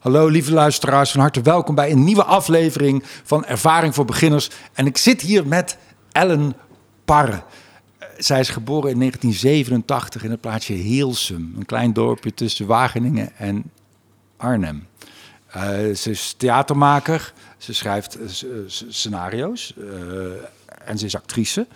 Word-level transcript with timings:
Hallo 0.00 0.26
lieve 0.26 0.52
luisteraars, 0.52 1.10
van 1.10 1.20
harte 1.20 1.42
welkom 1.42 1.74
bij 1.74 1.90
een 1.90 2.04
nieuwe 2.04 2.24
aflevering 2.24 3.02
van 3.24 3.44
Ervaring 3.44 3.94
voor 3.94 4.04
Beginners. 4.04 4.50
En 4.72 4.86
ik 4.86 4.96
zit 4.96 5.20
hier 5.20 5.46
met 5.46 5.78
Ellen 6.12 6.54
Parre. 7.04 7.42
Eh, 7.98 8.08
Zij 8.18 8.40
is 8.40 8.48
geboren 8.48 8.90
in 8.90 8.98
1987 8.98 10.24
in 10.24 10.30
het 10.30 10.40
plaatsje 10.40 10.72
Heelsum, 10.72 11.54
een 11.56 11.64
klein 11.66 11.92
dorpje 11.92 12.34
tussen 12.34 12.66
Wageningen 12.66 13.36
en 13.36 13.70
Arnhem. 14.36 14.86
Eh, 15.46 15.62
ze 15.94 16.10
is 16.10 16.34
theatermaker, 16.36 17.32
ze 17.58 17.74
schrijft 17.74 18.18
eh, 18.18 18.28
scenario's 18.66 19.74
en 20.84 20.98
ze 20.98 21.06
is 21.06 21.16
actrice. 21.16 21.66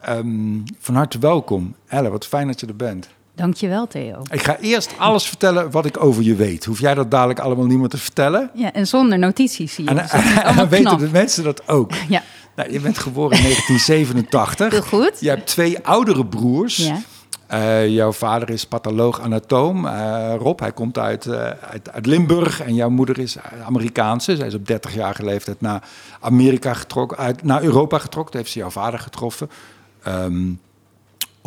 Ehm, 0.00 0.58
van 0.78 0.94
harte 0.94 1.18
welkom. 1.18 1.74
Elle, 1.86 2.10
wat 2.10 2.26
fijn 2.26 2.46
dat 2.46 2.60
je 2.60 2.66
er 2.66 2.76
bent. 2.76 3.08
Dankjewel, 3.36 3.86
Theo. 3.86 4.22
Ik 4.30 4.42
ga 4.42 4.58
eerst 4.58 4.90
alles 4.98 5.26
vertellen 5.26 5.70
wat 5.70 5.84
ik 5.86 6.02
over 6.04 6.22
je 6.22 6.34
weet. 6.34 6.64
Hoef 6.64 6.80
jij 6.80 6.94
dat 6.94 7.10
dadelijk 7.10 7.38
allemaal 7.38 7.66
niemand 7.66 7.90
te 7.90 7.98
vertellen? 7.98 8.50
Ja, 8.54 8.72
en 8.72 8.86
zonder 8.86 9.18
notities 9.18 9.74
zie 9.74 9.84
je. 9.84 9.90
En, 9.90 9.96
Dus 9.96 10.54
dan 10.56 10.68
weten 10.68 10.98
de 10.98 11.08
mensen 11.12 11.44
dat 11.44 11.68
ook. 11.68 11.92
Ja, 12.08 12.22
Nou, 12.56 12.72
je 12.72 12.80
bent 12.80 12.98
geboren 12.98 13.36
in 13.36 13.42
1987. 13.52 14.70
heel 14.70 14.82
goed. 14.82 15.20
Je 15.20 15.28
hebt 15.28 15.46
twee 15.46 15.84
oudere 15.84 16.26
broers. 16.26 16.76
Ja. 16.76 16.98
Eh, 17.46 17.88
jouw 17.88 18.12
vader 18.12 18.50
is 18.50 18.66
patholoog-anatoom, 18.66 19.86
eh, 19.86 20.34
Rob. 20.38 20.60
Hij 20.60 20.72
komt 20.72 20.98
uit, 20.98 21.26
eh, 21.26 21.50
uit, 21.70 21.92
uit 21.92 22.06
Limburg. 22.06 22.60
En 22.60 22.74
jouw 22.74 22.90
moeder 22.90 23.18
is 23.18 23.36
Amerikaanse. 23.66 24.36
Zij 24.36 24.46
is 24.46 24.54
op 24.54 24.66
30-jarige 24.66 25.24
leeftijd 25.24 25.60
naar 25.60 25.82
Amerika 26.20 26.74
getrokken, 26.74 27.16
uit, 27.18 27.42
naar 27.42 27.62
Europa 27.62 27.98
getrokken. 27.98 28.32
Daar 28.32 28.40
heeft 28.42 28.52
ze 28.54 28.58
jouw 28.58 28.70
vader 28.70 28.98
getroffen. 28.98 29.50
Ehm, 30.02 30.52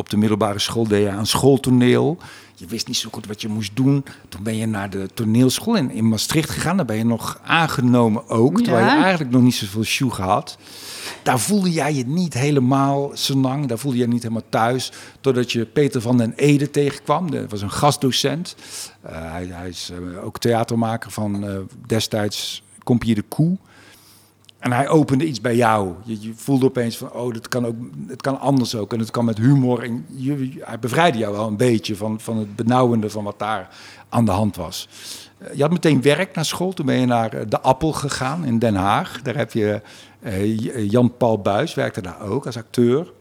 op 0.00 0.10
de 0.10 0.16
middelbare 0.16 0.58
school 0.58 0.88
deed 0.88 1.02
je 1.02 1.10
aan 1.10 1.26
schooltoneel. 1.26 2.18
Je 2.54 2.66
wist 2.66 2.86
niet 2.86 2.96
zo 2.96 3.08
goed 3.12 3.26
wat 3.26 3.40
je 3.40 3.48
moest 3.48 3.76
doen. 3.76 4.04
Toen 4.28 4.42
ben 4.42 4.56
je 4.56 4.66
naar 4.66 4.90
de 4.90 5.08
toneelschool 5.14 5.76
in, 5.76 5.90
in 5.90 6.08
Maastricht 6.08 6.50
gegaan. 6.50 6.76
Daar 6.76 6.86
ben 6.86 6.96
je 6.96 7.04
nog 7.04 7.40
aangenomen 7.44 8.28
ook. 8.28 8.58
Ja. 8.58 8.64
Terwijl 8.64 8.84
je 8.84 9.02
eigenlijk 9.02 9.30
nog 9.30 9.42
niet 9.42 9.54
zoveel 9.54 9.82
shoe 9.82 10.10
gehad. 10.10 10.58
Daar 11.22 11.40
voelde 11.40 11.70
jij 11.70 11.94
je 11.94 12.06
niet 12.06 12.34
helemaal 12.34 13.10
senang. 13.12 13.66
Daar 13.66 13.78
voelde 13.78 13.98
je 13.98 14.08
niet 14.08 14.22
helemaal 14.22 14.48
thuis. 14.48 14.92
Totdat 15.20 15.52
je 15.52 15.66
Peter 15.66 16.00
van 16.00 16.16
den 16.16 16.32
Ede 16.36 16.70
tegenkwam. 16.70 17.30
Dat 17.30 17.50
was 17.50 17.62
een 17.62 17.70
gastdocent. 17.70 18.56
Eh, 19.00 19.32
hij, 19.32 19.46
hij 19.46 19.68
is 19.68 19.90
eh, 19.92 20.24
ook 20.24 20.38
theatermaker 20.38 21.10
van 21.10 21.46
eh, 21.46 21.58
destijds 21.86 22.62
Compagnie 22.84 23.14
de 23.14 23.22
Koe. 23.22 23.56
En 24.60 24.72
hij 24.72 24.88
opende 24.88 25.26
iets 25.26 25.40
bij 25.40 25.56
jou. 25.56 25.94
Je, 26.04 26.32
voelde 26.34 26.66
opeens 26.66 26.96
van, 26.96 27.12
oh, 27.12 27.32
dat 27.32 27.48
kan 27.48 27.66
ook, 27.66 27.74
het 28.08 28.22
kan 28.22 28.40
anders 28.40 28.74
ook. 28.74 28.92
En 28.92 28.98
het 28.98 29.10
kan 29.10 29.24
met 29.24 29.38
humor. 29.38 29.82
En 29.82 30.06
je, 30.08 30.60
hij 30.60 30.78
bevrijdde 30.78 31.18
jou 31.18 31.32
wel 31.32 31.46
een 31.46 31.56
beetje 31.56 31.96
van, 31.96 32.20
van 32.20 32.36
het 32.36 32.56
benauwende 32.56 33.10
van 33.10 33.24
wat 33.24 33.38
daar 33.38 33.68
aan 34.08 34.24
de 34.24 34.30
hand 34.30 34.56
was. 34.56 34.88
Eh, 35.38 35.54
Je 35.54 35.62
had 35.62 35.70
meteen 35.70 36.02
werk 36.02 36.34
naar 36.34 36.44
school. 36.44 36.72
Toen 36.72 36.86
ben 36.86 37.00
je 37.00 37.06
naar 37.06 37.32
eh, 37.32 37.46
De 37.48 37.60
Appel 37.60 37.92
gegaan 37.92 38.44
in 38.44 38.58
Den 38.58 38.74
Haag. 38.74 39.22
Daar 39.22 39.36
heb 39.36 39.52
je 39.52 39.80
eh, 40.20 40.90
Jan-Paul 40.90 41.38
Buis, 41.38 41.74
werkte 41.74 42.02
daar 42.02 42.20
ook 42.20 42.46
als 42.46 42.56
acteur. 42.56 43.12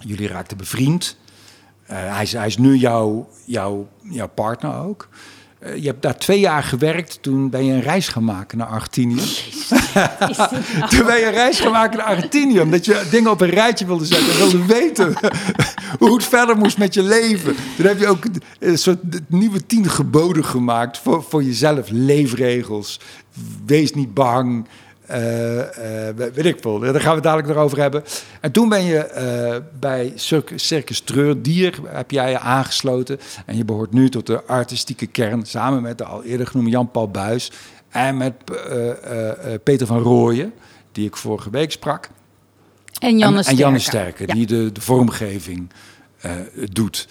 Jullie 0.00 0.28
raakten 0.28 0.56
bevriend. 0.56 1.16
Hij, 1.82 2.22
is, 2.22 2.32
hij 2.32 2.46
is 2.46 2.58
nu 2.58 2.76
jouw, 2.76 3.28
jouw 3.44 3.88
partner 4.34 4.74
ook. 4.74 5.08
Eh, 5.58 5.76
je 5.76 5.86
hebt 5.86 6.02
daar 6.02 6.16
twee 6.16 6.40
jaar 6.40 6.62
gewerkt. 6.62 7.18
Toen 7.20 7.50
ben 7.50 7.64
je 7.64 7.72
een 7.72 7.80
reis 7.80 8.08
gaan 8.08 8.24
maken 8.24 8.58
naar 8.58 8.66
Argentinië. 8.66 9.14
Toen 10.90 11.06
ben 11.06 11.18
je 11.18 11.24
een 11.26 11.32
reis 11.32 11.60
gaan 11.60 11.72
maken 11.72 11.98
naar 11.98 12.06
Argentinië. 12.06 12.60
Omdat 12.60 12.84
je 12.84 13.06
dingen 13.10 13.30
op 13.30 13.40
een 13.40 13.50
rijtje 13.50 13.86
wilde 13.86 14.04
zetten. 14.04 14.32
En 14.32 14.36
wilde 14.36 14.66
weten 14.66 15.14
hoe 15.98 16.14
het 16.14 16.24
verder 16.24 16.56
moest 16.56 16.78
met 16.78 16.94
je 16.94 17.02
leven. 17.02 17.56
Toen 17.76 17.86
heb 17.86 17.98
je 17.98 18.06
ook 18.06 18.24
een 18.58 18.78
soort 18.78 18.98
nieuwe 19.26 19.66
tien 19.66 19.88
geboden 19.90 20.44
gemaakt 20.44 20.98
voor, 20.98 21.24
voor 21.28 21.42
jezelf. 21.42 21.88
Leefregels. 21.90 23.00
Wees 23.66 23.92
niet 23.94 24.14
bang. 24.14 24.66
Eh, 25.08 26.08
eh, 26.08 26.14
weet 26.16 26.44
ik 26.44 26.58
veel. 26.60 26.78
Daar 26.78 26.94
gaan 26.94 27.08
we 27.08 27.14
het 27.14 27.22
dadelijk 27.22 27.48
nog 27.48 27.56
over 27.56 27.78
hebben. 27.78 28.04
En 28.40 28.52
toen 28.52 28.68
ben 28.68 28.82
je 28.82 28.98
eh, 28.98 29.56
bij 29.80 30.12
Circus, 30.56 31.00
Treurdier 31.00 31.74
heb 31.86 32.10
jij 32.10 32.30
je 32.30 32.38
aangesloten. 32.38 33.20
En 33.46 33.56
je 33.56 33.64
behoort 33.64 33.92
nu 33.92 34.08
tot 34.08 34.26
de 34.26 34.44
artistieke 34.44 35.06
kern. 35.06 35.46
Samen 35.46 35.82
met 35.82 35.98
de 35.98 36.04
al 36.04 36.24
eerder 36.24 36.46
genoemde 36.46 36.70
Jan-Paul 36.70 37.10
Buis. 37.10 37.52
En 37.88 38.16
met 38.16 38.34
Peter 39.62 39.86
van 39.86 39.98
Rooyen, 39.98 40.52
die 40.92 41.06
ik 41.06 41.16
vorige 41.16 41.50
week 41.50 41.72
sprak. 41.72 42.08
En 42.98 43.18
Janne 43.18 43.42
en 43.44 43.56
Ja. 44.26 44.34
die 44.34 44.46
de, 44.46 44.72
de 44.72 44.80
vormgeving 44.80 45.70
doet. 46.72 47.08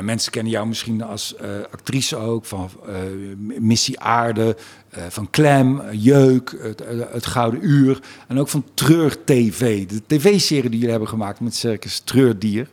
Mensen 0.00 0.32
kennen 0.32 0.52
jou 0.52 0.66
misschien 0.66 1.02
als 1.02 1.34
actrice 1.70 2.16
ook 2.16 2.44
van 2.44 2.70
Missie 3.58 4.00
Aarde, 4.00 4.56
van 5.08 5.30
Clem, 5.30 5.80
eh, 5.80 6.04
Jeuk, 6.04 6.56
het, 6.60 6.80
eh, 6.80 6.98
het 7.10 7.26
Gouden 7.26 7.60
Uur. 7.62 8.00
En 8.28 8.38
ook 8.38 8.48
van 8.48 8.64
Treur 8.74 9.24
TV, 9.24 9.86
de 9.86 10.02
tv-serie 10.06 10.62
die 10.62 10.72
jullie 10.72 10.90
hebben 10.90 11.08
gemaakt 11.08 11.40
met 11.40 11.54
Circus 11.54 12.00
Treurdier. 12.00 12.68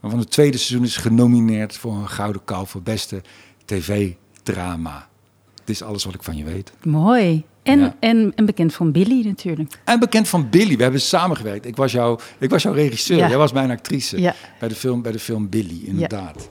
Waarvan 0.00 0.20
het 0.20 0.30
tweede 0.30 0.58
seizoen 0.58 0.86
is 0.86 0.96
genomineerd 0.96 1.76
voor 1.76 1.92
een 1.94 2.08
Gouden 2.08 2.44
Kalf 2.44 2.70
voor 2.70 2.82
beste 2.82 3.22
tv-drama. 3.64 5.08
Dit 5.54 5.74
is 5.74 5.82
alles 5.82 6.04
wat 6.04 6.14
ik 6.14 6.22
van 6.22 6.36
je 6.36 6.44
weet. 6.44 6.72
Mooi. 6.82 7.44
En, 7.62 7.78
Ja. 7.78 7.96
en, 8.00 8.32
en 8.36 8.46
bekend 8.46 8.74
van 8.74 8.92
Billy 8.92 9.26
natuurlijk. 9.26 9.80
En 9.84 9.98
bekend 9.98 10.28
van 10.28 10.50
Billy. 10.50 10.76
We 10.76 10.82
hebben 10.82 11.00
samengewerkt. 11.00 11.66
Ik 11.66 11.76
was, 11.76 11.92
jouw, 11.92 12.18
ik 12.38 12.50
was 12.50 12.62
jouw 12.62 12.72
regisseur. 12.72 13.16
Ja. 13.16 13.28
Jij 13.28 13.36
was 13.38 13.52
mijn 13.52 13.70
actrice. 13.70 14.20
Ja. 14.20 14.34
Bij, 14.60 14.68
de 14.68 14.74
film, 14.74 15.02
bij 15.02 15.12
de 15.12 15.18
film 15.18 15.48
Billy, 15.48 15.80
inderdaad. 15.84 16.48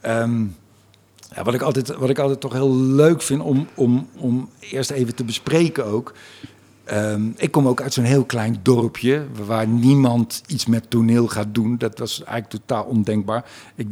Ehm, 0.00 0.44
ja, 1.34 1.42
wat, 1.42 1.54
ik 1.54 1.62
altijd, 1.62 1.96
wat 1.96 2.10
ik 2.10 2.18
altijd 2.18 2.40
toch 2.40 2.52
heel 2.52 2.74
leuk 2.76 3.22
vind 3.22 3.42
om, 3.42 3.66
om, 3.74 4.08
om 4.18 4.48
eerst 4.60 4.90
even 4.90 5.14
te 5.14 5.24
bespreken 5.24 5.84
ook. 5.86 6.12
Ehm, 6.84 7.22
ik 7.36 7.50
kom 7.50 7.68
ook 7.68 7.80
uit 7.80 7.92
zo'n 7.92 8.04
heel 8.04 8.24
klein 8.24 8.58
dorpje 8.62 9.26
waar 9.46 9.66
niemand 9.66 10.42
iets 10.46 10.66
met 10.66 10.90
toneel 10.90 11.26
gaat 11.26 11.54
doen. 11.54 11.78
Dat 11.78 11.98
was 11.98 12.24
eigenlijk 12.24 12.50
totaal 12.50 12.84
ondenkbaar. 12.84 13.44
Ik, 13.74 13.88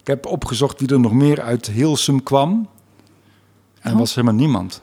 ik 0.00 0.06
heb 0.06 0.26
opgezocht 0.26 0.80
wie 0.80 0.88
er 0.88 1.00
nog 1.00 1.12
meer 1.12 1.42
uit 1.42 1.66
Hilsum 1.66 2.22
kwam. 2.22 2.68
En 3.80 3.90
er 3.90 3.92
Oh. 3.92 3.98
was 3.98 4.14
helemaal 4.14 4.36
niemand. 4.36 4.82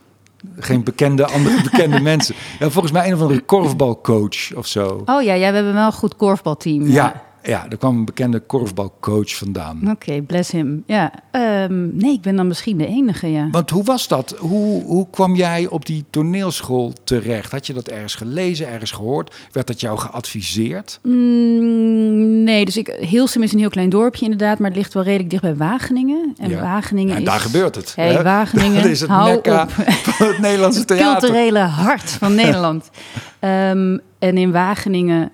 Geen 0.58 0.84
bekende, 0.84 1.26
andere 1.26 1.62
bekende 1.72 2.00
mensen. 2.00 2.36
Ja, 2.60 2.70
volgens 2.70 2.94
mij 2.94 3.08
een 3.08 3.14
of 3.14 3.22
andere 3.22 3.42
korfbalcoach 3.42 4.54
of 4.56 4.68
zo. 4.68 5.02
Oh 5.06 5.22
ja, 5.24 5.34
ja 5.34 5.50
we 5.50 5.56
hebben 5.56 5.74
wel 5.74 5.86
een 5.86 5.92
goed 5.94 6.16
korfbalteam. 6.16 6.88
Ja, 6.88 6.92
ja, 6.92 7.24
er 7.42 7.78
kwam 7.78 7.98
een 7.98 8.06
bekende 8.06 8.40
korfbalcoach 8.40 9.36
vandaan. 9.36 9.90
Oké, 9.92 10.22
bless 10.22 10.52
him. 10.52 10.84
Ja, 10.86 11.12
ehm, 11.32 11.98
nee, 11.98 12.14
ik 12.14 12.22
ben 12.22 12.36
dan 12.36 12.48
misschien 12.48 12.78
de 12.78 12.88
enige, 12.88 13.28
ja. 13.32 13.48
Want 13.52 13.70
hoe 13.70 13.84
was 13.84 14.08
dat? 14.08 14.36
Hoe, 14.40 14.84
hoe 14.84 15.08
kwam 15.12 15.36
jij 15.36 15.68
op 15.68 15.86
die 15.86 16.06
toneelschool 16.10 16.94
terecht? 17.04 17.52
Had 17.52 17.68
je 17.68 17.74
dat 17.74 17.88
ergens 17.88 18.16
gelezen, 18.16 18.68
ergens 18.68 18.92
gehoord? 18.92 19.36
Werd 19.52 19.68
dat 19.68 19.80
jou 19.82 19.98
geadviseerd? 20.00 21.00
Mm, 21.04 22.44
nee, 22.44 22.66
dus 22.66 22.78
ik, 22.78 22.88
Hilsum 23.00 23.44
is 23.44 23.54
een 23.54 23.60
heel 23.60 23.70
klein 23.70 23.90
dorpje 23.90 24.24
inderdaad, 24.24 24.60
maar 24.60 24.68
het 24.70 24.78
ligt 24.78 24.94
wel 24.94 25.04
redelijk 25.04 25.30
dicht 25.30 25.42
bij 25.42 25.56
Wageningen. 25.56 26.34
En 26.38 26.50
Ja. 26.50 26.62
Wageningen 26.62 27.16
en 27.16 27.22
is... 27.22 27.28
daar 27.28 27.40
gebeurt 27.40 27.76
het. 27.76 27.96
Hey, 27.96 28.14
hè? 28.14 28.24
Wageningen, 28.24 28.82
Dat 28.82 28.92
is 28.92 29.02
het 29.02 29.10
hou 29.10 29.30
mekka 29.32 29.62
op. 29.64 29.70
van 29.72 30.28
het 30.28 30.40
Nederlandse 30.40 30.80
het 30.86 30.88
theater. 30.88 31.20
culturele 31.20 31.60
hart 31.60 32.10
van 32.10 32.36
Nederland. 32.36 32.90
Ehm, 33.40 33.98
en 34.20 34.38
in 34.38 34.52
Wageningen, 34.52 35.32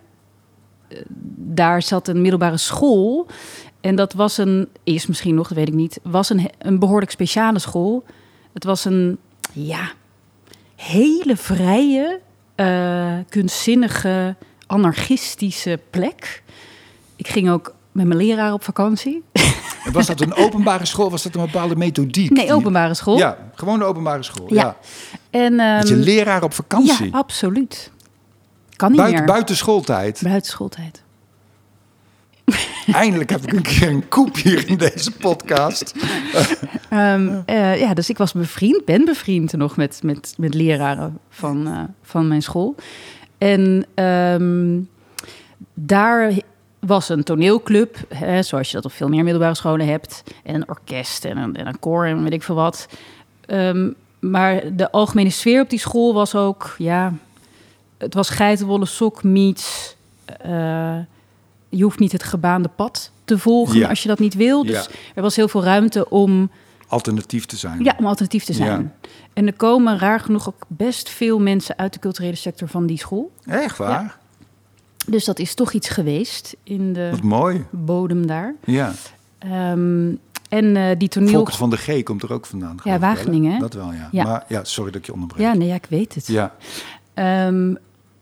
daar 1.36 1.82
zat 1.82 2.08
een 2.08 2.22
middelbare 2.22 2.58
school. 2.58 3.28
En 3.82 3.96
dat 3.96 4.14
was 4.14 4.38
een, 4.38 4.68
is 4.84 5.08
misschien 5.08 5.36
nog, 5.36 5.48
dat 5.48 5.58
weet 5.58 5.68
ik 5.68 5.74
niet, 5.74 6.00
was 6.04 6.30
een, 6.30 6.50
een 6.58 6.80
behoorlijk 6.80 7.12
speciale 7.12 7.60
school. 7.60 8.06
Het 8.54 8.64
was 8.64 8.86
een, 8.86 9.18
ja, 9.54 9.92
hele 10.76 11.38
vrije, 11.38 12.20
eh, 12.56 13.14
kunstzinnige, 13.30 14.36
anarchistische 14.68 15.80
plek. 15.90 16.44
Ik 17.16 17.28
ging 17.28 17.50
ook 17.50 17.76
met 17.92 18.06
mijn 18.06 18.20
leraar 18.20 18.54
op 18.54 18.64
vakantie. 18.64 19.24
En 19.86 19.92
Was 19.92 20.06
dat 20.06 20.22
een 20.22 20.36
openbare 20.46 20.86
school? 20.86 21.10
Was 21.10 21.24
dat 21.24 21.36
een 21.36 21.46
bepaalde 21.46 21.76
methodiek? 21.76 22.32
Nee, 22.32 22.54
openbare 22.54 22.94
school. 22.94 23.18
Ja, 23.18 23.38
gewoon 23.56 23.82
een 23.82 23.88
openbare 23.88 24.24
school. 24.24 24.54
Ja. 24.54 24.62
Ja. 24.62 24.78
En, 25.30 25.56
Met 25.56 25.88
je 25.88 25.94
ehm, 25.94 26.04
leraar 26.04 26.44
op 26.44 26.54
vakantie. 26.54 27.06
Ja, 27.06 27.18
absoluut. 27.18 27.92
Kan 28.78 28.92
niet 28.92 29.00
buiten, 29.00 29.20
meer. 29.20 29.32
buiten 29.32 29.56
schooltijd. 29.56 30.22
Buiten 30.24 30.52
schooltijd. 30.52 31.04
Eindelijk 32.92 33.30
heb 33.30 33.44
ik 33.44 33.52
een 33.52 33.62
keer 33.62 33.88
een 33.88 34.08
koep 34.08 34.36
hier 34.36 34.70
in 34.70 34.78
deze 34.78 35.12
podcast. 35.12 35.94
Ehm, 36.90 37.42
eh, 37.46 37.80
ja, 37.80 37.94
dus 37.94 38.10
ik 38.10 38.18
was 38.18 38.32
bevriend, 38.32 38.86
ben 38.86 39.06
bevriend 39.06 39.54
nog 39.54 39.78
met, 39.78 40.00
met, 40.04 40.34
met 40.38 40.54
leraren 40.54 41.20
van, 41.30 41.68
eh, 41.68 41.84
van 42.02 42.28
mijn 42.28 42.42
school. 42.42 42.76
En 43.38 43.86
ehm, 43.94 44.80
daar 45.74 46.34
was 46.80 47.10
een 47.10 47.24
toneelclub, 47.24 47.98
hè, 48.14 48.44
zoals 48.44 48.70
je 48.70 48.76
dat 48.76 48.86
op 48.86 48.92
veel 48.92 49.10
meer 49.10 49.24
middelbare 49.24 49.56
scholen 49.56 49.88
hebt. 49.88 50.24
En 50.44 50.56
een 50.56 50.70
orkest 50.70 51.26
en 51.26 51.38
een, 51.38 51.56
en 51.56 51.68
een 51.68 51.80
koor 51.80 52.06
en 52.06 52.24
weet 52.24 52.34
ik 52.34 52.44
veel 52.44 52.56
wat. 52.56 52.88
Ehm, 53.46 53.90
maar 54.20 54.76
de 54.76 54.92
algemene 54.92 55.30
sfeer 55.30 55.62
op 55.62 55.70
die 55.70 55.80
school 55.80 56.14
was 56.14 56.36
ook, 56.36 56.76
ja, 56.78 57.14
het 57.98 58.14
was 58.14 58.30
geitenwolle 58.30 58.86
sok 58.86 59.24
meets. 59.24 59.96
eh, 60.42 60.98
je 61.70 61.84
hoeft 61.84 62.00
niet 62.00 62.12
het 62.12 62.24
gebaande 62.24 62.70
pad 62.76 63.12
te 63.26 63.38
volgen 63.40 63.78
Ja. 63.78 63.88
als 63.90 64.02
je 64.02 64.08
dat 64.08 64.20
niet 64.20 64.34
wil. 64.34 64.66
Dus 64.66 64.76
Ja. 64.86 64.92
er 65.16 65.22
was 65.22 65.36
heel 65.36 65.48
veel 65.48 65.64
ruimte 65.64 66.10
om 66.10 66.52
alternatief 66.88 67.46
te 67.46 67.56
zijn. 67.56 67.84
Ja, 67.84 67.96
om 68.00 68.06
alternatief 68.06 68.44
te 68.44 68.54
zijn. 68.54 68.94
En 69.34 69.48
er 69.48 69.54
komen 69.54 70.00
raar 70.00 70.20
genoeg 70.20 70.48
ook 70.48 70.64
best 70.68 71.10
veel 71.10 71.40
mensen 71.40 71.78
uit 71.78 71.94
de 71.94 72.00
culturele 72.00 72.36
sector 72.36 72.68
van 72.68 72.86
die 72.86 72.98
school. 72.98 73.32
Echt 73.46 73.78
waar? 73.78 74.18
Dus 75.06 75.26
dat 75.26 75.40
is 75.40 75.54
toch 75.54 75.72
iets 75.74 75.90
geweest 75.90 76.56
in 76.64 76.94
de 76.94 77.08
Wat 77.12 77.22
mooi. 77.24 77.66
bodem 77.70 78.28
daar. 78.28 78.54
Ja. 78.66 78.94
Ehm, 79.40 80.10
en 80.50 80.76
eh, 80.76 80.84
die 80.98 81.10
toneel... 81.10 81.32
Volkert 81.34 81.56
van 81.58 81.70
de 81.70 81.78
G 81.78 82.04
komt 82.04 82.24
er 82.24 82.34
ook 82.34 82.46
vandaan. 82.46 82.80
wel, 82.84 82.94
hè? 82.94 83.00
Wageningen? 83.00 83.60
Dat 83.60 83.74
wel, 83.74 83.94
ja. 83.94 84.10
Ja. 84.12 84.24
Maar 84.24 84.46
ja, 84.48 84.64
sorry 84.64 84.92
dat 84.92 85.00
ik 85.00 85.06
je 85.06 85.14
onderbreek. 85.14 85.42
Ja, 85.42 85.54
nee, 85.54 85.68
ja, 85.68 85.76
ik 85.76 85.86
weet 85.90 86.16
het. 86.16 86.28
Ja. 86.28 86.56
Ehm, 87.14 87.74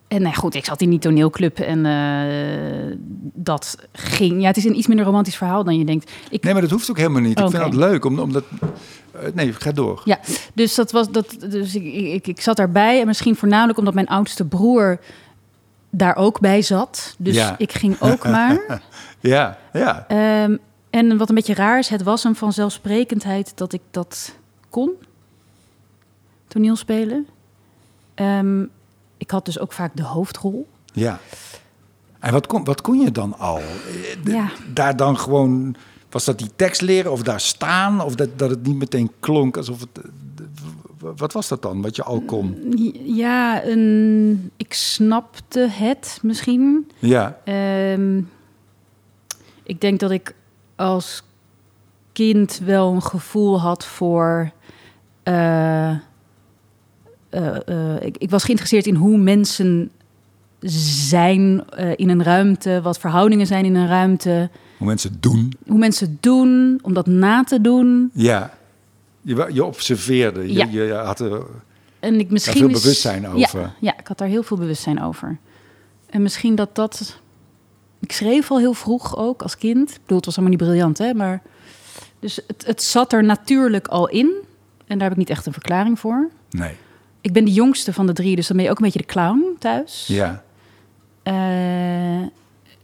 en 0.08 0.22
nou 0.22 0.36
goed, 0.36 0.56
ik 0.56 0.66
zat 0.66 0.82
in 0.82 0.90
die 0.90 1.00
toneelclub 1.00 1.60
en 1.60 1.86
eh, 1.86 2.98
dat 3.34 3.78
ging... 3.92 4.42
Ja, 4.42 4.48
het 4.48 4.58
is 4.58 4.66
een 4.66 4.78
iets 4.78 4.88
minder 4.88 5.06
romantisch 5.06 5.36
verhaal 5.38 5.64
dan 5.64 5.78
je 5.78 5.86
denkt. 5.86 6.12
Ik, 6.30 6.44
Nee, 6.44 6.54
maar 6.54 6.62
dat 6.62 6.72
hoeft 6.72 6.90
ook 6.90 6.98
helemaal 6.98 7.22
niet. 7.22 7.40
Ik 7.40 7.50
vind 7.50 7.64
dat 7.64 7.74
leuk, 7.76 8.06
om- 8.06 8.20
omdat... 8.20 8.44
eh, 9.12 9.22
nee, 9.34 9.54
ga 9.54 9.72
door. 9.72 10.02
Ja, 10.06 10.20
dus 10.54 10.76
dat 10.76 10.92
was 10.92 11.12
dat. 11.12 11.36
Dus 11.50 11.76
ik, 11.76 11.84
ik, 11.94 12.28
ik 12.28 12.42
zat 12.42 12.58
daarbij 12.58 13.00
en 13.00 13.08
misschien 13.08 13.36
voornamelijk 13.36 13.78
omdat 13.80 13.94
mijn 13.94 14.08
oudste 14.08 14.46
broer 14.46 15.00
daar 15.90 16.16
ook 16.16 16.40
bij 16.40 16.62
zat. 16.62 17.16
Dus 17.18 17.36
Ja. 17.36 17.56
ik 17.58 17.72
ging 17.74 18.02
ook 18.02 18.28
maar. 18.36 18.82
Ja, 19.20 19.58
ja. 19.74 20.06
Ehm, 20.08 20.58
en 20.90 21.18
wat 21.18 21.30
een 21.30 21.36
beetje 21.36 21.54
raar 21.54 21.80
is, 21.80 21.90
het 21.90 22.04
was 22.04 22.24
een 22.24 22.36
vanzelfsprekendheid 22.36 23.52
dat 23.58 23.74
ik 23.74 23.82
dat 23.92 24.36
kon. 24.70 24.92
Toneel 26.48 26.76
spelen. 26.76 27.28
Ik 29.26 29.32
had 29.32 29.46
dus 29.46 29.60
ook 29.60 29.74
vaak 29.74 29.96
de 29.96 30.04
hoofdrol. 30.04 30.68
Ja. 30.94 31.20
En 32.20 32.32
wat 32.32 32.48
kon, 32.48 32.64
wat 32.64 32.82
kon 32.82 33.00
je 33.00 33.12
dan 33.12 33.38
al? 33.40 33.58
Eh, 33.58 33.64
Ja. 34.24 34.50
Daar 34.74 34.96
dan 34.98 35.18
gewoon... 35.20 35.76
Was 36.10 36.26
dat 36.26 36.38
die 36.38 36.50
tekst 36.56 36.82
leren 36.82 37.12
of 37.12 37.24
daar 37.24 37.40
staan? 37.40 38.02
Of 38.02 38.16
dat, 38.16 38.30
dat 38.40 38.50
het 38.50 38.64
niet 38.68 38.76
meteen 38.78 39.12
klonk 39.20 39.58
alsof 39.58 39.80
het... 39.80 39.90
eh, 39.98 41.10
Wat 41.18 41.34
was 41.34 41.48
dat 41.48 41.62
dan, 41.62 41.82
wat 41.82 41.96
je 41.96 42.04
al 42.04 42.22
kon? 42.22 42.74
Ja, 43.06 43.64
een, 43.66 44.52
ik 44.58 44.74
snapte 44.74 45.60
het 45.60 46.20
misschien. 46.22 46.92
Ja, 47.00 47.38
Ehm, 47.44 48.22
ik 49.64 49.82
denk 49.82 50.00
dat 50.00 50.12
ik 50.12 50.36
als 50.76 51.24
kind 52.12 52.60
wel 52.64 52.94
een 52.94 53.04
gevoel 53.04 53.60
had 53.62 53.86
voor. 53.86 54.52
eh, 55.24 55.92
ik, 58.02 58.18
ik 58.18 58.30
was 58.30 58.44
geïnteresseerd 58.44 58.88
in 58.88 58.96
hoe 58.96 59.18
mensen 59.18 59.92
zijn 60.60 61.64
eh, 61.70 61.92
in 61.96 62.10
een 62.10 62.24
ruimte, 62.24 62.80
wat 62.84 63.00
verhoudingen 63.00 63.48
zijn 63.48 63.66
in 63.66 63.76
een 63.76 63.88
ruimte, 63.88 64.50
hoe 64.78 64.88
mensen 64.88 65.18
doen. 65.20 65.54
hoe 65.68 65.78
mensen 65.78 66.18
doen, 66.20 66.80
om 66.82 66.94
dat 66.94 67.08
na 67.08 67.44
te 67.44 67.62
doen. 67.62 68.10
Ja. 68.14 68.54
Je, 69.22 69.50
je 69.54 69.64
observeerde. 69.64 70.42
Je, 70.42 70.54
Ja. 70.54 70.66
je 70.66 70.94
had 70.94 71.20
er... 71.20 71.46
En 72.00 72.20
ik 72.20 72.30
misschien 72.30 72.58
veel 72.58 72.68
bewustzijn 72.68 73.28
over. 73.28 73.60
Ja, 73.62 73.74
ja, 73.80 74.00
ik 74.00 74.08
had 74.08 74.18
daar 74.18 74.28
heel 74.28 74.44
veel 74.44 74.58
bewustzijn 74.58 75.02
over. 75.02 75.38
En 76.10 76.22
misschien 76.22 76.56
dat 76.56 76.76
dat. 76.76 77.20
Ik 78.00 78.12
schreef 78.12 78.52
al 78.52 78.60
heel 78.60 78.74
vroeg 78.74 79.18
ook 79.18 79.42
als 79.42 79.58
kind. 79.58 79.90
Ik 79.90 80.00
bedoel, 80.02 80.18
het 80.18 80.26
was 80.26 80.38
allemaal 80.38 80.58
niet 80.58 80.68
briljant, 80.68 80.98
hè? 80.98 81.14
Maar. 81.14 81.42
Dus 82.20 82.40
het, 82.48 82.66
het 82.66 82.84
zat 82.84 83.14
er 83.14 83.24
natuurlijk 83.24 83.88
al 83.88 84.10
in. 84.10 84.32
En 84.88 84.98
daar 84.98 85.02
heb 85.02 85.12
ik 85.12 85.18
niet 85.18 85.30
echt 85.30 85.46
een 85.46 85.54
verklaring 85.54 86.00
voor. 86.00 86.30
Nee. 86.50 86.76
Ik 87.26 87.34
ben 87.34 87.46
de 87.46 87.52
jongste 87.52 87.94
van 87.94 88.06
de 88.06 88.14
drie, 88.14 88.36
dus 88.36 88.48
dan 88.48 88.56
ben 88.56 88.66
je 88.66 88.72
ook 88.72 88.78
een 88.78 88.86
beetje 88.86 89.00
de 89.00 89.06
clown 89.06 89.56
thuis. 89.60 90.08
Ja. 90.08 90.44
Eh, 91.24 92.22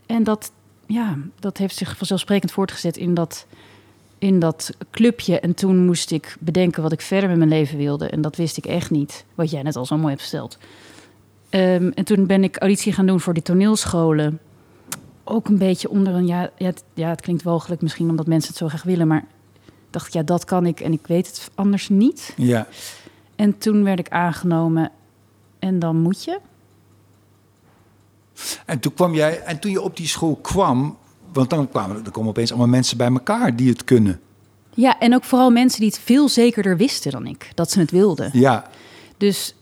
en 0.06 0.24
dat, 0.24 0.52
ja, 0.86 1.18
dat 1.40 1.58
heeft 1.58 1.76
zich 1.76 1.98
vanzelfsprekend 1.98 2.52
voortgezet 2.52 2.98
in 2.98 3.14
dat, 3.14 3.46
in 4.18 4.40
dat 4.40 4.72
clubje. 4.92 5.40
En 5.40 5.54
toen 5.54 5.86
moest 5.86 6.12
ik 6.12 6.36
bedenken 6.40 6.84
wat 6.84 6.92
ik 6.92 7.02
verder 7.02 7.30
met 7.30 7.38
mijn 7.38 7.50
leven 7.50 7.78
wilde. 7.78 8.10
En 8.10 8.22
dat 8.22 8.36
wist 8.36 8.58
ik 8.58 8.66
echt 8.66 8.90
niet, 8.90 9.26
wat 9.36 9.52
jij 9.52 9.62
net 9.62 9.76
al 9.76 9.86
zo 9.86 9.98
mooi 9.98 10.10
hebt 10.10 10.22
verteld. 10.22 10.58
Ehm, 11.50 11.92
en 11.94 12.06
toen 12.06 12.26
ben 12.26 12.44
ik 12.44 12.58
auditie 12.58 12.94
gaan 12.94 13.06
doen 13.06 13.20
voor 13.20 13.34
die 13.34 13.44
toneelscholen. 13.44 14.40
Ook 15.24 15.48
een 15.48 15.58
beetje 15.58 15.90
onder 15.90 16.14
een, 16.14 16.28
ja, 16.28 16.50
ja, 16.58 16.66
het, 16.66 16.84
ja, 16.94 17.10
het 17.10 17.22
klinkt 17.22 17.44
walgelijk 17.44 17.82
misschien 17.82 18.10
omdat 18.10 18.28
mensen 18.28 18.50
het 18.50 18.58
zo 18.58 18.68
graag 18.68 18.84
willen. 18.84 19.08
Maar 19.08 19.26
ik 19.66 19.72
dacht, 19.90 20.14
ja, 20.14 20.24
dat 20.24 20.46
kan 20.46 20.66
ik 20.66 20.80
en 20.80 20.94
ik 20.94 21.08
weet 21.08 21.28
het 21.28 21.50
anders 21.56 21.90
niet. 21.90 22.34
Ja. 22.38 22.68
En 23.42 23.58
toen 23.58 23.84
werd 23.84 24.00
ik 24.00 24.10
aangenomen 24.10 24.92
en 25.60 25.80
dan 25.80 25.96
moet 25.96 26.24
je. 26.24 26.40
En 28.66 28.80
toen 28.80 28.94
kwam 28.94 29.14
jij... 29.14 29.42
En 29.42 29.60
toen 29.60 29.72
je 29.72 29.82
op 29.82 29.98
die 29.98 30.08
school 30.08 30.36
kwam... 30.36 30.98
Want 31.34 31.50
dan 31.50 31.70
kwamen 31.70 32.06
er 32.06 32.12
komen 32.12 32.30
opeens 32.30 32.50
allemaal 32.50 32.68
mensen 32.68 32.98
bij 32.98 33.08
elkaar 33.08 33.56
die 33.56 33.70
het 33.70 33.84
kunnen. 33.84 34.20
Ja, 34.74 35.00
en 35.00 35.14
ook 35.14 35.24
vooral 35.24 35.50
mensen 35.50 35.80
die 35.80 35.90
het 35.90 36.00
veel 36.00 36.30
zekerder 36.30 36.78
wisten 36.78 37.12
dan 37.12 37.26
ik, 37.26 37.52
dat 37.56 37.72
ze 37.72 37.80
het 37.80 37.92
wilden. 37.92 38.30
Ja. 38.34 38.70
Dus 39.18 39.56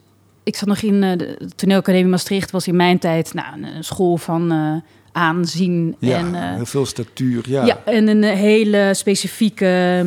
ik 0.43 0.55
zat 0.55 0.67
nog 0.67 0.81
in 0.81 1.03
eh, 1.03 1.17
de 1.17 1.49
toneelacademie 1.55 2.09
Maastricht, 2.09 2.51
was 2.51 2.67
in 2.67 2.75
mijn 2.75 2.99
tijd 2.99 3.33
nou, 3.33 3.63
een, 3.63 3.83
school 3.83 4.17
van 4.17 4.51
eh, 4.51 4.75
aanzien 5.11 5.95
Ja, 5.99 6.17
en, 6.17 6.35
eh, 6.35 6.55
heel 6.55 6.65
veel 6.65 6.85
statuur. 6.85 7.49
Ja. 7.49 7.65
ja. 7.65 7.81
en 7.85 8.07
een 8.07 8.23
hele 8.23 8.91
specifieke 8.93 10.05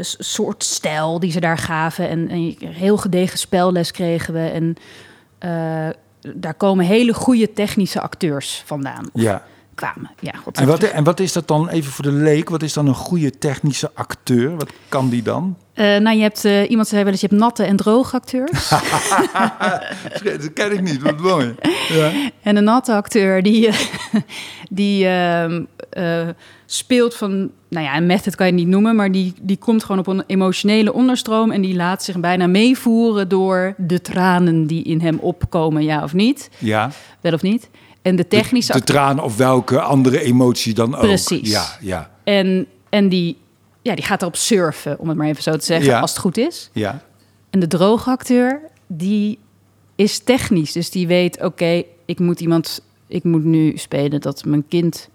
s- 0.00 0.16
soort 0.18 0.64
stijl 0.64 1.20
die 1.20 1.30
ze 1.32 1.40
daar 1.40 1.58
gaven. 1.58 2.08
En, 2.08 2.28
en 2.28 2.56
heel 2.60 2.96
gedegen 2.96 3.38
spelles 3.38 3.90
kregen 3.90 4.34
we. 4.34 4.40
En 4.48 4.76
eh, 5.38 5.88
daar 6.34 6.54
komen 6.54 6.84
hele 6.84 7.14
goede 7.14 7.52
technische 7.52 8.00
acteurs 8.00 8.62
vandaan. 8.66 9.08
Of 9.12 9.22
ja. 9.22 9.42
kwamen. 9.74 10.10
Ja, 10.20 10.32
En 10.52 10.66
wat, 10.66 10.82
en 10.82 11.04
wat 11.04 11.20
is 11.20 11.32
dat 11.32 11.48
dan, 11.48 11.68
even 11.68 11.92
voor 11.92 12.04
de 12.04 12.12
leek, 12.12 12.48
wat 12.48 12.62
is 12.62 12.72
dan 12.72 12.86
een 12.86 12.94
goede 12.94 13.30
technische 13.38 13.90
acteur? 13.94 14.56
Wat 14.56 14.70
kan 14.88 15.08
die 15.08 15.22
dan? 15.22 15.56
Nou, 15.74 16.10
je 16.16 16.22
hebt 16.22 16.44
iemand 16.44 16.88
zei 16.88 17.02
wel 17.02 17.12
eens, 17.12 17.20
je 17.20 17.26
hebt 17.26 17.40
natte 17.40 17.64
en 17.64 17.76
droge 17.76 18.16
acteurs. 18.16 18.68
dat 20.24 20.52
ken 20.52 20.72
ik 20.72 20.80
niet, 20.80 21.02
wat 21.02 21.18
mooi. 21.18 21.54
Ja. 21.88 22.10
En 22.42 22.56
een 22.56 22.64
natte 22.64 22.94
acteur 22.94 23.42
die, 23.42 23.68
die 24.70 25.06
ehm, 25.06 25.64
eh, 25.90 26.28
speelt 26.66 27.14
van, 27.14 27.50
nou 27.68 27.84
ja, 27.84 27.96
een 27.96 28.06
method 28.06 28.34
kan 28.34 28.46
je 28.46 28.52
het 28.52 28.60
niet 28.60 28.70
noemen, 28.70 28.96
maar 28.96 29.12
die, 29.12 29.34
die 29.40 29.56
komt 29.56 29.84
gewoon 29.84 29.98
op 29.98 30.06
een 30.06 30.22
emotionele 30.26 30.92
onderstroom 30.92 31.50
en 31.50 31.60
die 31.60 31.74
laat 31.74 32.02
zich 32.04 32.20
bijna 32.20 32.46
meevoeren 32.46 33.28
door 33.28 33.74
de 33.76 34.00
tranen 34.00 34.66
die 34.66 34.82
in 34.84 35.00
hem 35.00 35.18
opkomen, 35.18 35.82
ja 35.84 36.02
of 36.02 36.12
niet, 36.12 36.50
ja. 36.58 36.90
wel 37.20 37.32
of 37.32 37.42
niet. 37.42 37.68
En 38.02 38.16
de 38.16 38.28
technische 38.28 38.72
De, 38.72 38.78
de 38.78 38.84
traan 38.84 39.20
of 39.22 39.36
welke 39.36 39.80
andere 39.80 40.20
emotie 40.20 40.74
dan 40.74 40.94
ook. 40.94 41.00
Precies. 41.00 41.50
Ja, 41.50 41.64
ja, 41.80 42.10
En, 42.24 42.66
en 42.88 43.08
die, 43.08 43.36
ja, 43.82 43.94
die 43.94 44.04
gaat 44.04 44.20
erop 44.22 44.36
surfen, 44.36 44.98
om 44.98 45.08
het 45.08 45.16
maar 45.16 45.26
even 45.28 45.42
zo 45.42 45.56
te 45.56 45.64
zeggen, 45.64 45.86
Ja. 45.86 46.00
als 46.00 46.10
het 46.10 46.20
goed 46.20 46.36
is. 46.36 46.70
ja. 46.72 47.02
En 47.50 47.60
de 47.60 47.66
droge 47.66 48.10
acteur, 48.10 48.60
die 48.86 49.38
is 49.96 50.18
technisch. 50.18 50.72
Dus 50.72 50.90
die 50.90 51.06
weet, 51.06 51.42
oké, 51.42 51.82
ik 52.06 52.18
moet 52.18 52.40
iemand... 52.40 52.82
Ik 53.06 53.24
moet 53.24 53.44
nu 53.44 53.76
spelen 53.76 54.20
dat 54.20 54.44
mijn 54.44 54.64
kind... 54.68 55.08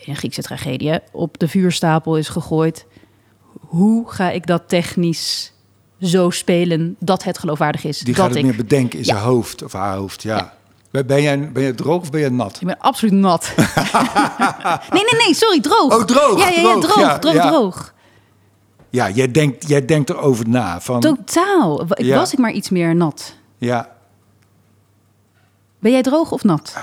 in 0.00 0.10
een 0.12 0.16
Griekse 0.16 0.42
tragedie, 0.42 0.98
op 1.12 1.38
de 1.38 1.48
vuurstapel 1.48 2.16
is 2.16 2.28
gegooid. 2.28 2.86
Hoe 3.60 4.10
ga 4.10 4.30
ik 4.30 4.46
dat 4.46 4.62
technisch 4.66 5.52
zo 6.00 6.30
spelen 6.30 6.96
dat 6.98 7.22
het 7.24 7.38
geloofwaardig 7.38 7.84
is? 7.84 7.98
Die 7.98 8.06
dat 8.14 8.16
gaat 8.22 8.28
het 8.28 8.38
ik, 8.38 8.44
meer 8.44 8.56
bedenken 8.56 8.98
in 8.98 9.04
Ja. 9.04 9.10
zijn 9.12 9.24
hoofd 9.26 9.62
of 9.62 9.72
haar 9.72 9.96
hoofd, 9.96 10.22
ja. 10.22 10.52
Ja. 10.90 11.02
Ben- 11.04 11.22
jij, 11.22 11.52
ben 11.52 11.62
je 11.62 11.74
droog 11.74 12.00
of 12.00 12.10
ben 12.10 12.20
je 12.20 12.30
nat? 12.30 12.60
Ik 12.60 12.66
ben 12.66 12.78
absoluut 12.78 13.14
nat. 13.14 13.52
nee, 13.56 15.02
nee, 15.04 15.24
nee, 15.24 15.34
sorry, 15.34 15.60
droog. 15.60 15.94
Oh, 15.98 16.04
droog, 16.04 16.38
Ja, 16.38 16.48
ja, 16.48 16.60
ja, 16.60 16.62
droog, 16.62 16.84
droog, 16.84 16.98
ja, 17.00 17.18
droog, 17.18 17.34
ja. 17.34 17.48
droog. 17.48 17.94
Ja, 18.90 19.10
jij 19.10 19.30
denkt, 19.30 19.68
jij 19.68 19.84
denkt 19.84 20.10
erover 20.10 20.48
na. 20.48 20.80
Van, 20.80 21.00
Totaal. 21.00 21.86
Was 21.98 22.32
ik 22.32 22.38
maar 22.38 22.52
iets 22.52 22.70
meer 22.70 22.94
nat. 22.96 23.34
ja, 23.58 23.90
Ben 25.78 25.92
jij 25.92 26.02
droog 26.02 26.32
of 26.32 26.44
nat? 26.44 26.76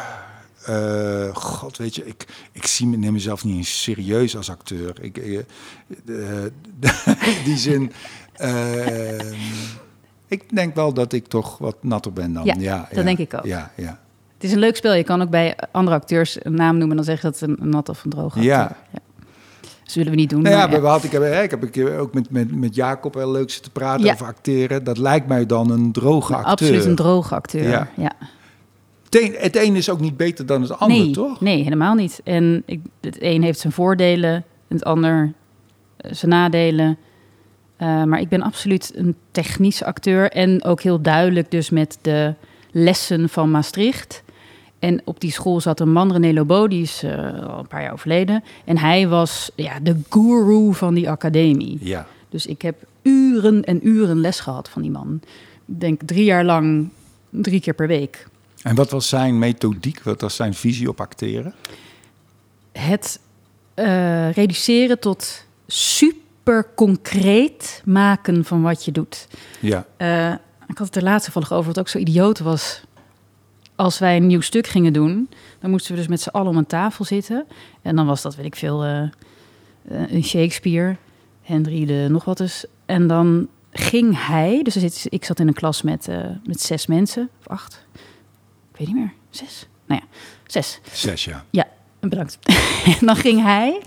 Eh, 0.65 1.35
God, 1.35 1.77
weet 1.77 1.95
je, 1.95 2.05
ik, 2.05 2.25
ik 2.51 2.65
zie 2.65 2.87
me, 2.87 2.97
neem 2.97 3.13
mezelf 3.13 3.43
niet 3.43 3.55
eens 3.55 3.81
serieus 3.83 4.37
als 4.37 4.49
acteur. 4.49 4.93
Ik, 5.01 5.17
eh, 5.17 5.37
eh, 5.37 6.45
in 7.37 7.43
die 7.45 7.57
zin, 7.57 7.91
eh, 8.33 9.31
ik 10.27 10.55
denk 10.55 10.75
wel 10.75 10.93
dat 10.93 11.13
ik 11.13 11.27
toch 11.27 11.57
wat 11.57 11.75
natter 11.81 12.13
ben 12.13 12.33
dan. 12.33 12.45
Ja, 12.45 12.55
Ja, 12.57 12.87
dat 12.93 13.05
denk 13.05 13.17
ik 13.17 13.33
ook. 13.33 13.45
Ja, 13.45 13.71
ja. 13.75 13.99
Het 14.33 14.43
is 14.47 14.51
een 14.53 14.59
leuk 14.59 14.75
spel. 14.75 14.93
Je 14.93 15.03
kan 15.03 15.21
ook 15.21 15.29
bij 15.29 15.57
andere 15.71 15.95
acteurs 15.97 16.45
een 16.45 16.53
naam 16.53 16.77
noemen 16.77 16.89
en 16.89 16.95
dan 16.95 17.05
zeggen 17.05 17.31
dat 17.31 17.39
het 17.39 17.49
een, 17.49 17.57
een 17.61 17.69
nat 17.69 17.89
of 17.89 18.03
een 18.03 18.09
droge 18.09 18.27
acteur. 18.37 18.43
Ja. 18.43 18.75
Dat 18.91 19.97
zullen 19.97 20.09
we 20.09 20.15
niet 20.15 20.29
doen. 20.29 20.41
Nou 20.41 20.55
ja, 20.55 20.67
maar 20.67 20.81
we 20.81 20.87
hadden, 20.87 21.11
ik, 21.33 21.43
ik 21.43 21.49
heb 21.51 21.61
een 21.61 21.69
keer 21.69 21.97
ook 21.97 22.13
met, 22.13 22.29
met, 22.29 22.55
met 22.55 22.75
Jacob 22.75 23.13
heel 23.13 23.31
leuk 23.31 23.49
zitten 23.49 23.71
praten 23.71 24.05
Ja. 24.05 24.13
over 24.13 24.25
acteren. 24.25 24.83
Dat 24.83 24.97
lijkt 24.97 25.27
mij 25.27 25.45
dan 25.45 25.71
een 25.71 25.91
droge 25.91 26.33
acteur. 26.35 26.51
Absoluut 26.51 26.85
een 26.85 26.95
droge 26.95 27.35
acteur. 27.35 27.69
Ja. 27.69 27.87
Ja. 27.95 28.11
Het 29.09 29.55
een, 29.55 29.75
is 29.75 29.89
ook 29.89 29.99
niet 29.99 30.17
beter 30.17 30.45
dan 30.45 30.61
het 30.61 30.79
ander, 30.79 30.97
nee, 30.97 31.11
toch? 31.11 31.41
nee, 31.41 31.63
helemaal 31.63 31.95
niet. 31.95 32.21
En 32.23 32.63
ik, 32.65 32.79
het 33.01 33.21
een 33.21 33.43
heeft 33.43 33.59
zijn 33.59 33.73
voordelen, 33.73 34.33
en 34.33 34.75
het 34.75 34.83
ander 34.83 35.33
eh, 35.97 36.13
zijn 36.13 36.31
nadelen. 36.31 36.97
Eh, 37.75 38.03
maar 38.03 38.19
ik 38.19 38.29
ben 38.29 38.41
absoluut 38.41 38.91
een 38.95 39.15
technische 39.31 39.85
acteur 39.85 40.31
en 40.31 40.63
ook 40.63 40.81
heel 40.81 41.01
duidelijk 41.01 41.51
dus 41.51 41.69
met 41.69 41.97
de 42.01 42.33
lessen 42.71 43.29
van 43.29 43.51
Maastricht. 43.51 44.23
En 44.79 45.01
op 45.05 45.19
die 45.19 45.31
school 45.31 45.61
zat 45.61 45.79
een 45.79 45.91
man, 45.91 46.11
René 46.11 46.33
Lobo, 46.33 46.67
die 46.67 46.81
is 46.81 47.03
eh, 47.03 47.47
al 47.47 47.59
een 47.59 47.67
paar 47.67 47.81
jaar 47.81 47.93
overleden. 47.93 48.43
En 48.65 48.77
hij 48.77 49.07
was 49.07 49.51
ja, 49.55 49.79
de 49.79 49.95
guru 50.09 50.73
van 50.73 50.93
die 50.93 51.09
academie. 51.09 51.77
Ja. 51.81 52.07
Dus 52.29 52.45
ik 52.45 52.61
heb 52.61 52.75
uren 53.01 53.63
en 53.63 53.87
uren 53.87 54.21
les 54.21 54.39
gehad 54.39 54.69
van 54.69 54.81
die 54.81 54.91
man. 54.91 55.21
Ik 55.65 55.79
denk 55.79 56.01
drie 56.05 56.23
jaar 56.23 56.45
lang, 56.45 56.89
drie 57.29 57.61
keer 57.61 57.73
per 57.73 57.87
week. 57.87 58.27
En 58.61 58.75
wat 58.75 58.89
was 58.89 59.07
zijn 59.07 59.39
methodiek? 59.39 60.03
Wat 60.03 60.21
was 60.21 60.35
zijn 60.35 60.53
visie 60.53 60.89
op 60.89 61.01
acteren? 61.01 61.53
Het 62.71 63.19
eh, 63.73 64.31
reduceren 64.31 64.99
tot 64.99 65.45
super 65.67 66.67
concreet 66.75 67.81
maken 67.85 68.45
van 68.45 68.61
wat 68.61 68.85
je 68.85 68.91
doet. 68.91 69.27
Ja. 69.59 69.85
Eh, 69.97 70.31
ik 70.67 70.77
had 70.77 70.87
het 70.87 70.95
er 70.95 71.03
laatst 71.03 71.23
toevallig 71.23 71.51
over, 71.51 71.67
wat 71.67 71.79
ook 71.79 71.87
zo 71.87 71.97
idioot 71.97 72.39
was. 72.39 72.81
Als 73.75 73.99
wij 73.99 74.15
een 74.15 74.27
nieuw 74.27 74.41
stuk 74.41 74.67
gingen 74.67 74.93
doen, 74.93 75.29
dan 75.59 75.69
moesten 75.69 75.91
we 75.91 75.97
dus 75.97 76.07
met 76.07 76.21
z'n 76.21 76.29
allen 76.29 76.49
om 76.49 76.57
een 76.57 76.65
tafel 76.65 77.05
zitten. 77.05 77.45
En 77.81 77.95
dan 77.95 78.05
was 78.05 78.21
dat, 78.21 78.35
weet 78.35 78.45
ik 78.45 78.55
veel, 78.55 78.83
eh, 78.83 79.09
een 79.87 80.23
Shakespeare, 80.23 80.95
Henry 81.41 81.85
de 81.85 82.07
nog 82.09 82.25
wat 82.25 82.39
eens. 82.39 82.65
En 82.85 83.07
dan 83.07 83.47
ging 83.71 84.27
hij, 84.27 84.63
dus 84.63 85.05
ik 85.05 85.25
zat 85.25 85.39
in 85.39 85.47
een 85.47 85.53
klas 85.53 85.81
met, 85.81 86.07
met 86.43 86.61
zes 86.61 86.87
mensen, 86.87 87.29
of 87.39 87.47
acht, 87.47 87.85
weet 88.79 88.87
niet 88.87 88.97
meer, 88.97 89.13
zes? 89.29 89.67
Nou 89.85 90.01
ja, 90.01 90.17
zes. 90.45 90.79
Zes, 90.91 91.25
ja. 91.25 91.45
Ja, 91.49 91.67
bedankt. 91.99 92.39
en 92.99 93.05
dan 93.07 93.15
ging 93.15 93.41
hij 93.43 93.81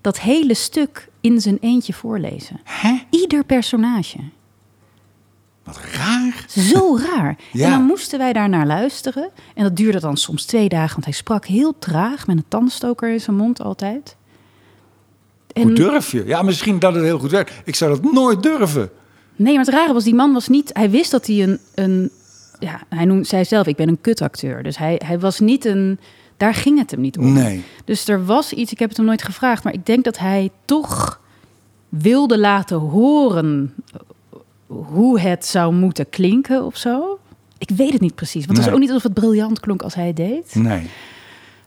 dat 0.00 0.20
hele 0.20 0.54
stuk 0.54 1.08
in 1.20 1.40
zijn 1.40 1.58
eentje 1.60 1.92
voorlezen. 1.92 2.60
Hè? 2.64 2.98
Ieder 3.10 3.44
personage. 3.44 4.18
Wat 5.64 5.80
raar. 5.92 6.44
Zo 6.48 6.98
raar. 6.98 7.36
Ja. 7.52 7.64
En 7.64 7.70
dan 7.70 7.82
moesten 7.82 8.18
wij 8.18 8.32
daar 8.32 8.48
naar 8.48 8.66
luisteren. 8.66 9.30
En 9.54 9.62
dat 9.62 9.76
duurde 9.76 10.00
dan 10.00 10.16
soms 10.16 10.44
twee 10.44 10.68
dagen, 10.68 10.92
want 10.92 11.04
hij 11.04 11.14
sprak 11.14 11.46
heel 11.46 11.78
traag 11.78 12.26
met 12.26 12.36
een 12.36 12.44
tandstoker 12.48 13.12
in 13.12 13.20
zijn 13.20 13.36
mond 13.36 13.60
altijd. 13.60 14.16
Hoe 15.52 15.72
durf 15.72 16.12
je? 16.12 16.26
Ja, 16.26 16.42
misschien 16.42 16.78
dat 16.78 16.94
het 16.94 17.02
heel 17.04 17.18
goed 17.18 17.30
werkt. 17.30 17.52
Ik 17.64 17.74
zou 17.74 18.00
dat 18.00 18.12
nooit 18.12 18.42
durven. 18.42 18.90
Nee, 19.36 19.54
maar 19.56 19.64
het 19.64 19.74
rare 19.74 19.92
was, 19.92 20.04
die 20.04 20.14
man 20.14 20.32
was 20.32 20.48
niet... 20.48 20.70
Hij 20.72 20.90
wist 20.90 21.10
dat 21.10 21.26
hij 21.26 21.42
een... 21.42 21.58
een 21.74 22.10
ja, 22.58 22.82
hij 22.88 23.04
noemt, 23.04 23.26
zei 23.26 23.44
zelf, 23.44 23.66
ik 23.66 23.76
ben 23.76 23.88
een 23.88 24.00
kutacteur. 24.00 24.62
Dus 24.62 24.78
hij, 24.78 25.00
hij 25.04 25.18
was 25.18 25.40
niet 25.40 25.64
een... 25.64 25.98
Daar 26.36 26.54
ging 26.54 26.78
het 26.78 26.90
hem 26.90 27.00
niet 27.00 27.18
om. 27.18 27.32
Nee. 27.32 27.64
Dus 27.84 28.08
er 28.08 28.24
was 28.24 28.52
iets, 28.52 28.72
ik 28.72 28.78
heb 28.78 28.88
het 28.88 28.96
hem 28.96 29.06
nooit 29.06 29.22
gevraagd... 29.22 29.64
maar 29.64 29.72
ik 29.72 29.86
denk 29.86 30.04
dat 30.04 30.18
hij 30.18 30.50
toch 30.64 31.20
wilde 31.88 32.38
laten 32.38 32.76
horen... 32.76 33.74
hoe 34.66 35.20
het 35.20 35.46
zou 35.46 35.74
moeten 35.74 36.08
klinken 36.08 36.64
of 36.64 36.76
zo. 36.76 37.18
Ik 37.58 37.76
weet 37.76 37.92
het 37.92 38.00
niet 38.00 38.14
precies. 38.14 38.46
Want 38.46 38.56
het 38.56 38.66
was 38.66 38.74
ook 38.74 38.80
niet 38.80 38.90
alsof 38.90 39.02
het 39.02 39.14
briljant 39.14 39.60
klonk 39.60 39.82
als 39.82 39.94
hij 39.94 40.12
deed. 40.12 40.54
Nee. 40.54 40.90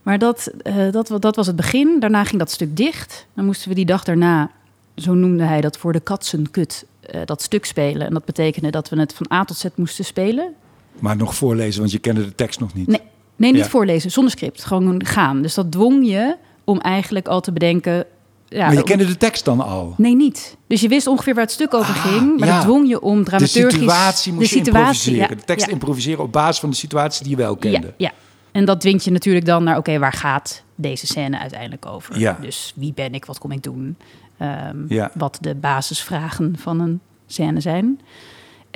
Maar 0.03 0.19
dat, 0.19 0.51
eh, 0.61 0.91
dat, 0.91 1.11
dat 1.19 1.35
was 1.35 1.47
het 1.47 1.55
begin. 1.55 1.99
Daarna 1.99 2.23
ging 2.23 2.39
dat 2.39 2.51
stuk 2.51 2.77
dicht. 2.77 3.27
Dan 3.33 3.45
moesten 3.45 3.69
we 3.69 3.75
die 3.75 3.85
dag 3.85 4.03
daarna, 4.03 4.51
zo 4.95 5.13
noemde 5.13 5.43
hij 5.43 5.61
dat 5.61 5.77
voor 5.77 5.93
de 5.93 5.99
katsenkut, 5.99 6.85
eh 7.01 7.21
dat 7.25 7.41
stuk 7.41 7.65
spelen. 7.65 8.07
En 8.07 8.13
dat 8.13 8.25
betekende 8.25 8.69
dat 8.69 8.89
we 8.89 8.99
het 8.99 9.13
van 9.13 9.31
A 9.33 9.43
tot 9.43 9.57
Z 9.57 9.65
moesten 9.75 10.05
spelen. 10.05 10.53
Maar 10.99 11.17
nog 11.17 11.35
voorlezen, 11.35 11.79
want 11.79 11.91
je 11.91 11.99
kende 11.99 12.25
de 12.25 12.35
tekst 12.35 12.59
nog 12.59 12.73
niet. 12.73 12.87
Nee, 12.87 13.01
nee 13.35 13.51
niet 13.51 13.61
Ja. 13.63 13.69
voorlezen, 13.69 14.11
zonder 14.11 14.31
script. 14.31 14.63
Gewoon 14.63 15.05
gaan. 15.05 15.41
Dus 15.41 15.53
dat 15.53 15.71
dwong 15.71 16.07
je 16.07 16.35
om 16.63 16.79
eigenlijk 16.79 17.27
al 17.27 17.41
te 17.41 17.51
bedenken... 17.51 18.05
Ja, 18.49 18.63
maar 18.65 18.73
je 18.73 18.79
om- 18.79 18.85
kende 18.85 19.05
de 19.05 19.17
tekst 19.17 19.45
dan 19.45 19.61
al. 19.61 19.93
Nee, 19.97 20.15
niet. 20.15 20.57
Dus 20.67 20.81
je 20.81 20.87
wist 20.87 21.07
ongeveer 21.07 21.33
waar 21.33 21.43
het 21.43 21.51
stuk 21.51 21.73
over 21.73 21.93
Ah, 21.95 22.05
ging. 22.05 22.39
Maar 22.39 22.47
ja. 22.47 22.55
dat 22.55 22.63
dwong 22.63 22.87
je 22.87 23.01
om 23.01 23.17
De 23.17 23.23
dramaturgisch... 23.23 23.73
situatie 23.73 24.33
moest 24.33 24.49
de 24.49 24.57
je 24.57 24.63
situatie, 24.63 24.83
improviseren. 24.83 25.29
ja, 25.29 25.35
de 25.35 25.43
tekst 25.45 25.67
improviseren 25.67 26.23
op 26.23 26.31
basis 26.31 26.59
van 26.59 26.69
de 26.69 26.75
situatie 26.75 27.21
die 27.23 27.31
je 27.31 27.37
wel 27.41 27.55
kende. 27.55 27.93
ja. 27.97 28.11
En 28.51 28.65
dat 28.65 28.81
dwingt 28.81 29.03
je 29.03 29.11
natuurlijk 29.11 29.45
dan 29.45 29.63
naar, 29.63 29.77
oké, 29.77 29.99
waar 29.99 30.13
gaat 30.13 30.63
deze 30.75 31.07
scène 31.07 31.39
uiteindelijk 31.39 31.85
over? 31.85 32.19
Ja. 32.19 32.37
Dus 32.41 32.73
wie 32.75 32.93
ben 32.93 33.13
ik, 33.13 33.25
wat 33.25 33.39
kom 33.39 33.51
ik 33.51 33.63
doen? 33.63 33.97
Ehm, 34.37 34.77
Ja. 34.87 35.11
Wat 35.13 35.37
de 35.41 35.55
basisvragen 35.55 36.55
van 36.59 36.79
een 36.79 36.99
scène 37.27 37.59
zijn. 37.61 37.99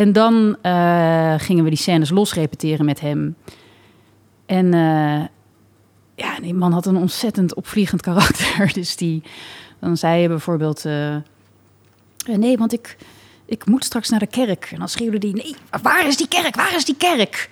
En 0.01 0.13
dan 0.13 0.57
eh, 0.61 1.33
gingen 1.37 1.63
we 1.63 1.69
die 1.69 1.79
scènes 1.79 2.09
los 2.09 2.33
repeteren 2.33 2.85
met 2.85 2.99
hem. 2.99 3.35
En 4.45 4.73
eh, 4.73 5.21
ja, 6.15 6.39
die 6.41 6.53
man 6.53 6.71
had 6.71 6.85
een 6.85 6.97
ontzettend 6.97 7.53
opvliegend 7.53 8.01
karakter. 8.01 8.71
Dus 8.73 8.95
die, 8.95 9.23
dan 9.79 9.97
zei 9.97 10.21
je 10.21 10.27
bijvoorbeeld... 10.27 10.85
eh, 10.85 11.15
nee, 12.25 12.57
want 12.57 12.73
ik, 12.73 12.97
ik 13.45 13.65
moet 13.65 13.85
straks 13.85 14.09
naar 14.09 14.19
de 14.19 14.27
kerk. 14.27 14.69
En 14.71 14.79
dan 14.79 14.89
schreeuwde 14.89 15.17
die, 15.17 15.33
nee, 15.33 15.55
waar 15.81 16.07
is 16.07 16.17
die 16.17 16.27
kerk? 16.27 16.55
Waar 16.55 16.75
is 16.75 16.85
die 16.85 16.97
kerk? 16.97 17.49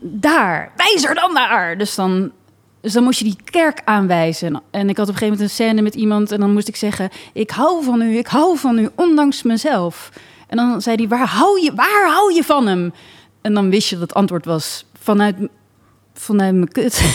daar, 0.00 0.72
wijs 0.76 1.04
er 1.04 1.14
dan 1.14 1.32
naar. 1.32 1.78
Dus 1.78 1.94
dan, 1.94 2.32
dus 2.80 2.92
dan 2.92 3.04
moest 3.04 3.18
je 3.18 3.24
die 3.24 3.38
kerk 3.44 3.82
aanwijzen. 3.84 4.62
En 4.70 4.88
ik 4.88 4.96
had 4.96 5.08
op 5.08 5.14
een 5.14 5.18
gegeven 5.18 5.38
moment 5.38 5.40
een 5.40 5.66
scène 5.66 5.82
met 5.82 5.94
iemand... 5.94 6.32
en 6.32 6.40
dan 6.40 6.52
moest 6.52 6.68
ik 6.68 6.76
zeggen, 6.76 7.10
ik 7.32 7.50
hou 7.50 7.84
van 7.84 8.02
u, 8.02 8.18
ik 8.18 8.26
hou 8.26 8.58
van 8.58 8.78
u, 8.78 8.88
ondanks 8.94 9.42
mezelf. 9.42 10.10
En 10.48 10.56
dan 10.56 10.82
zei 10.82 10.96
hij, 10.96 11.08
waar 11.08 11.26
hou 11.28 11.60
je, 11.62 11.74
waar 11.74 12.08
hou 12.12 12.34
je 12.34 12.44
van 12.44 12.66
hem? 12.66 12.92
En 13.42 13.54
dan 13.54 13.70
wist 13.70 13.88
je 13.88 13.94
dat 13.98 14.08
het 14.08 14.14
antwoord 14.18 14.44
was, 14.44 14.84
vanuit, 15.00 15.36
vanuit 16.14 16.54
mijn 16.54 16.68
kut. 16.72 17.02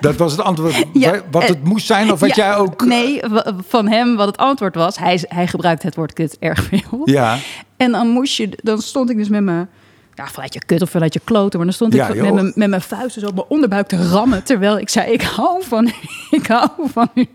Dat 0.00 0.16
was 0.16 0.32
het 0.32 0.40
antwoord 0.40 0.84
Ja, 0.92 1.20
wat 1.30 1.48
het 1.48 1.56
eh, 1.56 1.62
moest 1.62 1.86
zijn? 1.86 2.12
Of 2.12 2.20
wat 2.20 2.34
Ja, 2.34 2.46
jij 2.46 2.56
ook... 2.56 2.84
Nee, 2.84 3.20
wa- 3.28 3.54
van 3.68 3.88
hem 3.88 4.16
wat 4.16 4.26
het 4.26 4.36
antwoord 4.36 4.74
was. 4.74 4.98
Hij, 4.98 5.24
hij 5.28 5.46
gebruikt 5.46 5.82
het 5.82 5.94
woord 5.94 6.12
kut 6.12 6.36
erg 6.38 6.62
veel. 6.62 7.02
Ja, 7.04 7.38
En 7.76 7.92
dan 7.92 8.08
moest 8.08 8.36
je, 8.36 8.58
dan 8.62 8.78
stond 8.82 9.10
ik 9.10 9.16
dus 9.16 9.28
met 9.28 9.42
mijn, 9.42 9.68
ja, 10.14 10.26
vanuit 10.26 10.54
je 10.54 10.64
kut 10.66 10.82
of 10.82 10.90
vanuit 10.90 11.12
je 11.12 11.20
kloten, 11.24 11.56
maar 11.58 11.66
dan 11.66 11.74
stond 11.76 11.92
Ja, 11.94 12.08
ik 12.08 12.22
met 12.22 12.34
mijn, 12.34 12.52
met 12.54 12.68
mijn 12.68 12.82
vuisten 12.82 13.20
zo 13.20 13.26
op 13.28 13.34
mijn 13.34 13.46
onderbuik 13.48 13.86
te 13.86 14.08
rammen, 14.08 14.44
terwijl 14.44 14.78
ik 14.78 14.88
zei, 14.88 15.12
ik 15.12 15.22
hou 15.22 15.62
van 15.64 15.86
u, 15.86 15.92
ik 16.38 16.46
hou 16.46 16.68
van 16.92 17.08
u. 17.14 17.28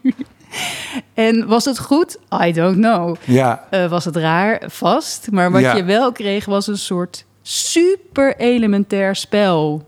En 1.13 1.47
was 1.47 1.65
het 1.65 1.79
goed? 1.79 2.17
I 2.45 2.51
don't 2.53 2.75
know. 2.75 3.15
ja. 3.25 3.65
Eh, 3.69 3.89
was 3.89 4.05
het 4.05 4.15
raar? 4.15 4.61
Vast. 4.67 5.31
Maar 5.31 5.51
wat 5.51 5.61
Ja. 5.61 5.75
je 5.75 5.83
wel 5.83 6.11
kreeg 6.11 6.45
was 6.45 6.67
een 6.67 6.77
soort 6.77 7.25
super 7.41 8.35
elementair 8.37 9.15
spel. 9.15 9.87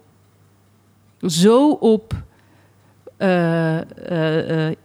Zo 1.22 1.70
op 1.72 2.14
eh, 3.18 3.78
eh, 4.70 4.76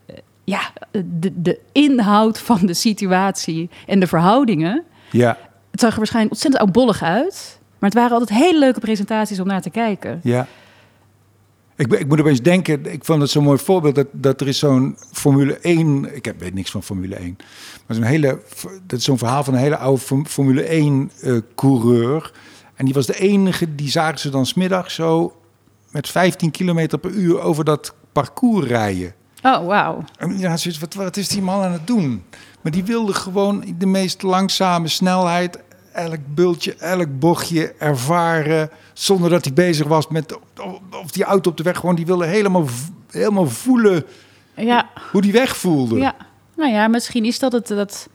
ja, 0.45 0.61
de, 0.91 1.33
de 1.43 1.59
inhoud 1.73 2.39
van 2.39 2.59
de 2.67 2.75
situatie 2.75 3.71
en 3.87 4.01
de 4.01 4.07
verhoudingen. 4.07 4.85
Ja, 5.11 5.39
Het 5.71 5.81
zag 5.81 5.91
er 5.93 5.97
waarschijnlijk 5.97 6.33
ontzettend 6.35 6.63
oudbollig 6.63 7.03
uit. 7.03 7.59
Maar 7.79 7.91
het 7.91 7.99
waren 7.99 8.19
altijd 8.19 8.39
hele 8.39 8.59
leuke 8.59 8.81
presentaties 8.81 9.41
om 9.41 9.47
naar 9.47 9.61
te 9.63 9.71
kijken. 9.71 10.21
ja. 10.23 10.47
Ik, 11.77 11.93
ik 11.93 12.09
moet 12.09 12.21
opeens 12.21 12.43
denken, 12.43 12.93
ik 12.93 13.05
vond 13.05 13.21
het 13.21 13.31
zo'n 13.31 13.45
mooi 13.45 13.59
voorbeeld... 13.59 13.95
dat, 13.95 14.07
dat 14.13 14.41
er 14.41 14.49
is 14.49 14.59
zo'n 14.59 14.97
Formule 15.13 15.59
1... 15.59 16.17
Ik 16.17 16.25
heb, 16.25 16.41
weet 16.41 16.55
niks 16.55 16.71
van 16.71 16.83
Formule 16.83 17.15
1. 17.15 17.37
Maar 17.87 17.97
zo'n 17.97 18.07
hele, 18.07 18.43
dat 18.87 18.99
is 18.99 19.05
zo'n 19.05 19.19
verhaal 19.19 19.45
van 19.45 19.55
een 19.55 19.61
hele 19.61 19.77
oude 19.77 20.01
Form- 20.01 20.27
Formule 20.27 20.63
1 20.63 21.11
eh, 21.21 21.37
coureur. 21.55 22.33
En 22.75 22.85
die 22.85 22.95
was 22.95 23.07
de 23.07 23.19
enige, 23.19 23.75
die 23.75 23.91
zagen 23.91 24.19
ze 24.19 24.31
dan 24.31 24.47
smiddag 24.47 24.91
zo... 24.91 25.37
met 25.91 26.09
15 26.09 26.51
kilometer 26.51 26.99
per 26.99 27.11
uur 27.11 27.41
over 27.41 27.65
dat 27.65 27.95
parcours 28.13 28.67
rijden. 28.67 29.15
Oh, 29.43 29.67
wauw. 29.67 30.05
En 30.19 30.45
had 30.45 30.61
zoiets, 30.61 30.81
wat, 30.81 30.95
wat 30.95 31.17
is 31.17 31.29
die 31.29 31.43
man 31.43 31.63
aan 31.63 31.73
het 31.73 31.87
doen? 31.87 32.23
Maar 32.61 32.73
die 32.73 32.85
wilde 32.85 33.15
gewoon 33.15 33.65
de 33.79 33.87
meest 33.87 34.23
langzame 34.23 34.89
snelheid, 34.89 35.59
elk 35.95 36.21
bultje, 36.35 36.75
elk 36.75 37.19
bochtje 37.19 37.75
ervaren, 37.79 38.71
zonder 38.93 39.31
dat 39.31 39.45
hij 39.45 39.55
bezig 39.55 39.87
was 39.87 40.09
met 40.09 40.39
of, 41.03 41.11
die 41.11 41.25
auto 41.25 41.51
op 41.51 41.57
de 41.57 41.63
weg 41.63 41.77
gewoon, 41.79 41.95
die 41.95 42.07
wilde 42.07 42.27
helemaal, 42.27 42.67
helemaal 43.11 43.47
voelen 43.47 44.05
Ja, 44.57 44.91
hoe 45.11 45.21
die 45.21 45.33
weg 45.33 45.57
voelde. 45.57 45.99
ja. 45.99 46.15
Nou 46.57 46.73
ja, 46.73 46.89
misschien 46.89 47.25
is 47.25 47.39
dat 47.39 47.53
het 47.53 47.67
dat 47.67 48.09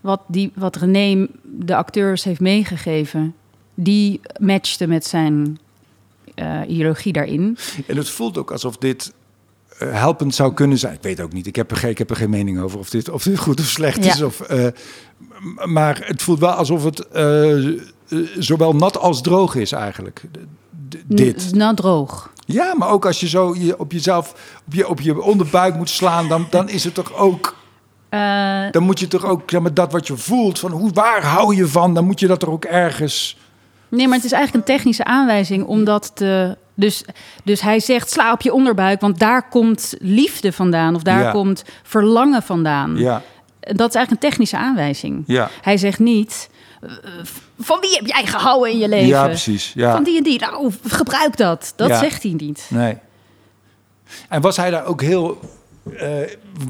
wat, 0.00 0.20
die, 0.26 0.52
wat 0.54 0.76
René 0.76 1.26
de 1.42 1.76
acteurs 1.76 2.24
heeft 2.24 2.40
meegegeven. 2.40 3.34
Die 3.74 4.20
matchte 4.40 4.86
met 4.86 5.06
zijn 5.06 5.58
eh, 6.34 6.60
ideologie 6.68 7.12
daarin. 7.12 7.58
En 7.86 7.96
het 7.96 8.08
voelt 8.08 8.38
ook 8.38 8.50
alsof 8.50 8.76
dit 8.76 9.12
helpend 9.78 10.34
zou 10.34 10.54
kunnen 10.54 10.78
zijn. 10.78 10.94
Ik 10.94 11.02
weet 11.02 11.20
ook 11.20 11.32
niet, 11.32 11.46
ik 11.46 11.56
heb 11.56 11.70
er, 11.70 11.76
geen- 11.76 11.90
ik 11.90 11.98
heb 11.98 12.10
er 12.10 12.16
geen 12.16 12.30
mening 12.30 12.60
over 12.60 12.78
of 12.78 12.90
dit, 12.90 13.08
of 13.10 13.22
dit 13.22 13.38
goed 13.38 13.60
of 13.60 13.66
slecht 13.66 14.04
Ja. 14.04 14.12
is. 14.12 14.22
Of, 14.22 14.40
eh, 14.40 14.66
maar 15.64 16.00
het 16.04 16.22
voelt 16.22 16.38
wel 16.38 16.50
alsof 16.50 16.84
het 16.84 17.06
eh, 17.08 17.66
eh, 17.68 17.78
zowel 18.38 18.72
nat 18.72 18.98
als 18.98 19.22
droog 19.22 19.54
is 19.54 19.72
eigenlijk. 19.72 20.22
D- 20.88 20.96
dit. 21.06 21.50
N- 21.52 21.56
Nou, 21.56 21.74
droog. 21.74 22.30
Ja, 22.44 22.74
maar 22.76 22.88
ook 22.90 23.06
als 23.06 23.20
je 23.20 23.28
zo 23.28 23.54
je, 23.58 23.78
op 23.78 23.92
jezelf, 23.92 24.34
op 24.66 24.74
je, 24.74 24.88
op 24.88 25.00
je 25.00 25.22
onderbuik 25.22 25.74
moet 25.74 25.90
slaan, 25.90 26.28
dan, 26.28 26.46
dan 26.50 26.68
is 26.68 26.84
het 26.84 26.94
toch 26.94 27.14
ook. 27.14 27.56
Eh, 28.08 28.70
Dan 28.70 28.82
moet 28.82 29.00
je 29.00 29.08
toch 29.08 29.24
ook, 29.24 29.42
zeg 29.50 29.60
maar, 29.60 29.74
dat 29.74 29.92
wat 29.92 30.06
je 30.06 30.16
voelt, 30.16 30.58
van 30.58 30.70
hoe, 30.70 30.90
waar 30.92 31.24
hou 31.24 31.56
je 31.56 31.66
van, 31.66 31.94
dan 31.94 32.04
moet 32.04 32.20
je 32.20 32.26
dat 32.26 32.42
er 32.42 32.50
ook 32.50 32.64
ergens. 32.64 33.36
nee, 33.88 34.06
maar 34.08 34.16
het 34.16 34.24
is 34.24 34.32
eigenlijk 34.32 34.66
een 34.68 34.74
technische 34.74 35.04
aanwijzing 35.04 35.64
om 35.66 35.84
dat 35.84 36.10
te... 36.14 36.56
Dus, 36.80 37.04
dus 37.44 37.60
hij 37.60 37.80
zegt, 37.80 38.10
sla 38.10 38.32
op 38.32 38.40
je 38.42 38.52
onderbuik, 38.52 39.00
want 39.00 39.18
daar 39.18 39.48
komt 39.48 39.94
liefde 39.98 40.52
vandaan. 40.52 40.94
Of 40.94 41.02
daar 41.02 41.22
Ja. 41.22 41.30
komt 41.30 41.64
verlangen 41.82 42.42
vandaan. 42.42 42.96
Ja, 42.96 43.22
dat 43.60 43.88
is 43.88 43.94
eigenlijk 43.94 44.10
een 44.10 44.28
technische 44.30 44.56
aanwijzing. 44.56 45.22
Ja. 45.26 45.50
Hij 45.62 45.76
zegt 45.76 45.98
niet, 45.98 46.48
eh, 46.80 46.90
van 47.58 47.80
wie 47.80 47.90
heb 47.94 48.06
jij 48.06 48.26
gehouden 48.26 48.70
in 48.72 48.78
je 48.78 48.88
leven? 48.88 49.06
Ja, 49.06 49.24
precies. 49.26 49.72
Ja. 49.74 49.92
Van 49.92 50.04
die 50.04 50.16
en 50.16 50.22
die. 50.22 50.40
Nou, 50.40 50.72
gebruik 50.86 51.36
dat. 51.36 51.72
Dat 51.76 51.88
Ja. 51.88 51.98
zegt 51.98 52.22
hij 52.22 52.32
niet. 52.36 52.66
Nee. 52.70 52.96
En 54.28 54.40
was 54.40 54.56
hij 54.56 54.70
daar 54.70 54.84
ook 54.86 55.02
heel... 55.02 55.38
eh, 55.98 56.08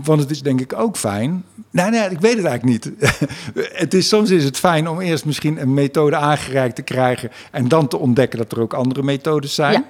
want 0.05 0.21
het 0.21 0.31
is 0.31 0.43
denk 0.43 0.61
ik 0.61 0.73
ook 0.73 0.97
fijn... 0.97 1.45
Nee, 1.71 1.91
nee, 1.91 2.11
ik 2.11 2.21
weet 2.21 2.37
het 2.37 2.45
eigenlijk 2.45 2.65
niet. 2.65 2.93
het 3.83 3.95
is, 3.95 4.09
soms 4.09 4.31
is 4.31 4.45
het 4.45 4.57
fijn 4.59 4.89
om 4.89 5.01
eerst 5.01 5.25
misschien 5.25 5.61
een 5.61 5.75
methode 5.75 6.17
aangereikt 6.17 6.75
te 6.75 6.83
krijgen... 6.83 7.31
en 7.51 7.69
dan 7.69 7.89
te 7.89 7.97
ontdekken 7.99 8.39
dat 8.39 8.53
er 8.53 8.61
ook 8.61 8.75
andere 8.75 9.03
methodes 9.03 9.55
zijn. 9.55 9.73
Ja. 9.73 9.85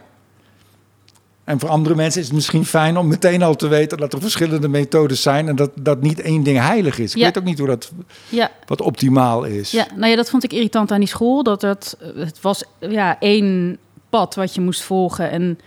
En 1.48 1.58
voor 1.60 1.68
andere 1.68 1.94
mensen 1.94 2.20
is 2.20 2.26
het 2.26 2.34
misschien 2.36 2.64
fijn 2.64 2.96
om 2.96 3.08
meteen 3.08 3.42
al 3.42 3.54
te 3.56 3.68
weten... 3.68 3.98
dat 3.98 4.12
er 4.12 4.20
verschillende 4.20 4.68
methodes 4.68 5.22
zijn... 5.22 5.48
en 5.48 5.56
dat, 5.56 5.70
dat 5.74 6.00
niet 6.02 6.20
één 6.20 6.42
ding 6.42 6.58
heilig 6.58 6.98
is. 6.98 7.12
Ik 7.12 7.18
Ja. 7.18 7.24
weet 7.24 7.38
ook 7.38 7.44
niet 7.44 7.58
hoe 7.58 7.66
dat 7.66 7.92
Ja, 8.28 8.50
wat 8.66 8.80
optimaal 8.80 9.44
is. 9.44 9.70
ja, 9.70 9.86
nou 9.96 10.10
ja, 10.10 10.16
dat 10.16 10.30
vond 10.30 10.44
ik 10.44 10.52
irritant 10.52 10.92
aan 10.92 10.98
die 10.98 11.08
school. 11.08 11.42
Dat 11.42 11.62
het, 11.62 11.96
het 12.16 12.40
was 12.40 12.64
ja, 12.80 13.18
één 13.20 13.78
pad 14.10 14.34
wat 14.34 14.54
je 14.54 14.60
moest 14.60 14.82
volgen. 14.82 15.30
En 15.30 15.58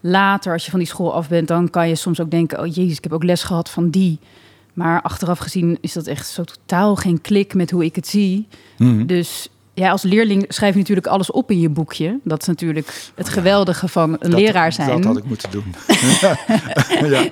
later, 0.00 0.52
als 0.52 0.64
je 0.64 0.70
van 0.70 0.80
die 0.80 0.88
school 0.88 1.14
af 1.14 1.28
bent, 1.28 1.48
dan 1.48 1.70
kan 1.70 1.88
je 1.88 1.94
soms 1.94 2.20
ook 2.20 2.30
denken: 2.30 2.60
oh 2.60 2.66
jezus, 2.74 2.96
ik 2.96 3.02
heb 3.02 3.12
ook 3.12 3.24
les 3.24 3.42
gehad 3.42 3.70
van 3.70 3.90
die. 3.90 4.18
Maar 4.74 5.02
achteraf 5.02 5.38
gezien 5.38 5.78
is 5.80 5.92
dat 5.92 6.06
echt 6.06 6.28
zo 6.28 6.44
totaal 6.44 6.96
geen 6.96 7.20
klik 7.20 7.54
met 7.54 7.70
hoe 7.70 7.84
ik 7.84 7.96
het 7.96 8.06
zie. 8.08 8.46
Mhm. 8.78 9.06
Dus 9.06 9.48
ja, 9.74 9.90
als 9.90 10.02
leerling 10.02 10.44
schrijf 10.48 10.72
je 10.72 10.78
natuurlijk 10.78 11.06
alles 11.06 11.30
op 11.30 11.50
in 11.50 11.60
je 11.60 11.68
boekje. 11.68 12.18
Dat 12.24 12.40
is 12.40 12.46
natuurlijk 12.46 13.10
het 13.14 13.28
geweldige 13.28 13.88
van 13.88 14.16
een 14.18 14.30
Dat- 14.30 14.40
leraar 14.40 14.72
zijn. 14.72 14.88
Dat 14.88 15.04
had 15.04 15.16
ik 15.16 15.24
moeten 15.24 15.50
doen. 15.50 15.74
ja. 17.10 17.28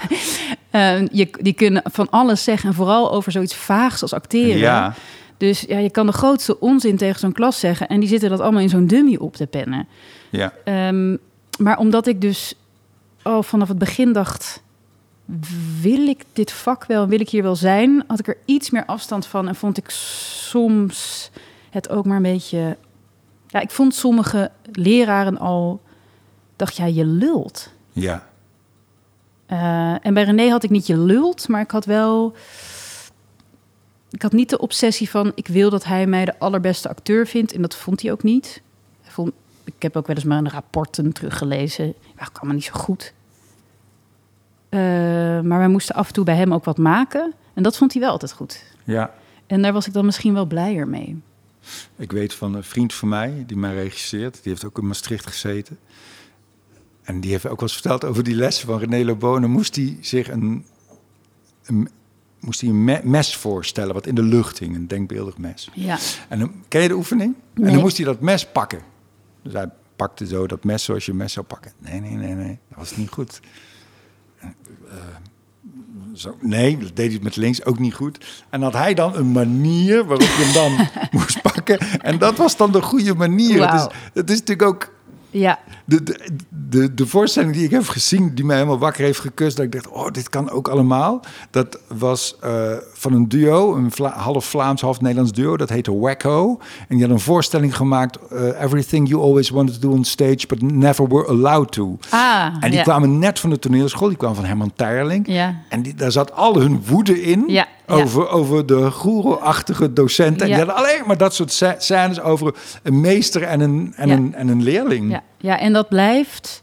Eh, 0.71 1.07
je, 1.13 1.29
die 1.41 1.53
kunnen 1.53 1.83
van 1.85 2.11
alles 2.11 2.45
zeggen 2.45 2.69
en 2.69 2.75
vooral 2.75 3.13
over 3.13 3.33
zoiets 3.33 3.55
vaags 3.55 4.03
als 4.03 4.13
acteren. 4.13 4.59
ja. 4.59 4.95
Dus 5.37 5.61
ja, 5.61 5.79
je 5.79 5.91
kan 5.91 6.07
de 6.07 6.13
grootste 6.13 6.61
onzin 6.61 6.97
tegen 6.97 7.21
zo'n 7.21 7.33
klas 7.33 7.61
zeggen 7.61 7.89
en 7.89 8.01
die 8.01 8.09
zitten 8.09 8.31
dat 8.31 8.41
allemaal 8.41 8.61
in 8.61 8.69
zo'n 8.69 8.87
dummy 8.87 9.17
op 9.17 9.37
te 9.37 9.47
pennen. 9.47 9.89
Ja. 10.31 10.53
Ehm, 10.65 11.17
maar 11.59 11.79
omdat 11.79 12.07
ik 12.07 12.21
dus 12.21 12.55
al 13.23 13.43
vanaf 13.43 13.69
het 13.69 13.79
begin 13.79 14.13
dacht, 14.13 14.63
wil 15.81 16.07
ik 16.07 16.25
dit 16.33 16.53
vak 16.53 16.85
wel, 16.85 17.07
wil 17.07 17.21
ik 17.21 17.29
hier 17.29 17.43
wel 17.43 17.57
zijn, 17.57 18.05
had 18.07 18.19
ik 18.19 18.29
er 18.29 18.37
iets 18.45 18.71
meer 18.71 18.85
afstand 18.85 19.27
van 19.27 19.49
en 19.49 19.55
vond 19.55 19.77
ik 19.79 19.91
soms 19.91 21.31
het 21.71 21.89
ook 21.89 22.05
maar 22.05 22.17
een 22.17 22.23
beetje. 22.23 22.77
Ja, 23.47 23.61
ik 23.61 23.71
vond 23.71 23.95
sommige 23.95 24.51
leraren 24.73 25.39
al, 25.39 25.81
dacht 26.57 26.77
ja, 26.77 26.85
je 26.85 27.05
lult. 27.05 27.73
Ja. 27.93 28.29
Eh, 29.47 30.07
en 30.07 30.15
bij 30.15 30.23
René 30.23 30.49
had 30.49 30.63
ik 30.63 30.71
niet 30.71 30.87
je 30.87 30.99
lult, 30.99 31.49
maar 31.49 31.61
ik 31.61 31.71
had 31.71 31.85
wel. 31.85 32.35
Ik 34.11 34.23
had 34.23 34.33
niet 34.33 34.51
de 34.51 34.59
obsessie 34.59 35.11
van 35.11 35.33
ik 35.35 35.47
wil 35.47 35.71
dat 35.71 35.85
hij 35.85 36.07
mij 36.07 36.25
de 36.25 36.39
allerbeste 36.39 36.89
acteur 36.89 37.27
vindt. 37.27 37.53
En 37.53 37.63
dat 37.63 37.77
vond 37.77 38.03
hij 38.03 38.13
ook 38.13 38.23
niet. 38.23 38.63
Hij 39.03 39.13
vond, 39.13 39.33
ik 39.65 39.83
heb 39.83 39.97
ook 39.97 40.07
wel 40.07 40.17
eens 40.17 40.25
een 40.25 40.51
rapporten 40.51 41.13
teruggelezen. 41.13 41.95
Ja, 42.19 42.25
kan 42.33 42.47
maar 42.47 42.55
niet 42.55 42.65
zo 42.65 42.73
goed. 42.73 43.13
Eh, 44.69 44.81
maar 45.41 45.59
wij 45.59 45.69
moesten 45.69 45.95
af 45.95 46.07
en 46.07 46.13
toe 46.13 46.25
bij 46.25 46.37
hem 46.37 46.55
ook 46.55 46.65
wat 46.65 46.79
maken. 46.79 47.33
En 47.55 47.63
dat 47.63 47.77
vond 47.77 47.93
hij 47.93 48.03
wel 48.03 48.11
altijd 48.11 48.33
goed. 48.33 48.65
Ja. 48.85 49.15
En 49.47 49.63
daar 49.63 49.73
was 49.73 49.87
ik 49.87 49.93
dan 49.93 50.05
misschien 50.05 50.35
wel 50.35 50.47
blijer 50.47 50.89
mee. 50.89 51.23
Ik 51.97 52.13
weet 52.13 52.35
van 52.35 52.55
een 52.55 52.65
vriend 52.65 52.95
van 52.95 53.09
mij, 53.09 53.45
die 53.47 53.57
mij 53.57 53.75
regisseert. 53.75 54.35
Die 54.43 54.53
heeft 54.53 54.65
ook 54.65 54.79
in 54.79 54.87
Maastricht 54.87 55.27
gezeten. 55.27 55.79
En 57.03 57.21
die 57.21 57.31
heeft 57.31 57.45
ook 57.47 57.61
wel 57.61 57.69
eens 57.69 57.73
verteld 57.73 58.05
over 58.05 58.23
die 58.23 58.35
lessen 58.35 58.67
van 58.67 58.79
René 58.79 59.05
Lebo. 59.05 59.35
En 59.35 59.41
dan 59.41 59.51
moest 59.51 59.77
hij 59.77 59.97
zich 60.01 60.29
een, 60.31 60.65
een, 61.65 61.89
moest 62.41 62.61
hij 62.61 62.71
een 62.71 62.85
me- 62.85 63.01
mes 63.05 63.37
voorstellen 63.37 63.95
wat 63.95 64.07
in 64.07 64.15
de 64.15 64.23
lucht 64.23 64.59
hing. 64.59 64.77
Een 64.77 64.87
denkbeeldig 64.89 65.39
mes. 65.39 65.69
Ja, 65.75 65.99
En 66.29 66.39
dan, 66.39 66.53
ken 66.69 66.83
je 66.83 66.89
de 66.89 66.95
oefening? 66.95 67.35
En 67.55 67.63
dan 67.63 67.79
moest 67.81 67.97
hij 67.97 68.07
dat 68.07 68.21
mes 68.21 68.47
pakken. 68.47 68.81
Dus 69.43 69.53
hij 69.53 69.69
pakte 69.97 70.27
zo 70.27 70.47
dat 70.47 70.65
mes 70.65 70.85
zoals 70.85 71.05
je 71.05 71.11
een 71.11 71.17
mes 71.17 71.33
zou 71.33 71.47
pakken. 71.47 71.73
Nee, 71.79 72.01
nee, 72.01 72.15
nee, 72.15 72.35
nee. 72.35 72.59
Dat 72.69 72.79
was 72.79 72.97
niet 72.97 73.09
goed. 73.11 73.41
Eh, 74.39 74.49
zo, 76.15 76.37
nee, 76.41 76.79
dat 76.79 76.97
deed 76.97 77.11
hij 77.11 77.21
met 77.23 77.37
links 77.37 77.65
ook 77.65 77.79
niet 77.79 77.95
goed. 77.95 78.45
En 78.51 78.63
had 78.63 78.73
hij 78.73 78.95
dan 78.95 79.17
een 79.17 79.33
manier 79.33 80.05
waarop 80.05 80.29
je 80.29 80.43
hem 80.45 80.53
dan 80.53 80.89
moest 81.21 81.43
pakken. 81.43 81.79
En 81.79 82.19
dat 82.19 82.37
was 82.37 82.57
dan 82.57 82.73
de 82.73 82.83
goede 82.83 83.15
manier. 83.15 83.61
Het 83.61 83.71
Wauw. 83.71 83.87
is, 83.89 83.95
het 84.13 84.31
is 84.31 84.39
natuurlijk 84.39 84.69
ook 84.69 84.93
ja, 85.31 85.59
de, 85.85 86.03
de, 86.03 86.21
de, 86.69 86.95
de 86.95 87.07
voorstelling 87.07 87.53
die 87.53 87.65
ik 87.65 87.71
heb 87.71 87.89
gezien, 87.89 88.35
die 88.35 88.45
mij 88.45 88.57
helemaal 88.57 88.79
wakker 88.79 89.05
heeft 89.05 89.21
gekust, 89.21 89.57
dat 89.57 89.65
ik 89.65 89.73
dacht, 89.73 89.89
oh, 89.89 90.11
dit 90.11 90.29
kan 90.29 90.51
ook 90.51 90.69
allemaal. 90.69 91.21
Dat 91.51 91.79
was 91.99 92.37
eh, 92.41 92.73
van 92.93 93.13
een 93.13 93.29
duo, 93.29 93.75
een 93.75 93.91
Vla- 93.91 94.17
half 94.19 94.45
Vlaams, 94.45 94.81
half 94.81 95.01
Nederlands 95.01 95.33
duo, 95.33 95.57
dat 95.57 95.69
heette 95.69 95.99
Wacko. 95.99 96.59
En 96.89 96.97
die 96.97 97.01
had 97.05 97.11
een 97.15 97.21
voorstelling 97.21 97.77
gemaakt, 97.77 98.19
eh, 98.31 98.63
Everything 98.63 99.09
You 99.09 99.23
Always 99.23 99.51
Wanted 99.51 99.81
to 99.81 99.89
Do 99.89 99.95
on 99.95 100.05
Stage, 100.05 100.47
but 100.49 100.63
Never 100.63 101.09
Were 101.09 101.27
Allowed 101.27 101.73
to. 101.73 101.99
ah, 102.11 102.47
En 102.61 102.61
die 102.71 102.73
ja. 102.79 102.83
kwamen 102.83 103.19
net 103.19 103.39
van 103.39 103.51
de 103.51 103.59
toneelschool, 103.59 104.09
die 104.09 104.17
kwamen 104.17 104.37
van 104.37 104.45
Herman 104.45 104.73
Teirling. 104.77 105.27
Ja. 105.27 105.55
En 105.69 105.83
die, 105.83 105.95
daar 105.95 106.13
zat 106.13 106.33
al 106.35 106.61
hun 106.61 106.83
woede 106.87 107.23
in 107.23 107.45
ja. 107.47 107.67
Over, 107.91 108.29
over 108.29 108.67
de 108.67 108.91
goeroe-achtige 108.91 109.93
docenten. 109.93 110.41
En 110.43 110.49
Ja. 110.49 110.57
die 110.57 110.65
hadden 110.65 110.85
alleen 110.85 111.03
maar 111.07 111.17
dat 111.19 111.35
soort 111.35 111.53
sc- 111.53 111.75
scènes 111.79 112.21
over 112.21 112.55
een 112.83 113.01
meester 113.01 113.43
en 113.43 113.61
een, 113.61 113.93
en 113.97 114.09
een, 114.11 114.35
en 114.35 114.49
een 114.49 114.63
leerling. 114.63 115.11
Ja, 115.11 115.23
ja 115.39 115.59
en 115.59 115.73
dat 115.73 115.89
blijft, 115.89 116.63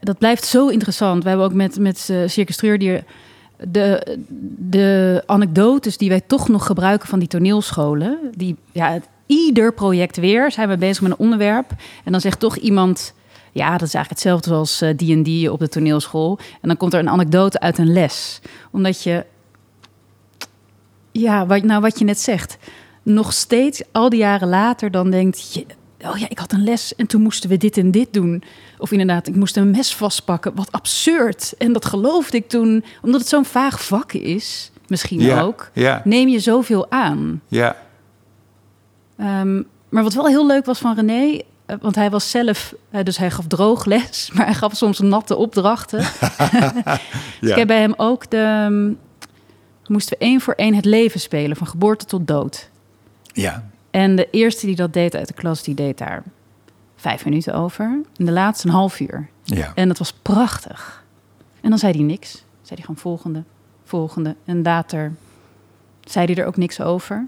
dat 0.00 0.18
blijft 0.18 0.44
zo 0.44 0.68
interessant. 0.68 1.22
We 1.22 1.28
hebben 1.28 1.46
ook 1.46 1.52
met, 1.54 1.78
met 1.78 2.08
uh, 2.10 2.28
Circus 2.28 2.56
Treurdier 2.56 3.04
de, 3.60 4.16
de 4.58 5.22
anekdotes 5.26 5.96
die 5.96 6.08
wij 6.08 6.20
toch 6.26 6.48
nog 6.48 6.66
gebruiken 6.66 7.08
van 7.08 7.18
die 7.18 7.28
toneelscholen. 7.28 8.18
Die, 8.36 8.56
ja, 8.72 8.92
het- 8.92 9.08
ieder 9.26 9.72
project 9.72 10.16
weer 10.16 10.52
zijn 10.52 10.68
we 10.68 10.76
bezig 10.76 11.02
met 11.02 11.10
een 11.10 11.18
onderwerp. 11.18 11.70
En 12.04 12.12
dan 12.12 12.20
zegt 12.20 12.40
toch 12.40 12.56
iemand... 12.56 13.14
Ja, 13.52 13.70
dat 13.70 13.82
is 13.88 13.94
eigenlijk 13.94 14.10
hetzelfde 14.10 14.54
als 14.54 14.80
eh, 14.80 14.90
die 14.96 15.14
en 15.16 15.22
die 15.22 15.52
op 15.52 15.58
de 15.58 15.68
toneelschool. 15.68 16.38
En 16.60 16.68
dan 16.68 16.76
komt 16.76 16.92
er 16.94 17.00
een 17.00 17.08
anekdote 17.08 17.60
uit 17.60 17.78
een 17.78 17.92
les. 17.92 18.40
Omdat 18.70 19.02
je... 19.02 19.24
Ja, 21.20 21.46
wat, 21.46 21.62
nou 21.62 21.80
wat 21.80 21.98
je 21.98 22.04
net 22.04 22.18
zegt. 22.20 22.56
Nog 23.02 23.32
steeds, 23.32 23.82
al 23.92 24.08
die 24.08 24.18
jaren 24.18 24.48
later, 24.48 24.90
dan 24.90 25.10
denkt 25.10 25.54
je... 25.54 25.66
Oh 26.00 26.16
ja, 26.18 26.28
ik 26.28 26.38
had 26.38 26.52
een 26.52 26.64
les 26.64 26.94
en 26.94 27.06
toen 27.06 27.22
moesten 27.22 27.50
we 27.50 27.56
dit 27.56 27.76
en 27.76 27.90
dit 27.90 28.12
doen. 28.12 28.42
Of 28.78 28.90
inderdaad, 28.92 29.26
ik 29.26 29.34
moest 29.36 29.56
een 29.56 29.70
mes 29.70 29.94
vastpakken. 29.94 30.54
Wat 30.54 30.72
absurd. 30.72 31.54
En 31.58 31.72
dat 31.72 31.84
geloofde 31.84 32.36
ik 32.36 32.48
toen, 32.48 32.84
omdat 33.02 33.20
het 33.20 33.28
zo'n 33.28 33.44
vaag 33.44 33.84
vak 33.84 34.12
is, 34.12 34.70
misschien 34.86 35.20
Ja, 35.20 35.40
ook. 35.40 35.70
ja. 35.72 36.00
Neem 36.04 36.28
je 36.28 36.38
zoveel 36.40 36.90
aan. 36.90 37.40
Ja, 37.48 37.76
Ehm, 39.16 39.62
maar 39.88 40.02
wat 40.02 40.14
wel 40.14 40.26
heel 40.26 40.46
leuk 40.46 40.64
was 40.64 40.78
van 40.78 40.94
René, 40.94 41.40
eh, 41.66 41.76
want 41.80 41.94
hij 41.94 42.10
was 42.10 42.30
zelf, 42.30 42.74
eh, 42.90 43.02
dus 43.04 43.16
hij 43.18 43.30
gaf 43.30 43.46
droogles, 43.46 44.30
maar 44.34 44.44
hij 44.44 44.54
gaf 44.54 44.74
soms 44.76 44.98
natte 44.98 45.36
opdrachten. 45.36 45.98
Dus 47.40 47.48
ja. 47.48 47.50
ik 47.50 47.54
heb 47.56 47.66
bij 47.66 47.80
hem 47.80 47.94
ook 47.96 48.30
de, 48.30 48.36
ehm, 48.36 48.92
moesten 49.88 50.18
we 50.18 50.24
één 50.24 50.40
voor 50.40 50.54
één 50.54 50.74
het 50.74 50.84
leven 50.84 51.20
spelen, 51.20 51.56
van 51.56 51.66
geboorte 51.66 52.04
tot 52.04 52.26
dood. 52.26 52.70
ja. 53.32 53.70
En 53.90 54.16
de 54.16 54.30
eerste 54.30 54.66
die 54.66 54.76
dat 54.76 54.92
deed 54.92 55.14
uit 55.14 55.28
de 55.28 55.34
klas, 55.34 55.62
die 55.62 55.74
deed 55.74 55.98
daar 55.98 56.22
vijf 56.96 57.24
minuten 57.24 57.54
over. 57.54 57.84
En 58.16 58.24
de 58.24 58.32
laatste 58.32 58.66
een 58.66 58.72
half 58.72 59.00
uur. 59.00 59.28
ja. 59.44 59.72
En 59.74 59.88
dat 59.88 59.98
was 59.98 60.12
prachtig. 60.12 61.04
En 61.60 61.70
dan 61.70 61.78
zei 61.78 61.92
hij 61.92 62.02
niks. 62.02 62.30
Zei 62.32 62.44
hij 62.74 62.80
gewoon 62.80 62.96
volgende, 62.96 63.44
volgende. 63.84 64.36
En 64.44 64.62
later 64.62 65.14
zei 66.04 66.26
hij 66.26 66.34
er 66.34 66.46
ook 66.46 66.56
niks 66.56 66.80
over. 66.80 67.26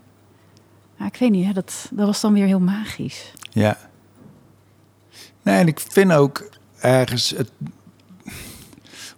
Maar 0.97 1.07
ik 1.09 1.17
weet 1.17 1.31
niet, 1.31 1.47
hè, 1.47 1.53
dat, 1.53 1.89
dat 1.91 2.07
was 2.07 2.21
dan 2.21 2.33
weer 2.33 2.47
heel 2.47 2.61
magisch. 2.61 3.33
Ja. 3.51 3.77
Nee, 5.43 5.59
en 5.59 5.67
ik 5.67 5.81
vind 5.81 6.13
ook 6.13 6.49
ergens 6.79 7.31
het. 7.31 7.51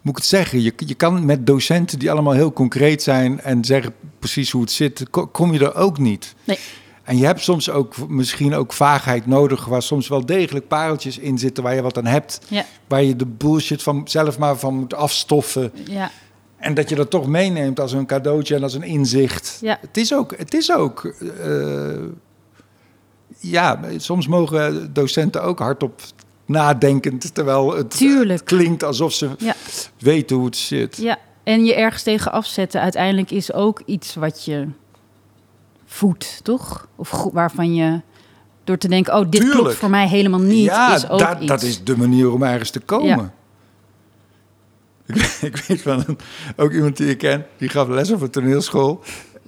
Moet 0.01 0.13
ik 0.17 0.21
het 0.23 0.31
zeggen? 0.31 0.63
Je, 0.63 0.73
je 0.77 0.95
kan 0.95 1.25
met 1.25 1.47
docenten 1.47 1.99
die 1.99 2.11
allemaal 2.11 2.33
heel 2.33 2.53
concreet 2.53 3.03
zijn 3.03 3.41
en 3.41 3.65
zeggen 3.65 3.95
precies 4.19 4.51
hoe 4.51 4.61
het 4.61 4.71
zit, 4.71 5.07
ko- 5.11 5.27
kom 5.27 5.53
je 5.53 5.59
er 5.59 5.75
ook 5.75 5.99
niet. 5.99 6.35
Nee. 6.45 6.59
En 7.03 7.19
je 7.19 7.25
hebt 7.25 7.41
soms 7.41 7.71
ook 7.71 8.09
misschien 8.09 8.55
ook 8.55 8.73
vaagheid 8.73 9.27
nodig, 9.27 9.65
waar 9.65 9.83
soms 9.83 10.09
wel 10.09 10.27
degelijk 10.27 10.69
pareltjes 10.69 11.19
in 11.19 11.39
zitten 11.39 11.63
waar 11.63 11.75
je 11.75 11.83
wat 11.83 11.99
aan 11.99 12.07
hebt. 12.07 12.41
Ja, 12.49 12.65
Waar 12.89 13.03
je 13.03 13.17
de 13.17 13.27
bullshit 13.27 13.83
van 13.83 14.03
zelf 14.09 14.39
maar 14.39 14.57
van 14.59 14.75
moet 14.75 14.95
afstoffen. 14.95 15.73
ja, 15.89 16.11
En 16.57 16.75
dat 16.75 16.89
je 16.89 16.95
dat 16.95 17.11
toch 17.11 17.27
meeneemt 17.27 17.81
als 17.81 17.93
een 17.93 18.07
cadeautje 18.07 18.55
en 18.55 18.63
als 18.63 18.75
een 18.75 18.83
inzicht. 18.83 19.59
Ja. 19.61 19.79
Het 19.81 19.97
is 19.97 20.15
ook, 20.15 20.35
het 20.39 20.55
is 20.55 20.73
ook 20.73 21.05
eh, 21.45 21.99
ja, 23.39 23.81
soms 23.97 24.27
mogen 24.27 24.93
docenten 24.93 25.43
ook 25.43 25.59
hardop 25.59 26.01
nadenkend, 26.51 27.35
terwijl 27.35 27.77
het 27.77 27.97
Tuurlijk. 27.97 28.45
klinkt 28.45 28.83
alsof 28.83 29.13
ze 29.13 29.31
ja, 29.39 29.55
weten 29.99 30.37
hoe 30.37 30.45
het 30.45 30.57
zit. 30.57 30.97
ja. 30.97 31.19
En 31.43 31.65
je 31.65 31.75
ergens 31.75 32.03
tegen 32.03 32.33
afzetten 32.33 32.81
uiteindelijk 32.81 33.31
is 33.31 33.53
ook 33.53 33.83
iets 33.87 34.15
wat 34.15 34.45
je 34.45 34.69
voedt, 35.87 36.41
toch? 36.43 36.89
Of 36.97 37.29
waarvan 37.33 37.75
je 37.75 38.01
door 38.65 38.79
te 38.79 38.89
denken, 38.89 39.15
oh, 39.15 39.21
dit 39.31 39.41
Tuurlijk. 39.41 39.61
klopt 39.61 39.75
voor 39.77 39.91
mij 39.91 40.09
helemaal 40.09 40.41
niet, 40.41 40.65
ja, 40.65 40.95
is 40.95 41.09
ook 41.09 41.19
dat, 41.19 41.37
iets. 41.39 41.47
dat 41.47 41.63
is 41.63 41.85
de 41.85 41.97
manier 41.97 42.33
om 42.33 42.43
ergens 42.43 42.71
te 42.71 42.81
komen. 42.81 43.09
Ja. 43.09 43.33
Ik, 45.15 45.39
ik 45.41 45.57
weet 45.57 45.83
van 45.83 46.05
een, 46.07 46.19
ook 46.57 46.73
iemand 46.73 46.97
die 46.97 47.09
ik 47.09 47.19
ken, 47.19 47.47
die 47.57 47.69
gaf 47.69 47.89
les 47.89 48.11
op 48.11 48.21
een 48.21 48.31
toneelschool. 48.31 49.03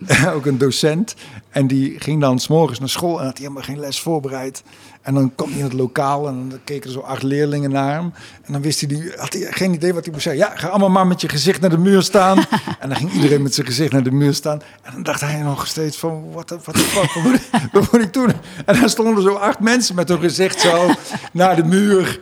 ook 0.35 0.47
een 0.47 0.59
docent. 0.59 1.15
En 1.51 1.67
die 1.67 2.01
ging 2.01 2.21
dan 2.21 2.38
s'morgens 2.38 2.79
naar 2.79 2.88
school 2.88 3.19
en 3.21 3.25
had 3.27 3.38
helemaal 3.38 3.62
geen 3.62 3.79
les 3.81 4.01
voorbereid. 4.01 4.62
En 5.03 5.15
dan 5.15 5.35
kwam 5.35 5.49
hij 5.49 5.59
in 5.59 5.65
het 5.65 5.73
lokaal 5.73 6.29
en 6.29 6.49
dan 6.49 6.59
keken 6.65 6.87
er 6.87 6.93
zo 6.93 7.01
acht 7.01 7.23
leerlingen 7.23 7.71
naar 7.71 7.93
hem. 7.93 8.12
En 8.45 8.53
dan 8.53 8.62
wist 8.62 8.81
hij, 8.81 8.88
die, 8.88 9.12
had 9.17 9.33
hij 9.33 9.47
geen 9.51 9.75
idee 9.75 9.95
wat 9.95 10.05
hij 10.05 10.12
moest 10.12 10.25
zeggen. 10.25 10.43
Ja, 10.43 10.57
ga 10.57 10.69
allemaal 10.69 10.91
maar 10.91 11.07
met 11.07 11.21
je 11.21 11.29
gezicht 11.29 11.61
naar 11.61 11.71
de 11.71 11.79
muur 11.79 12.03
staan. 12.03 12.38
en 12.81 12.88
dan 12.88 12.97
ging 12.97 13.12
iedereen 13.12 13.43
met 13.43 13.55
zijn 13.55 13.67
gezicht 13.67 13.93
naar 13.93 14.03
de 14.03 14.11
muur 14.11 14.35
saan. 14.35 14.62
En 14.83 14.93
dan 14.93 15.03
dacht 15.03 15.21
hij 15.21 15.41
nog 15.41 15.67
steeds 15.67 15.97
van, 15.97 16.33
wat 16.33 16.51
wat 16.51 16.65
wat 16.95 17.15
moet, 17.23 17.35
ik, 17.35 17.49
wat 17.73 17.93
moet 17.93 18.01
ik 18.01 18.12
doen? 18.12 18.33
En 18.67 18.81
dan 18.81 18.88
stonden 18.88 19.23
zo 19.23 19.35
acht 19.35 19.61
mensen 19.61 19.95
met 19.95 20.09
hun 20.09 20.21
gezicht 20.21 20.61
zo 20.61 20.91
naar 21.33 21.57
de 21.57 21.65
muur. 21.65 22.21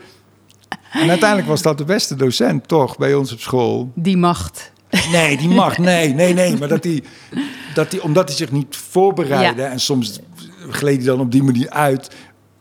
En 0.93 1.09
uiteindelijk 1.09 1.49
was 1.49 1.63
dat 1.63 1.79
de 1.79 1.85
beste 1.85 2.15
docent, 2.15 2.69
toch, 2.69 2.99
bij 2.99 3.15
ons 3.15 3.33
op 3.33 3.41
school. 3.41 3.93
Die 3.95 4.17
macht. 4.17 4.73
Nee, 5.11 5.37
die 5.37 5.49
mag. 5.49 5.79
Nee, 5.79 6.15
nee, 6.15 6.35
nee. 6.35 6.57
Maar 6.57 6.69
dat 6.69 6.85
hij, 6.85 7.03
dat 7.75 7.93
hij 7.93 8.01
omdat 8.01 8.29
hij 8.29 8.37
zich 8.37 8.51
niet 8.53 8.77
voorbereidde... 8.77 9.63
en 9.63 9.81
soms 9.81 10.21
gleed 10.69 10.97
hij 10.97 11.07
dan 11.07 11.21
op 11.21 11.33
die 11.33 11.43
manier 11.43 11.71
uit... 11.71 12.11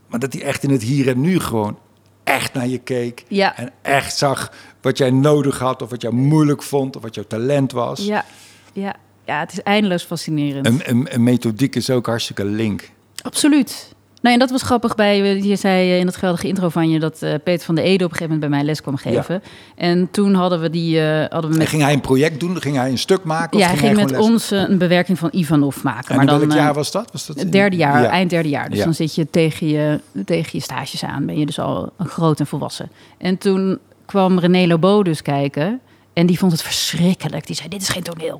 maar 0.09 0.19
dat 0.19 0.33
hij 0.33 0.41
echt 0.41 0.63
in 0.63 0.69
het 0.69 0.83
hier 0.83 1.07
en 1.07 1.21
nu 1.21 1.39
gewoon 1.39 1.77
echt 2.23 2.53
naar 2.53 2.67
je 2.67 2.77
keek... 2.77 3.23
Ja. 3.27 3.57
en 3.57 3.71
echt 3.81 4.17
zag 4.17 4.51
wat 4.81 4.97
jij 4.97 5.11
nodig 5.11 5.59
had... 5.59 5.81
of 5.81 5.89
wat 5.89 6.01
jij 6.01 6.11
moeilijk 6.11 6.63
vond, 6.63 6.95
of 6.95 7.01
wat 7.01 7.15
jouw 7.15 7.23
talent 7.23 7.71
was. 7.71 7.99
Ja, 8.05 8.25
ja. 8.73 8.95
ja 9.25 9.39
het 9.39 9.51
is 9.51 9.61
eindeloos 9.61 10.03
fascinerend. 10.03 10.65
Een, 10.65 10.81
een, 10.83 11.13
een 11.13 11.23
methodiek 11.23 11.75
is 11.75 11.89
ook 11.89 12.05
hartstikke 12.05 12.45
link. 12.45 12.89
Absoluut. 13.21 13.95
Nou, 14.21 14.33
en 14.33 14.39
dat 14.39 14.49
was 14.49 14.61
grappig 14.61 14.95
bij, 14.95 15.41
je 15.41 15.55
zei 15.55 15.99
in 15.99 16.05
het 16.05 16.15
geweldige 16.15 16.47
intro 16.47 16.69
van 16.69 16.89
je 16.89 16.99
dat 16.99 17.19
uh, 17.23 17.33
Peter 17.43 17.65
van 17.65 17.75
de 17.75 17.81
Ede 17.81 18.05
op 18.05 18.11
een 18.11 18.17
gegeven 18.17 18.33
moment 18.33 18.39
bij 18.39 18.49
mij 18.49 18.63
les 18.63 18.81
kwam 18.81 18.97
geven. 18.97 19.41
Ja. 19.43 19.49
En 19.75 20.07
toen 20.11 20.33
hadden 20.33 20.61
we 20.61 20.69
die. 20.69 20.99
Uh, 20.99 21.25
hadden 21.29 21.51
we 21.51 21.57
met... 21.57 21.59
En 21.59 21.67
ging 21.67 21.81
hij 21.81 21.93
een 21.93 22.01
project 22.01 22.39
doen? 22.39 22.61
Ging 22.61 22.75
hij 22.75 22.89
een 22.89 22.97
stuk 22.97 23.23
maken? 23.23 23.53
Of 23.53 23.59
ja, 23.59 23.67
hij 23.67 23.77
ging, 23.77 23.97
ging 23.97 24.11
met 24.11 24.19
ons 24.19 24.51
een 24.51 24.77
bewerking 24.77 25.19
van 25.19 25.29
Ivanov 25.31 25.83
maken. 25.83 26.09
En 26.09 26.15
maar 26.15 26.25
dan, 26.25 26.39
welk 26.39 26.51
jaar 26.51 26.73
was 26.73 26.91
dat? 26.91 27.11
Was 27.11 27.25
dat 27.25 27.51
derde 27.51 27.75
jaar, 27.75 28.01
ja. 28.01 28.09
eind 28.09 28.29
derde 28.29 28.49
jaar. 28.49 28.69
Dus 28.69 28.77
ja. 28.77 28.83
dan 28.83 28.93
zit 28.93 29.15
je 29.15 29.29
tegen, 29.29 29.67
je 29.67 29.99
tegen 30.25 30.49
je 30.51 30.61
stages 30.61 31.03
aan. 31.03 31.25
Ben 31.25 31.39
je 31.39 31.45
dus 31.45 31.59
al 31.59 31.91
een 31.97 32.07
groot 32.07 32.39
en 32.39 32.47
volwassen. 32.47 32.91
En 33.17 33.37
toen 33.37 33.79
kwam 34.05 34.39
René 34.39 34.67
Lobo 34.67 35.03
dus 35.03 35.21
kijken. 35.21 35.79
En 36.13 36.25
die 36.25 36.37
vond 36.37 36.51
het 36.51 36.61
verschrikkelijk. 36.61 37.47
Die 37.47 37.55
zei: 37.55 37.69
Dit 37.69 37.81
is 37.81 37.89
geen 37.89 38.03
toneel. 38.03 38.39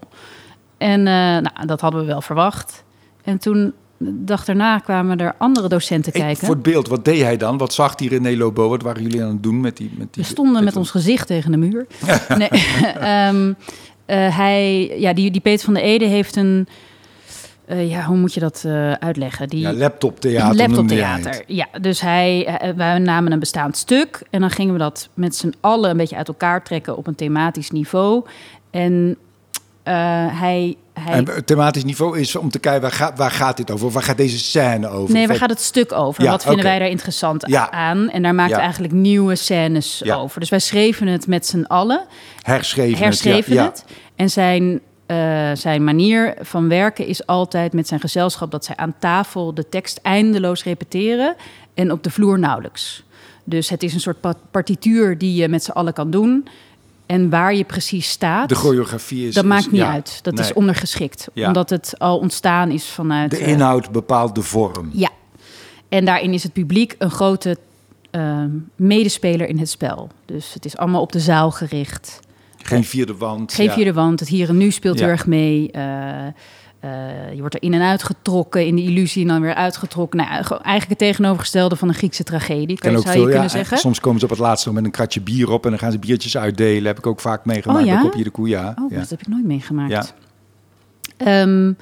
En 0.77 1.03
nou, 1.03 1.65
dat 1.65 1.81
hadden 1.81 1.99
we 1.99 2.05
wel 2.05 2.21
verwacht. 2.21 2.83
En 3.23 3.37
toen 3.37 3.73
de 3.99 4.23
dag 4.23 4.45
daarna 4.45 4.79
kwamen 4.79 5.17
er 5.17 5.33
andere 5.37 5.67
docenten 5.67 6.11
kijken. 6.11 6.45
voor 6.45 6.55
het 6.55 6.63
beeld, 6.63 6.87
wat 6.87 7.05
deed 7.05 7.21
hij 7.21 7.37
dan? 7.37 7.57
Wat 7.57 7.73
zag 7.73 7.95
die 7.95 8.09
René 8.09 8.37
Lobo? 8.37 8.69
Wat 8.69 8.81
waren 8.81 9.01
jullie 9.01 9.23
aan 9.23 9.29
het 9.29 9.43
doen 9.43 9.61
met 9.61 9.77
die... 9.77 9.91
Met 9.97 10.13
die 10.13 10.23
We 10.23 10.29
stonden 10.29 10.63
met 10.63 10.75
ons 10.75 10.91
gezicht 10.91 11.27
tegen 11.27 11.51
de 11.51 11.57
muur. 11.57 11.87
nee, 12.37 12.49
um, 13.27 13.47
uh, 14.07 14.37
hij, 14.37 14.91
ja, 14.99 15.13
die, 15.13 15.31
die 15.31 15.41
Peter 15.41 15.65
van 15.65 15.73
der 15.73 15.83
Ede 15.83 16.05
heeft 16.05 16.35
een... 16.35 16.67
Uh, 17.67 17.89
ja, 17.89 18.03
hoe 18.03 18.17
moet 18.17 18.33
je 18.33 18.39
dat 18.39 18.63
uh, 18.65 18.91
uitleggen? 18.91 19.47
Die, 19.47 19.59
ja, 19.59 19.73
laptoptheater. 19.73 20.57
Laptoptheater, 20.57 21.43
ja. 21.47 21.67
Dus 21.81 22.01
hij, 22.01 22.59
uh, 22.63 22.75
wij 22.75 22.99
namen 22.99 23.31
een 23.31 23.39
bestaand 23.39 23.77
stuk 23.77 24.21
en 24.29 24.39
dan 24.39 24.49
gingen 24.49 24.73
we 24.73 24.79
dat 24.79 25.09
met 25.13 25.35
z'n 25.35 25.53
allen 25.59 25.89
een 25.89 25.97
beetje 25.97 26.15
uit 26.15 26.27
elkaar 26.27 26.63
trekken 26.63 26.97
op 26.97 27.07
een 27.07 27.15
thematisch 27.15 27.71
niveau. 27.71 28.25
En 28.71 29.17
hij, 30.31 30.77
hij... 30.99 31.13
En 31.13 31.45
thematisch 31.45 31.83
niveau 31.83 32.19
is 32.19 32.35
om 32.35 32.49
te 32.49 32.59
kijken, 32.59 32.81
waar 32.81 32.91
gaat, 32.91 33.17
waar 33.17 33.31
gaat 33.31 33.57
dit 33.57 33.71
over? 33.71 33.89
Waar 33.91 34.03
gaat 34.03 34.17
deze 34.17 34.39
scène 34.39 34.87
over? 34.87 35.13
Nee, 35.13 35.27
waar 35.27 35.35
gaat 35.35 35.49
het 35.49 35.61
stuk 35.61 35.91
over? 35.91 36.23
Ja, 36.23 36.29
Wat 36.31 36.43
vinden 36.43 36.63
wij 36.63 36.79
daar 36.79 36.87
interessant 36.89 37.43
Ja. 37.47 37.71
aan? 37.71 38.09
En 38.09 38.21
daar 38.21 38.35
maakten 38.35 38.55
we 38.55 38.61
eigenlijk 38.61 38.93
nieuwe 38.93 39.35
scènes 39.35 40.03
over. 40.11 40.39
Dus 40.39 40.49
wij 40.49 40.59
schreven 40.59 41.07
het 41.07 41.27
met 41.27 41.47
z'n 41.47 41.63
allen, 41.67 42.05
Herschreven, 42.41 42.97
herschreven 43.03 43.63
het. 43.63 43.85
En 44.15 44.29
zijn, 44.29 44.79
eh, 45.05 45.51
zijn 45.53 45.83
manier 45.83 46.33
van 46.41 46.67
werken 46.67 47.05
is 47.07 47.25
altijd 47.25 47.73
met 47.73 47.87
zijn 47.87 47.99
gezelschap... 47.99 48.51
dat 48.51 48.65
zij 48.65 48.75
aan 48.75 48.95
tafel 48.99 49.53
de 49.53 49.69
tekst 49.69 49.99
eindeloos 50.03 50.63
repeteren 50.63 51.35
en 51.73 51.91
op 51.91 52.03
de 52.03 52.09
vloer 52.11 52.39
nauwelijks. 52.39 53.03
Dus 53.43 53.69
het 53.69 53.83
is 53.83 53.93
een 53.93 53.99
soort 53.99 54.19
pa- 54.21 54.33
partituur 54.51 55.17
die 55.17 55.35
je 55.41 55.47
met 55.47 55.63
z'n 55.63 55.71
allen 55.71 55.93
kan 55.93 56.11
doen... 56.11 56.47
En 57.09 57.29
waar 57.29 57.55
je 57.55 57.63
precies 57.63 58.09
staat... 58.09 58.49
De 58.49 58.55
choreografie 58.55 59.27
is... 59.27 59.33
Dat 59.33 59.43
is- 59.43 59.49
maakt 59.49 59.71
niet 59.71 59.81
ja, 59.81 59.91
uit. 59.91 60.19
Dat 60.21 60.33
nee. 60.33 60.43
is 60.43 60.53
ondergeschikt. 60.53 61.27
Ja. 61.33 61.47
Omdat 61.47 61.69
het 61.69 61.93
al 61.97 62.17
ontstaan 62.17 62.71
is 62.71 62.85
vanuit... 62.85 63.31
De 63.31 63.37
eh, 63.37 63.47
inhoud 63.47 63.91
bepaalt 63.91 64.35
de 64.35 64.41
vorm. 64.41 64.89
ja. 64.93 65.09
En 65.89 66.05
daarin 66.05 66.33
is 66.33 66.43
het 66.43 66.53
publiek 66.53 66.95
een 66.97 67.11
grote 67.11 67.57
eh, 68.11 68.43
medespeler 68.75 69.47
in 69.47 69.57
het 69.57 69.69
spel. 69.69 70.09
Dus 70.25 70.53
het 70.53 70.65
is 70.65 70.77
allemaal 70.77 71.01
op 71.01 71.11
de 71.11 71.19
zaal 71.19 71.51
gericht. 71.51 72.19
Geen 72.57 72.83
vierde 72.83 73.15
wand. 73.15 73.53
Geef 73.53 73.73
ja. 73.73 73.79
je 73.79 73.83
de 73.83 73.93
wand. 73.93 74.19
Het 74.19 74.29
hier 74.29 74.49
en 74.49 74.57
nu 74.57 74.71
speelt 74.71 74.99
heel 74.99 75.07
erg 75.07 75.25
mee. 75.25 75.71
Eh, 75.71 75.83
eh, 76.79 77.33
je 77.33 77.39
wordt 77.39 77.55
er 77.55 77.61
in 77.61 77.73
en 77.73 77.81
uit 77.81 78.03
getrokken 78.03 78.65
in 78.65 78.75
de 78.75 78.81
illusie 78.81 79.21
en 79.21 79.27
dan 79.27 79.41
weer 79.41 79.53
uitgetrokken. 79.53 80.17
Nou, 80.19 80.29
eigenlijk 80.29 80.89
het 80.89 80.97
tegenovergestelde 80.97 81.75
van 81.75 81.87
een 81.87 81.93
Griekse 81.93 82.23
tragedie, 82.23 82.77
kan 82.77 82.91
je, 82.91 82.97
ook 82.97 83.03
zou 83.03 83.15
veel, 83.15 83.23
je 83.23 83.27
ja, 83.27 83.33
kunnen 83.33 83.49
zeggen. 83.49 83.77
Soms 83.77 83.99
komen 83.99 84.19
ze 84.19 84.25
op 84.25 84.31
het 84.31 84.39
laatste 84.39 84.67
nog 84.67 84.77
met 84.77 84.85
een 84.85 84.91
kratje 84.91 85.21
bier 85.21 85.51
op 85.51 85.63
en 85.63 85.69
dan 85.69 85.79
gaan 85.79 85.91
ze 85.91 85.99
biertjes 85.99 86.37
uitdelen. 86.37 86.85
Heb 86.85 86.97
ik 86.97 87.07
ook 87.07 87.19
vaak 87.19 87.45
meegemaakt 87.45 87.81
Oh, 87.81 87.85
ja? 87.85 87.93
bij 87.93 88.09
Kopje 88.09 88.23
de 88.23 88.29
Koe, 88.29 88.47
ja. 88.47 88.75
Oh, 88.81 88.91
ja. 88.91 88.99
dat 88.99 89.09
heb 89.09 89.19
ik 89.19 89.27
nooit 89.27 89.45
meegemaakt. 89.45 89.91
Ja. 89.91 90.05
Ehm, 91.17 91.73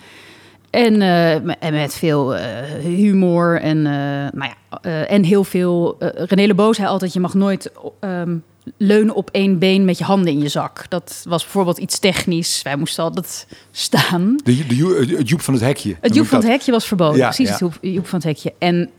en, 0.69 1.01
eh, 1.01 1.33
en 1.35 1.73
met 1.73 1.93
veel 1.93 2.35
eh, 2.35 2.63
humor 2.81 3.61
en, 3.61 3.81
nou 3.81 4.51
ja, 4.71 4.81
en 5.05 5.23
heel 5.23 5.43
veel... 5.43 5.95
René 5.99 6.45
Lebo 6.45 6.73
zei 6.73 6.87
altijd, 6.87 7.13
je 7.13 7.19
mag 7.19 7.33
nooit 7.33 7.71
ehm, 7.99 8.37
leunen 8.77 9.15
op 9.15 9.29
één 9.31 9.59
been 9.59 9.85
met 9.85 9.97
je 9.97 10.03
handen 10.03 10.33
in 10.33 10.39
je 10.39 10.47
zak. 10.47 10.85
Dat 10.89 11.23
was 11.27 11.43
bijvoorbeeld 11.43 11.77
iets 11.77 11.99
technisch. 11.99 12.61
Wij 12.61 12.75
moesten 12.75 13.03
altijd 13.03 13.47
staan. 13.71 14.35
De, 14.43 14.67
de, 14.67 14.75
Joep- 14.75 14.97
het 15.17 15.29
Joep 15.29 15.41
van 15.41 15.53
het 15.53 15.63
hekje. 15.63 15.95
Het 16.01 16.15
Joep 16.15 16.25
van 16.27 16.39
het. 16.39 16.47
Hekje 16.47 16.71
was 16.71 16.85
verboden. 16.85 17.17
Ja, 17.17 17.25
Precies, 17.25 17.45
ja. 17.45 17.51
het 17.51 17.59
Joep, 17.59 17.77
Joep 17.81 18.07
van 18.07 18.19
het 18.19 18.27
Hekje. 18.27 18.53
En 18.57 18.89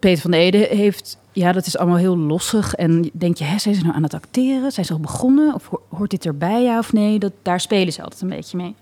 Peter 0.00 0.22
van 0.22 0.30
der 0.30 0.40
Ede 0.40 0.66
heeft... 0.70 1.18
Ja, 1.32 1.52
dat 1.52 1.66
is 1.66 1.76
allemaal 1.76 1.96
heel 1.98 2.16
lossig. 2.18 2.74
En 2.74 3.10
denk 3.12 3.36
je, 3.36 3.44
hè, 3.44 3.58
zijn 3.58 3.74
ze 3.74 3.82
nou 3.82 3.94
aan 3.94 4.02
het 4.02 4.14
acteren? 4.14 4.72
Zijn 4.72 4.86
ze 4.86 4.92
al 4.92 5.00
begonnen? 5.00 5.54
Of 5.54 5.66
ho- 5.68 5.82
hoort 5.88 6.10
dit 6.10 6.26
erbij, 6.26 6.62
ja 6.62 6.78
of 6.78 6.92
nee? 6.92 7.18
Dat, 7.18 7.32
daar 7.42 7.60
spelen 7.60 7.92
ze 7.92 8.02
altijd 8.02 8.20
een 8.22 8.28
beetje 8.28 8.56
mee. 8.56 8.74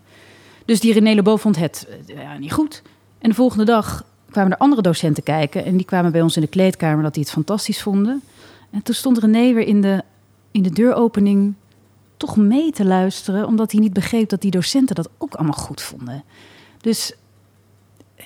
Dus 0.64 0.80
die 0.80 0.92
René 0.92 1.14
Lebo 1.14 1.36
vond 1.36 1.56
het 1.56 1.86
eh, 2.06 2.22
ja, 2.22 2.38
niet 2.38 2.52
goed. 2.52 2.82
En 3.18 3.28
de 3.28 3.34
volgende 3.34 3.64
dag 3.64 4.04
kwamen 4.30 4.52
er 4.52 4.58
andere 4.58 4.82
docenten 4.82 5.22
kijken. 5.22 5.64
En 5.64 5.76
die 5.76 5.86
kwamen 5.86 6.12
bij 6.12 6.22
ons 6.22 6.36
in 6.36 6.42
de 6.42 6.48
kleedkamer 6.48 7.02
dat 7.02 7.14
die 7.14 7.22
het 7.22 7.32
fantastisch 7.32 7.82
vonden. 7.82 8.22
En 8.70 8.82
toen 8.82 8.94
stond 8.94 9.18
René 9.18 9.52
weer 9.52 9.66
in 9.66 9.80
de, 9.80 10.02
in 10.52 10.62
de 10.62 10.70
deuropening 10.70 11.54
toch 12.16 12.36
mee 12.36 12.70
te 12.70 12.84
luisteren. 12.84 13.46
Omdat 13.46 13.72
hij 13.72 13.80
niet 13.80 13.92
begreep 13.92 14.28
dat 14.28 14.40
die 14.40 14.50
docenten 14.50 14.94
dat 14.94 15.08
ook 15.18 15.34
allemaal 15.34 15.58
goed 15.58 15.82
vonden. 15.82 16.24
Dus 16.80 17.14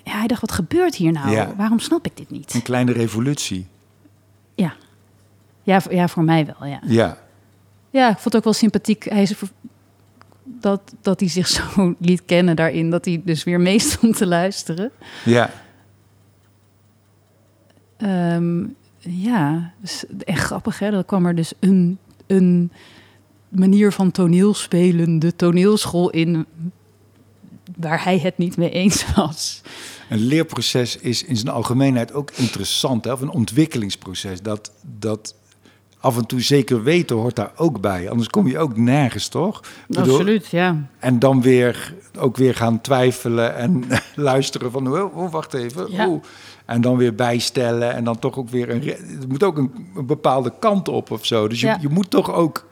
ja, 0.05 0.19
hij 0.19 0.27
dacht, 0.27 0.41
wat 0.41 0.53
gebeurt 0.53 0.95
hier 0.95 1.13
nou? 1.13 1.31
Ja. 1.31 1.55
Waarom 1.57 1.79
snap 1.79 2.07
ik 2.07 2.17
dit 2.17 2.31
niet? 2.31 2.55
Een 2.55 2.63
kleine 2.63 2.93
revolutie. 2.93 3.67
Ja. 4.55 4.75
Ja, 5.63 5.81
voor, 5.81 5.95
ja, 5.95 6.09
voor 6.09 6.25
mij 6.25 6.47
wel, 6.47 6.69
ja. 6.69 6.81
Ja. 6.85 7.19
Ja, 7.91 8.07
ik 8.09 8.15
vond 8.15 8.25
het 8.25 8.37
ook 8.37 8.45
wel 8.45 8.53
sympathiek. 8.53 9.05
Hij 9.05 9.23
is, 9.23 9.35
dat, 10.43 10.95
dat 11.01 11.21
hij 11.21 11.29
zich 11.29 11.47
zo 11.57 11.95
liet 11.99 12.25
kennen 12.25 12.57
daarin. 12.57 12.91
Dat 12.91 13.05
hij 13.05 13.23
dus 13.25 13.45
weer 13.45 13.61
mee 13.61 13.79
stond 13.79 14.17
te 14.17 14.27
luisteren. 14.27 14.91
Ja. 15.25 15.51
Ehm, 17.97 18.65
ja, 18.99 19.73
dus 19.81 20.05
echt 20.19 20.43
grappig 20.43 20.79
hè. 20.79 20.91
Dan 20.91 21.05
kwam 21.05 21.27
er 21.27 21.35
dus 21.35 21.53
een, 21.61 21.99
een 22.27 22.73
manier 23.49 23.93
van 23.93 24.11
toneelspelen, 24.11 25.19
de 25.19 25.37
toneelschool 25.37 26.11
in... 26.11 26.47
waar 27.77 28.05
hij 28.05 28.19
het 28.19 28.39
niet 28.39 28.57
mee 28.57 28.71
eens 28.71 29.15
was. 29.15 29.63
Een 30.09 30.19
leerproces 30.19 30.97
is 30.97 31.25
in 31.25 31.37
zijn 31.37 31.55
algemeenheid 31.55 32.13
ook 32.13 32.31
interessant. 32.31 33.05
Hè? 33.05 33.13
Of 33.13 33.21
een 33.21 33.31
ontwikkelingsproces. 33.31 34.43
Dat, 34.43 34.73
dat 34.99 35.35
af 36.01 36.17
en 36.17 36.27
toe 36.27 36.41
zeker 36.41 36.83
weten 36.83 37.17
hoort 37.17 37.37
daar 37.37 37.53
ook 37.57 37.81
bij. 37.81 38.11
Anders 38.11 38.29
kom 38.29 38.47
je 38.47 38.59
ook 38.59 38.77
nergens, 38.77 39.29
toch? 39.29 39.61
Bedoel, 39.89 40.13
Absoluut, 40.13 40.47
ja. 40.47 40.89
En 40.99 41.19
dan 41.19 41.43
weer 41.43 41.95
ook 42.19 42.37
weer 42.37 42.55
gaan 42.55 42.81
twijfelen 42.81 43.57
en 43.57 43.85
luisteren 44.15 44.71
van... 44.71 44.99
Oh, 44.99 45.17
oh, 45.17 45.33
wacht 45.33 45.55
even. 45.55 45.91
Ja. 45.91 46.09
Oh. 46.09 46.23
En 46.67 46.81
dan 46.81 46.97
weer 46.97 47.15
bijstellen 47.15 47.95
en 47.95 48.05
dan 48.05 48.19
toch 48.19 48.39
ook 48.39 48.49
weer... 48.49 48.71
Een, 48.71 48.83
het 49.19 49.29
moet 49.29 49.43
ook 49.43 49.57
een, 49.59 49.73
een 49.97 50.07
bepaalde 50.07 50.53
kant 50.59 50.89
op 50.89 51.11
of 51.11 51.27
zo. 51.27 51.49
Dus 51.49 51.61
je, 51.61 51.67
Ja. 51.67 51.79
je 51.81 51.89
moet 51.89 52.11
toch 52.11 52.33
ook 52.33 52.67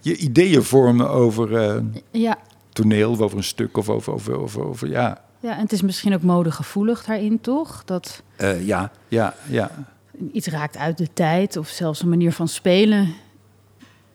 je 0.00 0.16
ideeën 0.16 0.62
vormen 0.62 1.10
over 1.10 1.56
eh, 1.56 1.82
Ja, 2.10 2.38
toneel... 2.72 3.10
of 3.10 3.20
over 3.20 3.36
een 3.36 3.44
stuk 3.44 3.76
of 3.76 3.88
over... 3.88 4.12
over, 4.12 4.38
over, 4.38 4.64
over 4.64 4.88
ja. 4.88 5.20
ja, 5.40 5.54
en 5.54 5.62
het 5.62 5.72
is 5.72 5.82
misschien 5.82 6.14
ook 6.14 6.22
modegevoelig 6.22 7.04
daarin, 7.04 7.40
toch? 7.40 7.82
Dat 7.84 8.22
Eh, 8.36 8.66
ja, 8.66 8.90
ja, 9.08 9.34
ja. 9.48 9.70
iets 10.32 10.46
raakt 10.46 10.76
uit 10.76 10.98
de 10.98 11.08
tijd 11.12 11.56
of 11.56 11.68
zelfs 11.68 12.02
een 12.02 12.08
manier 12.08 12.32
van 12.32 12.48
spelen 12.48 13.14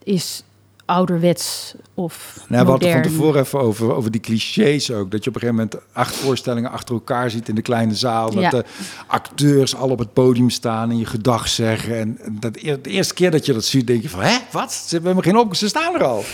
is 0.04 0.44
ouderwets 0.92 1.74
of 1.94 2.36
Nou, 2.48 2.64
we 2.64 2.70
hadden 2.70 2.92
van 2.92 3.02
tevoren 3.02 3.40
even 3.40 3.60
over, 3.60 3.94
over 3.94 4.10
die 4.10 4.20
clichés 4.20 4.90
ook. 4.90 5.10
Dat 5.10 5.24
je 5.24 5.30
op 5.30 5.34
een 5.36 5.40
gegeven 5.40 5.68
moment 5.70 5.76
acht 5.92 6.14
voorstellingen 6.14 6.70
achter 6.70 6.94
elkaar 6.94 7.30
ziet 7.30 7.48
in 7.48 7.54
de 7.54 7.62
kleine 7.62 7.94
zaal. 7.94 8.30
Dat 8.30 8.42
Ja. 8.42 8.50
de 8.50 8.64
acteurs 9.06 9.76
al 9.76 9.90
op 9.90 9.98
het 9.98 10.12
podium 10.12 10.50
staan 10.50 10.90
en 10.90 10.98
je 10.98 11.06
gedag 11.06 11.48
zeggen. 11.48 11.98
En 11.98 12.18
dat, 12.40 12.54
de 12.54 12.80
eerste 12.82 13.14
keer 13.14 13.30
dat 13.30 13.46
je 13.46 13.52
dat 13.52 13.64
ziet, 13.64 13.86
denk 13.86 14.02
je 14.02 14.08
van, 14.08 14.22
hè, 14.22 14.36
wat? 14.50 14.72
Ze 14.72 15.00
hebben 15.02 15.22
geen 15.22 15.36
op, 15.36 15.54
ze 15.54 15.68
staan 15.68 15.94
er 15.94 16.04
al. 16.04 16.24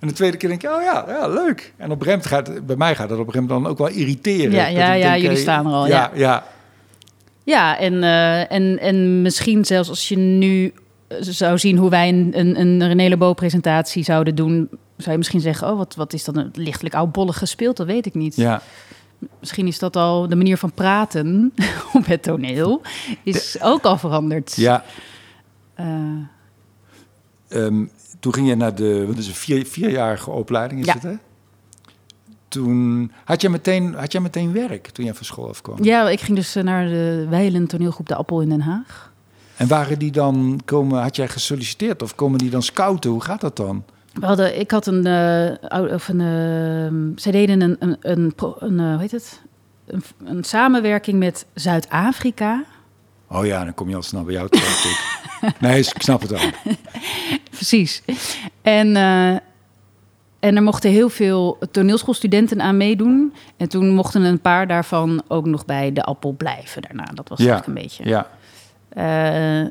En 0.00 0.08
de 0.08 0.14
tweede 0.14 0.36
keer 0.36 0.48
denk 0.48 0.62
je, 0.62 0.74
oh 0.74 0.82
ja, 0.82 1.04
ja 1.08 1.28
leuk. 1.28 1.72
En 1.76 1.90
op 1.90 2.00
een 2.00 2.06
gegeven 2.06 2.30
moment 2.30 2.48
gaat, 2.48 2.66
bij 2.66 2.76
mij 2.76 2.94
gaat 2.94 3.08
dat 3.08 3.18
op 3.18 3.26
een 3.26 3.32
gegeven 3.32 3.54
moment 3.54 3.62
dan 3.62 3.72
ook 3.72 3.78
wel 3.78 4.00
irriteren. 4.00 4.50
Ja, 4.50 4.66
ja, 4.66 4.92
ik 4.92 5.02
ja, 5.02 5.08
denk, 5.10 5.22
jullie 5.22 5.36
eh, 5.36 5.42
staan 5.42 5.66
er 5.66 5.72
al, 5.72 5.86
Ja, 5.86 6.10
ja. 6.14 6.44
Ja, 7.44 7.78
en, 7.78 8.02
eh, 8.02 8.52
en, 8.52 8.78
en 8.78 9.22
misschien 9.22 9.64
zelfs 9.64 9.88
als 9.88 10.08
je 10.08 10.16
nu 10.16 10.72
zou 11.20 11.58
zien 11.58 11.76
hoe 11.76 11.90
wij 11.90 12.08
een, 12.08 12.30
een, 12.38 12.60
een 12.60 12.86
René 12.86 13.08
Lebo-presentatie 13.08 14.02
zouden 14.04 14.34
doen... 14.34 14.68
zou 14.96 15.10
je 15.10 15.16
misschien 15.16 15.40
zeggen, 15.40 15.70
oh, 15.70 15.76
wat, 15.76 15.94
wat 15.94 16.12
is 16.12 16.24
dat 16.24 16.36
een 16.36 16.50
lichtelijk 16.52 16.94
oudbollig 16.94 17.38
gespeeld? 17.38 17.76
Dat 17.76 17.86
weet 17.86 18.06
ik 18.06 18.14
niet. 18.14 18.36
ja. 18.36 18.62
Misschien 19.40 19.66
is 19.66 19.78
dat 19.78 19.96
al 19.96 20.28
de 20.28 20.36
manier 20.36 20.56
van 20.56 20.72
praten 20.72 21.52
op 21.94 22.06
het 22.06 22.22
toneel... 22.22 22.82
is 23.22 23.58
ook 23.62 23.82
al 23.84 23.98
veranderd. 23.98 24.56
ja. 24.56 24.84
Eh, 25.74 25.86
Ehm, 27.48 27.84
toen 28.20 28.34
ging 28.34 28.48
je 28.48 28.54
naar 28.54 28.74
de, 28.74 29.06
wat 29.06 29.16
is 29.16 29.26
een 29.28 29.34
vier, 29.34 29.66
vierjarige 29.66 30.30
opleiding, 30.30 30.80
is 30.80 30.86
Ja. 30.86 30.92
het 30.92 31.02
hè? 31.02 31.14
Toen 32.48 33.12
had 33.24 33.40
jij, 33.40 33.50
meteen, 33.50 33.94
had 33.94 34.12
jij 34.12 34.20
meteen 34.20 34.52
werk 34.52 34.86
toen 34.88 35.04
jij 35.04 35.14
van 35.14 35.24
school 35.24 35.48
afkwam? 35.48 35.84
ja, 35.84 36.08
ik 36.08 36.20
ging 36.20 36.36
dus 36.36 36.56
eh, 36.56 36.62
naar 36.64 36.86
de 36.88 37.26
Weilen 37.28 37.66
toneelgroep 37.66 38.08
De 38.08 38.14
Appel 38.14 38.40
in 38.40 38.48
Den 38.48 38.60
Haag. 38.60 39.12
En 39.58 39.68
waren 39.68 39.98
die 39.98 40.10
dan 40.10 40.60
komen, 40.64 41.02
had 41.02 41.16
jij 41.16 41.28
gesolliciteerd 41.28 42.02
of 42.02 42.14
komen 42.14 42.38
die 42.38 42.50
dan 42.50 42.62
scouten? 42.62 43.10
Hoe 43.10 43.22
gaat 43.22 43.40
dat 43.40 43.56
dan? 43.56 43.84
We 44.12 44.26
hadden, 44.26 44.60
ik 44.60 44.70
had 44.70 44.86
een, 44.86 45.06
ou- 45.68 45.94
of 45.94 46.08
een 46.08 46.20
eh, 46.20 47.20
zij 47.22 47.32
deden 47.32 47.60
een, 47.60 47.76
een, 47.78 47.96
een, 48.00 48.32
een 48.58 48.80
eh, 48.80 48.90
hoe 48.90 49.00
heet 49.00 49.10
het? 49.10 49.40
Een, 49.86 50.02
een 50.24 50.44
samenwerking 50.44 51.18
met 51.18 51.46
Zuid-Afrika. 51.54 52.64
Oh 53.28 53.46
ja, 53.46 53.64
dan 53.64 53.74
kom 53.74 53.88
je 53.88 53.96
al 53.96 54.02
snel 54.02 54.24
bij 54.24 54.34
jou 54.34 54.46
ik. 54.50 55.00
nee, 55.60 55.78
ik 55.78 56.02
snap 56.02 56.20
het 56.20 56.32
al. 56.32 56.50
Precies. 57.50 58.02
En, 58.62 58.96
eh, 58.96 59.30
en 60.40 60.56
er 60.56 60.62
mochten 60.62 60.90
heel 60.90 61.08
veel 61.08 61.58
toneelschoolstudenten 61.70 62.60
aan 62.60 62.76
meedoen. 62.76 63.34
En 63.56 63.68
toen 63.68 63.94
mochten 63.94 64.22
een 64.22 64.40
paar 64.40 64.66
daarvan 64.66 65.22
ook 65.28 65.46
nog 65.46 65.64
bij 65.64 65.92
de 65.92 66.02
appel 66.02 66.32
blijven 66.32 66.82
daarna. 66.82 67.04
Dat 67.14 67.28
was 67.28 67.38
Ja, 67.38 67.46
eigenlijk 67.50 67.78
een 67.78 67.82
beetje. 67.82 68.08
Ja. 68.08 68.26
Eh, 68.98 69.70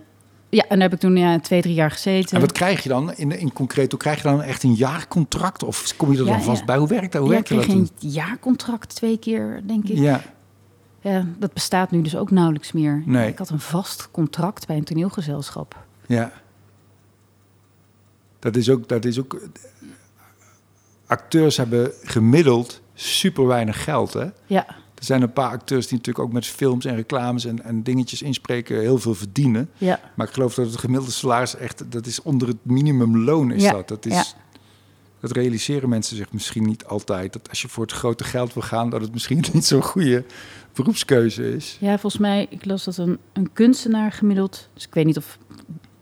ja, 0.50 0.63
en 0.63 0.80
daar 0.80 0.80
heb 0.80 0.94
ik 0.94 1.00
toen 1.00 1.18
ja, 1.18 1.40
twee, 1.40 1.62
drie 1.62 1.74
jaar 1.74 1.92
gezeten. 1.92 2.36
En 2.36 2.42
wat 2.42 2.52
krijg 2.52 2.84
je 2.84 2.90
dan 2.90 3.13
in, 3.13 3.32
in 3.40 3.54
concreet? 3.54 3.92
Hoe 3.92 4.00
krijg 4.00 4.18
je 4.18 4.24
dan 4.24 4.42
echt 4.42 4.63
een 4.63 4.74
jaarcontract? 4.74 5.63
Of 5.63 5.94
kom 5.98 6.12
je 6.12 6.18
er 6.18 6.26
Ja, 6.26 6.32
dan 6.32 6.42
vast 6.44 6.60
ja. 6.60 6.66
bij? 6.66 6.78
Hoe 6.78 6.88
werkt 6.88 7.12
dat? 7.12 7.22
Hoe 7.22 7.32
ja, 7.32 7.38
ik 7.38 7.48
werkt 7.48 7.68
dat 7.68 7.76
kreeg 7.76 7.88
dan? 7.88 7.98
een 8.02 8.10
jaarcontract 8.12 8.96
twee 8.96 9.18
keer, 9.18 9.62
denk 9.66 9.84
ik. 9.88 9.98
Ja, 9.98 10.22
Ja, 11.02 11.26
dat 11.40 11.54
bestaat 11.54 11.92
nu 11.92 12.02
dus 12.02 12.16
ook 12.16 12.32
nauwelijks 12.32 12.72
meer. 12.72 13.04
Nee. 13.06 13.28
Ik 13.28 13.38
had 13.38 13.50
een 13.50 13.60
vast 13.60 14.10
contract 14.12 14.68
bij 14.68 14.78
een 14.78 14.84
toneelgezelschap. 14.84 15.84
ja. 16.06 16.32
Dat 18.40 18.56
is 18.56 18.70
ook, 18.70 18.88
dat 18.88 19.06
is 19.06 19.20
ook. 19.20 19.42
Acteurs 21.08 21.58
hebben 21.58 21.92
gemiddeld 22.04 22.82
super 22.94 23.48
weinig 23.48 23.84
geld, 23.84 24.13
hè? 24.13 24.26
Ja, 24.46 24.66
Er 24.98 25.06
zijn 25.06 25.22
een 25.22 25.34
paar 25.34 25.50
acteurs 25.50 25.88
die 25.88 25.98
natuurlijk 25.98 26.26
ook 26.26 26.34
met 26.34 26.46
films 26.46 26.86
en 26.86 26.96
reclames 26.96 27.46
en, 27.46 27.64
en 27.64 27.84
dingetjes 27.84 28.22
inspreken 28.22 28.80
heel 28.80 28.98
veel 28.98 29.16
verdienen. 29.16 29.70
ja, 29.78 30.00
Maar 30.16 30.28
ik 30.28 30.34
geloof 30.34 30.54
dat 30.54 30.66
het 30.66 30.80
gemiddelde 30.80 31.12
salaris 31.12 31.56
echt, 31.56 31.92
dat 31.92 32.06
is 32.06 32.22
onder 32.22 32.48
het 32.48 32.58
minimumloon 32.62 33.52
is 33.52 33.64
Ja, 33.64 33.72
dat. 33.72 33.88
Dat, 33.88 34.06
is, 34.06 34.14
ja. 34.14 34.24
dat 35.20 35.32
realiseren 35.32 35.90
mensen 35.90 36.18
zich 36.18 36.32
misschien 36.32 36.66
niet 36.66 36.86
altijd. 36.86 37.34
Dat 37.34 37.50
als 37.50 37.62
je 37.62 37.68
voor 37.68 37.84
het 37.84 37.94
grote 37.94 38.24
geld 38.24 38.54
wil 38.54 38.64
gaan, 38.64 38.90
dat 38.90 39.02
het 39.02 39.14
misschien 39.14 39.44
niet 39.54 39.66
zo'n 39.66 39.82
goede 39.84 40.26
beroepskeuze 40.74 41.56
is. 41.56 41.78
ja, 41.80 41.98
volgens 41.98 42.22
mij, 42.22 42.48
ik 42.50 42.66
las 42.66 42.84
dat 42.84 42.98
een, 42.98 43.18
een 43.34 43.54
kunstenaar 43.54 44.12
gemiddeld, 44.12 44.70
dus 44.74 44.86
ik 44.86 44.94
weet 44.94 45.06
niet 45.06 45.18
of 45.18 45.38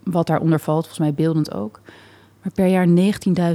wat 0.04 0.28
daaronder 0.28 0.60
valt, 0.60 0.86
volgens 0.86 1.08
mij 1.08 1.14
beeldend 1.14 1.54
ook, 1.54 1.82
maar 2.46 2.54
per 2.54 2.68
jaar 2.68 2.88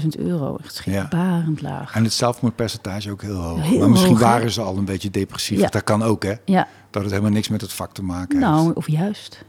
19.000 0.03 0.07
euro. 0.19 0.57
Echt 0.63 0.75
schrikbarend 0.75 1.63
laag. 1.63 1.95
En 1.95 2.05
het 2.05 2.13
zelfmoordpercentage 2.13 3.11
ook 3.11 3.23
heel 3.23 3.35
hoog. 3.35 3.63
Heel 3.63 3.79
maar 3.79 3.91
misschien 3.91 4.13
hoog, 4.13 4.23
waren 4.23 4.51
ze 4.51 4.61
al 4.61 4.77
een 4.77 4.85
beetje 4.85 5.11
depressief. 5.11 5.59
Ja. 5.61 5.69
Dat 5.69 5.85
kan 5.85 6.03
ook, 6.03 6.23
hè? 6.23 6.35
Ja, 6.45 6.69
Dat 6.91 7.03
het 7.03 7.11
helemaal 7.11 7.33
niks 7.33 7.49
met 7.49 7.61
het 7.61 7.73
vak 7.73 7.93
te 7.93 8.03
maken 8.03 8.39
nou, 8.39 8.63
heeft. 8.65 8.77
of 8.77 8.89
juist. 8.89 9.45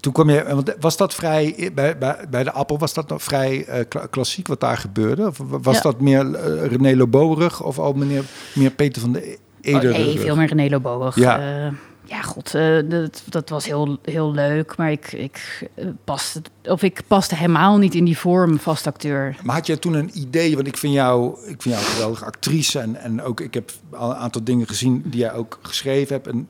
Toen 0.00 0.12
kwam 0.12 0.30
je, 0.30 0.44
want 0.54 0.74
was 0.80 0.96
dat 0.96 1.14
vrij, 1.14 1.70
bij, 1.74 1.98
bij, 1.98 2.16
bij 2.30 2.44
de 2.44 2.52
Appel, 2.52 2.78
was 2.78 2.94
dat 2.94 3.08
nog 3.08 3.22
vrij 3.22 3.64
eh, 3.64 3.84
kla- 3.88 4.06
klassiek 4.06 4.46
wat 4.48 4.60
daar 4.60 4.76
gebeurde? 4.76 5.26
Of 5.26 5.38
was 5.46 5.76
Ja. 5.76 5.82
dat 5.82 6.00
meer 6.00 6.34
eh, 6.34 6.66
René 6.66 6.94
of 7.62 7.78
al 7.78 7.92
meneer, 7.92 8.24
meer 8.54 8.70
Peter 8.70 9.00
van 9.00 9.12
de 9.12 9.38
Eder? 9.60 9.90
Oh, 9.92 9.96
nee, 9.98 10.18
veel 10.18 10.36
meer 10.36 10.46
René. 10.48 10.68
Ja. 11.14 11.40
Ja, 11.40 11.72
ja 12.12 12.22
god, 12.22 12.54
eh, 12.54 12.78
dat, 12.88 13.22
dat 13.28 13.48
was 13.48 13.66
heel, 13.66 13.98
heel 14.02 14.32
leuk, 14.32 14.76
maar 14.76 14.90
ik, 14.90 15.12
ik, 15.12 15.68
eh, 15.74 15.86
paste, 16.04 16.42
of 16.64 16.82
ik 16.82 17.00
paste 17.06 17.34
helemaal 17.34 17.78
niet 17.78 17.94
in 17.94 18.04
die 18.04 18.18
vorm 18.18 18.58
vastacteur. 18.58 19.36
Maar 19.44 19.54
had 19.56 19.66
jij 19.66 19.76
toen 19.76 19.94
een 19.94 20.10
idee, 20.14 20.54
want 20.54 20.66
ik 20.66 20.76
vind 20.76 20.92
jou, 20.94 21.30
ik 21.46 21.62
vind 21.62 21.74
jou 21.74 21.76
een 21.86 21.92
geweldige 21.92 22.24
actrice 22.24 22.78
en, 22.78 22.96
en 22.96 23.22
ook 23.22 23.40
ik 23.40 23.54
heb 23.54 23.72
al 23.90 24.10
een 24.10 24.16
aantal 24.16 24.44
dingen 24.44 24.66
gezien 24.66 25.02
die 25.06 25.20
jij 25.20 25.32
ook 25.32 25.58
geschreven 25.62 26.14
hebt. 26.14 26.26
En 26.26 26.48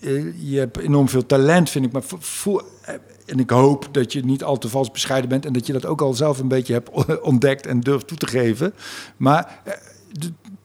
eh, 0.00 0.50
je 0.50 0.58
hebt 0.58 0.76
enorm 0.78 1.08
veel 1.08 1.26
talent, 1.26 1.70
vind 1.70 1.84
ik. 1.86 1.92
Maar 1.92 2.02
vo- 2.02 2.18
voel, 2.20 2.60
eh, 2.82 2.94
en 3.26 3.38
ik 3.38 3.50
hoop 3.50 3.88
dat 3.92 4.12
je 4.12 4.24
niet 4.24 4.44
al 4.44 4.58
te 4.58 4.68
vals 4.68 4.90
bescheiden 4.90 5.30
bent 5.30 5.46
en 5.46 5.52
dat 5.52 5.66
je 5.66 5.72
dat 5.72 5.86
ook 5.86 6.00
al 6.00 6.14
zelf 6.14 6.38
een 6.38 6.48
beetje 6.48 6.72
hebt 6.72 6.90
ontdekt 7.22 7.66
en 7.66 7.80
durft 7.80 8.06
toe 8.06 8.16
te 8.18 8.26
geven. 8.26 8.74
Maar 9.16 9.62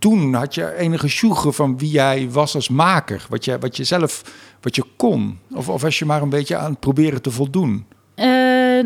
toen 0.06 0.34
had 0.34 0.56
je 0.56 0.76
enige 0.78 1.08
sjoegen 1.08 1.54
van 1.54 1.78
wie 1.78 1.89
jij 1.89 2.30
was 2.32 2.56
als 2.56 2.70
maker, 2.70 3.26
wat 3.30 3.46
je, 3.46 3.60
wat 3.60 3.78
je 3.78 3.84
zelf, 3.84 4.22
wat 4.62 4.76
je 4.76 4.84
kon. 4.96 5.39
Of, 5.52 5.70
of 5.70 5.82
was 5.82 6.00
je 6.00 6.06
maar 6.06 6.22
een 6.22 6.30
beetje 6.30 6.56
aan 6.56 6.70
het 6.72 6.80
proberen 6.80 7.22
te 7.22 7.32
voldoen. 7.32 7.86
Eh, 8.15 8.80
eh, 8.80 8.86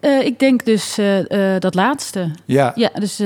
ik 0.00 0.38
denk 0.38 0.64
dus 0.64 0.98
eh, 0.98 1.58
dat 1.58 1.74
laatste. 1.74 2.30
Ja, 2.44 2.72
Ja, 2.74 2.90
dus 2.94 3.20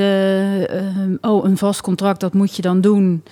oh, 1.20 1.44
een 1.44 1.56
vast 1.56 1.80
contract, 1.80 2.20
dat 2.20 2.32
moet 2.34 2.56
je 2.56 2.62
dan 2.62 2.80
doen. 2.80 3.22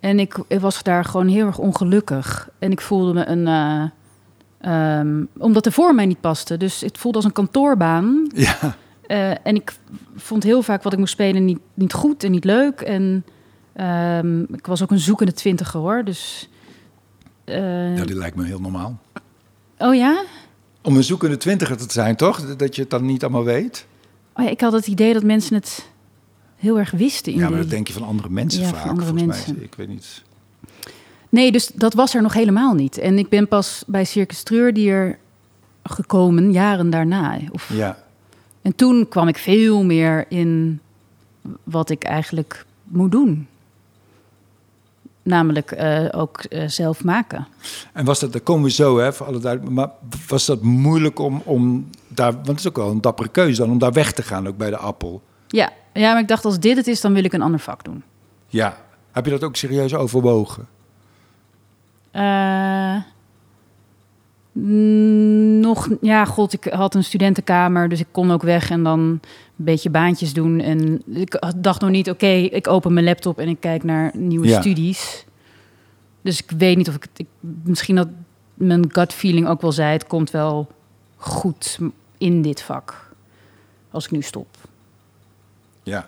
En 0.00 0.18
ik, 0.18 0.38
ik 0.48 0.60
was 0.60 0.82
daar 0.82 1.04
gewoon 1.04 1.28
heel 1.28 1.46
erg 1.46 1.58
ongelukkig. 1.58 2.48
En 2.58 2.70
ik 2.70 2.80
voelde 2.80 3.12
me 3.12 3.26
een. 3.26 3.46
eh, 3.46 4.98
ehm, 4.98 5.24
omdat 5.38 5.64
de 5.64 5.72
voor 5.72 5.94
mij 5.94 6.06
niet 6.06 6.20
paste. 6.20 6.56
Dus 6.56 6.80
het 6.80 6.98
voelde 6.98 7.16
als 7.16 7.26
een 7.26 7.32
kantoorbaan. 7.32 8.30
ja. 8.34 8.76
En 9.42 9.54
ik 9.54 9.72
vond 10.16 10.42
heel 10.42 10.62
vaak 10.62 10.82
wat 10.82 10.92
ik 10.92 10.98
moest 10.98 11.12
spelen 11.12 11.44
niet, 11.44 11.58
niet 11.74 11.92
goed 11.92 12.24
en 12.24 12.30
niet 12.30 12.44
leuk. 12.44 12.80
En 12.80 13.24
ehm, 13.76 14.40
ik 14.42 14.66
was 14.66 14.82
ook 14.82 14.90
een 14.90 14.98
zoekende 14.98 15.32
twintiger 15.32 15.80
hoor. 15.80 16.04
Dus. 16.04 16.48
eh, 17.44 17.96
ja, 17.96 18.04
die 18.04 18.16
lijkt 18.16 18.36
me 18.36 18.44
heel 18.44 18.60
normaal. 18.60 18.98
oh 19.78 19.94
ja? 19.94 20.24
Om 20.82 20.96
een 20.96 21.04
zoekende 21.04 21.36
twintiger 21.36 21.76
te 21.76 21.86
zijn, 21.88 22.16
toch? 22.16 22.56
Dat 22.56 22.74
je 22.74 22.80
het 22.80 22.90
dan 22.90 23.06
niet 23.06 23.22
allemaal 23.22 23.44
weet. 23.44 23.86
Oh 24.34 24.44
ja? 24.44 24.50
Ik 24.50 24.60
had 24.60 24.72
het 24.72 24.86
idee 24.86 25.12
dat 25.12 25.22
mensen 25.22 25.54
het 25.54 25.88
heel 26.56 26.78
erg 26.78 26.90
wisten. 26.90 27.32
In 27.32 27.38
Ja, 27.38 27.44
maar 27.44 27.52
die- 27.52 27.60
dat 27.60 27.70
denk 27.70 27.86
je 27.86 27.92
van 27.92 28.02
andere 28.02 28.28
mensen 28.30 28.60
Ja, 28.62 28.68
van 28.68 28.78
vaak, 28.78 28.88
andere 28.88 29.06
volgens 29.06 29.26
mensen. 29.36 29.54
mij. 29.54 29.64
Ik 29.64 29.74
weet 29.74 29.88
niet. 29.88 30.22
Nee, 31.28 31.52
dus 31.52 31.66
dat 31.74 31.94
was 31.94 32.14
er 32.14 32.22
nog 32.22 32.32
helemaal 32.32 32.74
niet. 32.74 32.98
En 32.98 33.18
ik 33.18 33.28
ben 33.28 33.48
pas 33.48 33.84
bij 33.86 34.04
Circus 34.04 34.42
Treurdier 34.42 35.18
gekomen, 35.82 36.52
jaren 36.52 36.90
daarna. 36.90 37.38
Of, 37.50 37.70
Ja, 37.72 38.04
En 38.62 38.74
toen 38.74 39.08
kwam 39.08 39.28
ik 39.28 39.36
veel 39.38 39.84
meer 39.84 40.24
in 40.28 40.80
wat 41.64 41.90
ik 41.90 42.04
eigenlijk 42.04 42.64
moet 42.84 43.10
doen. 43.12 43.46
Namelijk 45.26 45.70
eh, 45.70 46.04
ook 46.10 46.40
eh, 46.40 46.68
zelf 46.68 47.04
maken. 47.04 47.46
en 47.92 48.04
was 48.04 48.20
dat, 48.20 48.32
daar 48.32 48.40
komen 48.40 48.64
we 48.64 48.70
zo, 48.70 48.98
hè, 48.98 49.12
voor 49.12 49.26
alle 49.26 49.38
duidelijk. 49.38 49.74
Maar 49.74 49.90
was 50.28 50.46
dat 50.46 50.62
moeilijk 50.62 51.18
om, 51.18 51.42
om 51.44 51.90
daar, 52.08 52.32
want 52.32 52.46
het 52.46 52.58
is 52.58 52.68
ook 52.68 52.76
wel 52.76 52.90
een 52.90 53.00
dappere 53.00 53.28
keuze 53.28 53.60
dan, 53.60 53.70
om 53.70 53.78
daar 53.78 53.92
weg 53.92 54.12
te 54.12 54.22
gaan, 54.22 54.48
ook 54.48 54.56
bij 54.56 54.70
de 54.70 54.76
Appel. 54.76 55.22
Ja, 55.48 55.72
ja, 55.92 56.12
maar 56.12 56.20
ik 56.20 56.28
dacht 56.28 56.44
als 56.44 56.58
dit 56.58 56.76
het 56.76 56.86
is, 56.86 57.00
dan 57.00 57.12
wil 57.12 57.24
ik 57.24 57.32
een 57.32 57.42
ander 57.42 57.60
vak 57.60 57.84
doen. 57.84 58.02
Ja, 58.48 58.76
heb 59.12 59.24
je 59.24 59.30
dat 59.30 59.44
ook 59.44 59.56
serieus 59.56 59.94
overwogen? 59.94 60.68
Eh, 62.10 62.96
nog, 65.60 65.88
ja, 66.00 66.24
god, 66.24 66.52
ik 66.52 66.64
had 66.64 66.94
een 66.94 67.04
studentenkamer, 67.04 67.88
dus 67.88 68.00
ik 68.00 68.06
kon 68.10 68.30
ook 68.30 68.42
weg 68.42 68.70
en 68.70 68.82
dan 68.82 68.98
een 69.00 69.20
beetje 69.56 69.90
baantjes 69.90 70.32
doen. 70.32 70.60
En 70.60 71.02
ik 71.06 71.40
dacht 71.56 71.80
nog 71.80 71.90
niet, 71.90 72.10
oké, 72.10 72.26
ik 72.26 72.68
open 72.68 72.92
mijn 72.92 73.04
laptop 73.06 73.38
en 73.38 73.48
ik 73.48 73.60
kijk 73.60 73.82
naar 73.84 74.10
nieuwe 74.14 74.46
Ja. 74.48 74.60
studies. 74.60 75.24
Dus 76.22 76.42
ik 76.42 76.50
weet 76.58 76.76
niet 76.76 76.88
of 76.88 76.94
ik, 76.94 77.26
misschien 77.62 77.96
dat 77.96 78.08
mijn 78.54 78.84
gut 78.92 79.12
feeling 79.12 79.48
ook 79.48 79.60
wel 79.60 79.72
zei, 79.72 79.92
het 79.92 80.06
komt 80.06 80.30
wel 80.30 80.68
goed 81.16 81.78
in 82.18 82.42
dit 82.42 82.62
vak 82.62 83.10
als 83.90 84.04
ik 84.04 84.10
nu 84.10 84.22
stop. 84.22 84.46
Ja, 85.82 86.06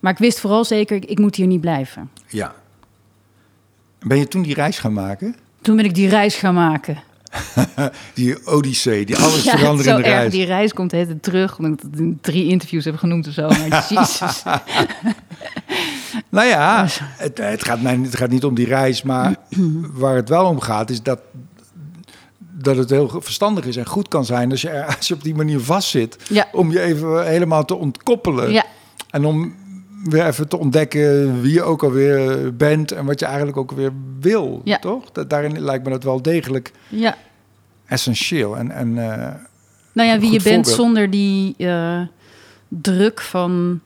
Maar 0.00 0.12
ik 0.12 0.18
wist 0.18 0.40
vooral 0.40 0.64
zeker, 0.64 0.96
ik, 0.96 1.04
ik 1.04 1.18
moet 1.18 1.36
hier 1.36 1.46
niet 1.46 1.60
blijven. 1.60 2.10
ja. 2.28 2.54
Ben 3.98 4.18
je 4.18 4.28
toen 4.28 4.42
die 4.42 4.54
reis 4.54 4.78
gaan 4.78 4.92
maken? 4.92 5.36
Toen 5.62 5.76
ben 5.76 5.84
ik 5.84 5.94
die 5.94 6.08
reis 6.08 6.34
gaan 6.36 6.54
maken. 6.54 6.98
Die 8.14 8.46
odyssee, 8.46 9.06
die 9.06 9.16
alles 9.16 9.44
Ja, 9.50 9.58
veranderende 9.58 10.02
erg. 10.02 10.12
reis. 10.14 10.32
Die 10.32 10.44
reis 10.44 10.72
komt 10.72 10.90
tijd 10.90 11.22
terug. 11.22 11.58
Omdat 11.58 11.72
ik 11.72 11.80
het 11.90 12.00
in 12.00 12.18
drie 12.20 12.48
interviews 12.48 12.84
heb 12.84 12.96
genoemd 12.96 13.26
of 13.26 13.32
zo. 13.32 13.48
Maar 13.48 13.68
jezus. 13.88 14.42
Nou 16.28 16.46
ja, 16.48 16.86
het, 17.00 17.38
het, 17.38 17.64
gaat 17.64 17.80
mij, 17.82 17.98
het 18.02 18.16
gaat 18.16 18.30
niet 18.30 18.44
om 18.44 18.54
die 18.54 18.66
reis, 18.66 19.02
maar 19.02 19.34
waar 20.00 20.14
het 20.16 20.28
wel 20.28 20.44
om 20.46 20.60
gaat 20.60 20.90
is 20.90 21.02
dat 21.02 21.18
dat 22.58 22.76
het 22.76 22.90
heel 22.90 23.08
verstandig 23.20 23.64
is 23.64 23.76
en 23.76 23.86
goed 23.86 24.08
kan 24.08 24.24
zijn 24.24 24.50
als 24.50 24.60
je, 24.60 24.68
er- 24.68 24.96
als 24.96 25.08
je 25.08 25.14
op 25.14 25.22
die 25.22 25.34
manier 25.34 25.60
vastzit. 25.60 26.16
Ja. 26.28 26.48
Om 26.52 26.70
je 26.72 26.80
even 26.80 27.26
helemaal 27.26 27.64
te 27.64 27.74
ontkoppelen. 27.74 28.52
Ja. 28.52 28.64
En 29.10 29.24
om 29.24 29.54
weer 30.04 30.26
even 30.26 30.48
te 30.48 30.56
ontdekken 30.58 31.40
wie 31.42 31.52
je 31.52 31.62
ook 31.62 31.82
alweer 31.82 32.54
bent 32.56 32.92
en 32.92 33.04
wat 33.04 33.20
je 33.20 33.26
eigenlijk 33.26 33.56
ook 33.56 33.70
weer 33.72 33.92
wil. 34.20 34.60
Ja. 34.64 34.78
Toch? 34.78 35.10
Dat, 35.12 35.30
daarin 35.30 35.60
lijkt 35.60 35.84
me 35.84 35.90
dat 35.90 36.02
wel 36.04 36.22
degelijk 36.22 36.72
Ja. 36.88 37.16
Essentieel. 37.86 38.56
En, 38.56 38.70
en 38.70 38.88
eh, 39.12 39.28
Nou 39.92 40.08
ja, 40.08 40.18
wie 40.18 40.32
je 40.32 40.42
bent 40.42 40.44
voorbeeld. 40.54 40.66
zonder 40.76 41.10
die 41.10 41.54
eh, 41.58 42.00
druk 42.68 43.20
van... 43.20 43.80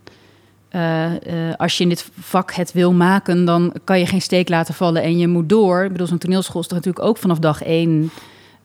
eh, 0.68 1.10
als 1.56 1.76
je 1.76 1.82
in 1.82 1.88
dit 1.88 2.08
vak 2.20 2.52
het 2.52 2.72
wil 2.72 2.92
maken, 2.92 3.44
dan 3.44 3.72
kan 3.84 3.98
je 3.98 4.06
geen 4.06 4.22
steek 4.22 4.48
laten 4.48 4.74
vallen 4.74 5.02
en 5.02 5.18
je 5.18 5.28
moet 5.28 5.48
door. 5.48 5.84
Ik 5.84 5.92
bedoel, 5.92 6.06
zo'n 6.06 6.18
toneelschool 6.18 6.60
is 6.60 6.66
toch 6.66 6.78
natuurlijk 6.78 7.04
ook 7.06 7.16
vanaf 7.18 7.38
dag 7.38 7.62
één... 7.62 8.10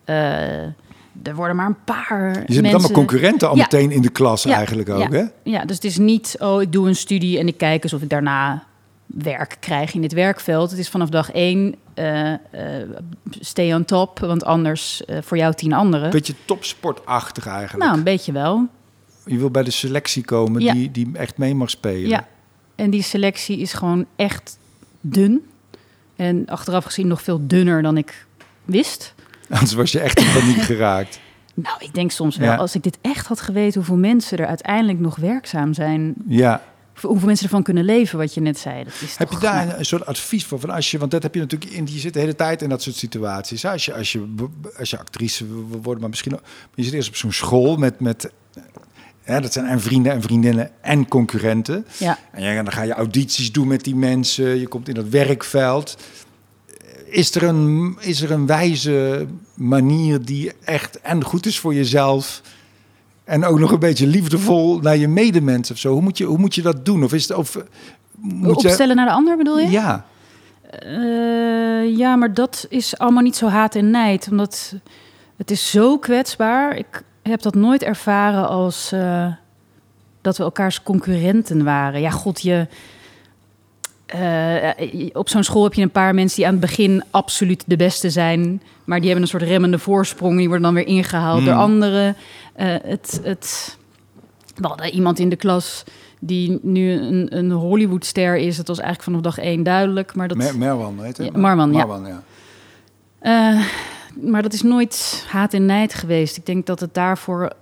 eh, 0.04 0.62
er 1.22 1.34
worden 1.34 1.56
maar 1.56 1.66
een 1.66 1.84
paar 1.84 2.28
je 2.28 2.34
zit 2.34 2.46
met 2.46 2.48
mensen... 2.48 2.70
allemaal 2.72 2.90
concurrenten 2.90 3.48
al 3.48 3.56
Ja. 3.56 3.62
meteen 3.62 3.90
in 3.90 4.02
de 4.02 4.08
klas 4.10 4.42
Ja. 4.42 4.54
eigenlijk 4.56 4.88
ook. 4.88 4.98
Ja. 4.98 5.08
Hè? 5.10 5.22
Ja, 5.42 5.64
dus 5.64 5.74
het 5.76 5.84
is 5.84 5.98
niet, 5.98 6.36
oh, 6.38 6.62
ik 6.62 6.72
doe 6.72 6.88
een 6.88 6.96
studie 6.96 7.38
en 7.38 7.46
ik 7.48 7.56
kijk 7.56 7.82
eens 7.82 7.92
of 7.92 8.02
ik 8.02 8.08
daarna 8.08 8.64
werk 9.06 9.56
krijg 9.60 9.94
in 9.94 10.00
dit 10.00 10.12
werkveld. 10.12 10.70
Het 10.70 10.78
is 10.78 10.88
vanaf 10.88 11.08
dag 11.08 11.32
één, 11.32 11.74
eh, 11.94 12.32
eh, 12.32 12.38
stay 13.40 13.74
on 13.74 13.84
top, 13.84 14.18
want 14.18 14.44
anders 14.44 15.04
eh, 15.04 15.18
voor 15.22 15.36
jou 15.36 15.54
tien 15.54 15.72
anderen. 15.72 16.10
Beetje 16.10 16.34
topsportachtig 16.44 17.46
eigenlijk. 17.46 17.84
Nou, 17.84 17.96
een 17.96 18.04
beetje 18.04 18.32
wel. 18.32 18.66
Je 19.24 19.38
wil 19.38 19.50
bij 19.50 19.62
de 19.62 19.70
selectie 19.70 20.24
komen 20.24 20.60
Ja. 20.62 20.72
die, 20.72 20.90
die 20.90 21.10
echt 21.12 21.38
mee 21.38 21.54
mag 21.54 21.70
spelen. 21.70 22.08
Ja, 22.08 22.26
en 22.74 22.90
die 22.90 23.02
selectie 23.02 23.58
is 23.58 23.72
gewoon 23.72 24.06
echt 24.16 24.58
dun. 25.00 25.46
En 26.16 26.46
achteraf 26.46 26.84
gezien 26.84 27.06
nog 27.06 27.22
veel 27.22 27.46
dunner 27.46 27.82
dan 27.82 27.96
ik 27.96 28.26
wist. 28.64 29.14
Anders 29.50 29.72
was 29.72 29.92
je 29.92 30.00
echt 30.00 30.20
in 30.20 30.32
paniek 30.40 30.62
geraakt. 30.72 31.20
Nou, 31.54 31.76
ik 31.78 31.94
denk 31.94 32.10
soms 32.10 32.36
wel, 32.36 32.48
Ja. 32.50 32.56
als 32.56 32.74
ik 32.74 32.82
dit 32.82 32.98
echt 33.00 33.26
had 33.26 33.40
geweten, 33.40 33.74
hoeveel 33.74 33.96
mensen 33.96 34.38
er 34.38 34.46
uiteindelijk 34.46 34.98
nog 34.98 35.16
werkzaam 35.16 35.74
zijn. 35.74 36.14
Ja. 36.26 36.62
Hoeveel 37.00 37.26
mensen 37.26 37.44
ervan 37.44 37.62
kunnen 37.62 37.84
leven, 37.84 38.18
wat 38.18 38.34
je 38.34 38.40
net 38.40 38.58
zei. 38.58 38.84
Dat 38.84 38.92
is 39.00 39.16
Heb 39.16 39.30
je 39.30 39.38
daar 39.38 39.78
een 39.78 39.84
soort 39.84 40.06
advies 40.06 40.44
voor? 40.44 40.60
Van 40.60 40.70
als 40.70 40.90
je, 40.90 40.98
want 40.98 41.10
dat 41.10 41.22
heb 41.22 41.34
je 41.34 41.40
natuurlijk 41.40 41.70
in, 41.70 41.86
je 41.86 41.98
zit 41.98 42.14
de 42.14 42.20
hele 42.20 42.34
tijd 42.34 42.62
in 42.62 42.68
dat 42.68 42.82
soort 42.82 42.96
situaties. 42.96 43.62
hè? 43.62 43.70
Als 43.70 43.84
je, 43.84 43.94
als 43.94 44.12
je, 44.12 44.26
als 44.78 44.90
je 44.90 44.98
actrice 44.98 45.46
wil 45.46 45.80
worden, 45.82 46.00
maar 46.00 46.10
misschien 46.10 46.38
je 46.74 46.82
zit 46.82 46.92
eerst 46.92 47.08
op 47.08 47.16
zo'n 47.16 47.32
school 47.32 47.76
met, 47.76 48.00
met 48.00 48.30
hè, 49.22 49.40
dat 49.40 49.52
zijn 49.52 49.66
en 49.66 49.80
vrienden 49.80 50.12
en 50.12 50.22
vriendinnen 50.22 50.70
en 50.80 51.08
concurrenten. 51.08 51.86
Ja, 51.98 52.18
En 52.32 52.42
ja, 52.42 52.62
dan 52.62 52.72
ga 52.72 52.82
je 52.82 52.92
audities 52.92 53.52
doen 53.52 53.68
met 53.68 53.84
die 53.84 53.96
mensen. 53.96 54.60
Je 54.60 54.68
komt 54.68 54.88
in 54.88 54.94
dat 54.94 55.08
werkveld. 55.08 55.96
Is 57.06 57.34
er 57.34 57.42
een, 57.42 57.96
is 58.00 58.22
er 58.22 58.30
een 58.30 58.46
wijze 58.46 59.26
manier 59.54 60.24
die 60.24 60.52
echt 60.64 61.00
en 61.00 61.24
goed 61.24 61.46
is 61.46 61.58
voor 61.58 61.74
jezelf... 61.74 62.42
en 63.26 63.44
ook 63.44 63.58
nog 63.58 63.70
een 63.70 63.78
beetje 63.78 64.06
liefdevol 64.06 64.78
naar 64.78 64.96
je 64.96 65.08
medemens 65.08 65.70
of 65.70 65.78
zo? 65.78 65.92
Hoe 65.92 66.02
moet 66.02 66.18
je, 66.18 66.24
hoe 66.24 66.38
moet 66.38 66.54
je 66.54 66.62
dat 66.62 66.84
doen? 66.84 67.04
Of 67.04 67.12
is 67.12 67.28
het... 67.28 67.36
Of, 67.36 67.58
moet 68.18 68.60
je, 68.60 68.68
opstellen 68.68 68.96
naar 68.96 69.06
de 69.06 69.12
ander 69.12 69.36
bedoel 69.36 69.58
je? 69.58 69.70
ja, 69.70 70.06
Eh, 70.70 71.96
ja, 71.96 72.16
maar 72.16 72.34
dat 72.34 72.66
is 72.68 72.98
allemaal 72.98 73.22
niet 73.22 73.36
zo 73.36 73.46
haat 73.46 73.74
en 73.74 73.90
nijd. 73.90 74.28
Omdat 74.30 74.74
het 75.36 75.50
is 75.50 75.70
zo 75.70 75.98
kwetsbaar. 75.98 76.76
Ik 76.76 77.02
heb 77.22 77.42
dat 77.42 77.54
nooit 77.54 77.82
ervaren 77.82 78.48
als 78.48 78.92
eh, 78.92 79.32
dat 80.20 80.36
we 80.36 80.42
elkaars 80.42 80.82
concurrenten 80.82 81.64
waren. 81.64 82.00
Ja, 82.00 82.10
god, 82.10 82.42
je... 82.42 82.66
eh, 84.06 85.08
op 85.12 85.28
zo'n 85.28 85.42
school 85.44 85.62
heb 85.64 85.74
je 85.74 85.82
een 85.82 85.90
paar 85.90 86.14
mensen 86.14 86.36
die 86.36 86.46
aan 86.46 86.52
het 86.52 86.60
begin 86.60 87.02
absoluut 87.10 87.64
de 87.66 87.76
beste 87.76 88.10
zijn. 88.10 88.62
Maar 88.84 88.98
die 88.98 89.06
hebben 89.06 89.24
een 89.24 89.30
soort 89.30 89.42
remmende 89.50 89.78
voorsprong. 89.78 90.36
Die 90.36 90.46
worden 90.46 90.64
dan 90.64 90.74
weer 90.74 90.86
ingehaald 90.86 91.44
door 91.44 91.52
Hmm. 91.52 91.62
anderen. 91.62 92.16
Eh, 92.52 92.74
het, 92.82 93.20
het, 93.22 93.76
we 94.54 94.66
hadden 94.66 94.90
iemand 94.94 95.18
in 95.18 95.28
de 95.28 95.36
klas 95.36 95.84
die 96.20 96.58
nu 96.62 96.90
een, 96.92 97.36
een 97.36 97.50
Hollywoodster 97.50 98.36
is. 98.36 98.56
Dat 98.56 98.66
was 98.66 98.78
eigenlijk 98.78 99.08
vanaf 99.08 99.20
dag 99.20 99.44
één 99.44 99.62
duidelijk. 99.62 100.14
Maar 100.14 100.28
dat, 100.28 100.36
Mer 100.36 100.58
Merwan 100.58 101.02
heet 101.02 101.16
het? 101.16 101.26
Ja, 101.32 101.38
Marwan, 101.40 101.72
ja. 101.72 101.76
Marwan, 101.86 102.06
ja. 102.06 102.22
eh, 103.18 103.64
maar 104.30 104.42
dat 104.42 104.52
is 104.52 104.62
nooit 104.62 105.24
haat 105.28 105.54
en 105.54 105.66
nijd 105.66 105.94
geweest. 105.94 106.36
Ik 106.36 106.46
denk 106.46 106.66
dat 106.66 106.80
het 106.80 106.94
daarvoor 106.94 107.52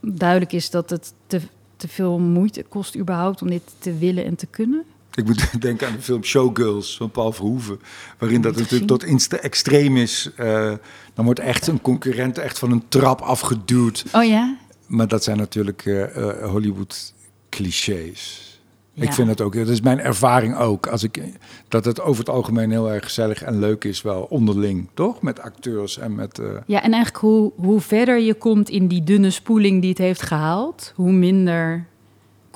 duidelijk 0.00 0.52
is 0.52 0.70
dat 0.70 0.90
het 0.90 1.12
te, 1.26 1.40
te 1.76 1.88
veel 1.88 2.18
moeite 2.18 2.64
kost 2.68 2.96
überhaupt 2.96 3.42
om 3.42 3.50
dit 3.50 3.62
te 3.78 3.98
willen 3.98 4.24
en 4.24 4.36
te 4.36 4.46
kunnen. 4.46 4.82
Ik 5.18 5.26
moet 5.26 5.60
denken 5.60 5.86
aan 5.86 5.92
de 5.92 6.02
film 6.02 6.24
Showgirls 6.24 6.96
van 6.96 7.10
Paul 7.10 7.32
Verhoeven. 7.32 7.80
Waarin 8.18 8.40
dat 8.40 8.56
natuurlijk 8.56 8.86
tot 8.86 9.04
insta 9.04 9.36
extreem 9.36 9.96
is. 9.96 10.30
Eh, 10.36 10.72
dan 11.14 11.24
wordt 11.24 11.40
echt 11.40 11.66
een 11.66 11.80
concurrent 11.80 12.38
echt 12.38 12.58
van 12.58 12.70
een 12.70 12.84
trap 12.88 13.20
afgeduwd. 13.20 14.04
Oh 14.12 14.24
ja? 14.24 14.56
Maar 14.86 15.08
dat 15.08 15.24
zijn 15.24 15.36
natuurlijk 15.36 15.86
eh, 15.86 16.16
eh, 16.16 16.50
Hollywood 16.50 17.14
clichés. 17.48 18.46
Ja. 18.92 19.02
Ik 19.04 19.12
vind 19.12 19.28
het 19.28 19.40
ook, 19.40 19.54
dat 19.54 19.68
is 19.68 19.80
mijn 19.80 20.00
ervaring 20.00 20.56
ook. 20.56 20.86
Als 20.86 21.02
ik, 21.02 21.22
dat 21.68 21.84
het 21.84 22.00
over 22.00 22.18
het 22.18 22.34
algemeen 22.34 22.70
heel 22.70 22.92
erg 22.92 23.04
gezellig 23.04 23.42
en 23.42 23.58
leuk 23.58 23.84
is, 23.84 24.02
wel 24.02 24.22
onderling, 24.22 24.88
toch? 24.94 25.22
Met 25.22 25.40
acteurs 25.40 25.98
en 25.98 26.14
met. 26.14 26.40
Ja, 26.66 26.82
en 26.82 26.92
eigenlijk 26.92 27.16
hoe, 27.16 27.52
hoe 27.56 27.80
verder 27.80 28.18
je 28.18 28.34
komt 28.34 28.68
in 28.68 28.88
die 28.88 29.04
dunne 29.04 29.30
spoeling 29.30 29.80
die 29.80 29.90
het 29.90 29.98
heeft 29.98 30.22
gehaald, 30.22 30.92
hoe 30.96 31.12
minder 31.12 31.86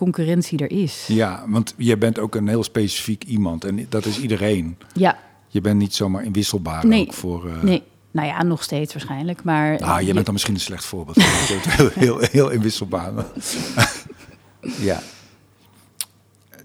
concurrentie 0.03 0.59
er 0.59 0.71
is. 0.71 1.05
ja, 1.09 1.45
want 1.49 1.75
je 1.77 1.97
bent 1.97 2.19
ook 2.19 2.35
een 2.35 2.49
heel 2.49 2.63
specifiek 2.63 3.25
iemand 3.25 3.65
en 3.65 3.87
dat 3.89 4.05
is 4.05 4.19
iedereen. 4.21 4.77
Ja, 4.95 5.19
Je 5.49 5.61
bent 5.61 5.79
niet 5.79 5.95
zomaar 5.95 6.25
inwisselbaar 6.25 6.87
Nee. 6.87 7.01
ook 7.01 7.13
voor. 7.13 7.49
eh, 7.49 7.63
nee. 7.63 7.83
Nou 8.11 8.27
ja, 8.27 8.43
nog 8.43 8.63
steeds 8.63 8.93
waarschijnlijk, 8.93 9.45
maar... 9.45 9.79
Ah, 9.79 10.01
je 10.01 10.07
je- 10.07 10.13
bent 10.13 10.25
dan 10.25 10.35
misschien 10.35 10.55
een 10.55 10.61
slecht 10.61 10.85
voorbeeld. 10.85 11.17
Heel, 11.23 11.89
heel, 11.95 12.19
heel 12.21 12.51
inwisselbaar. 12.51 13.13
ja. 14.91 15.03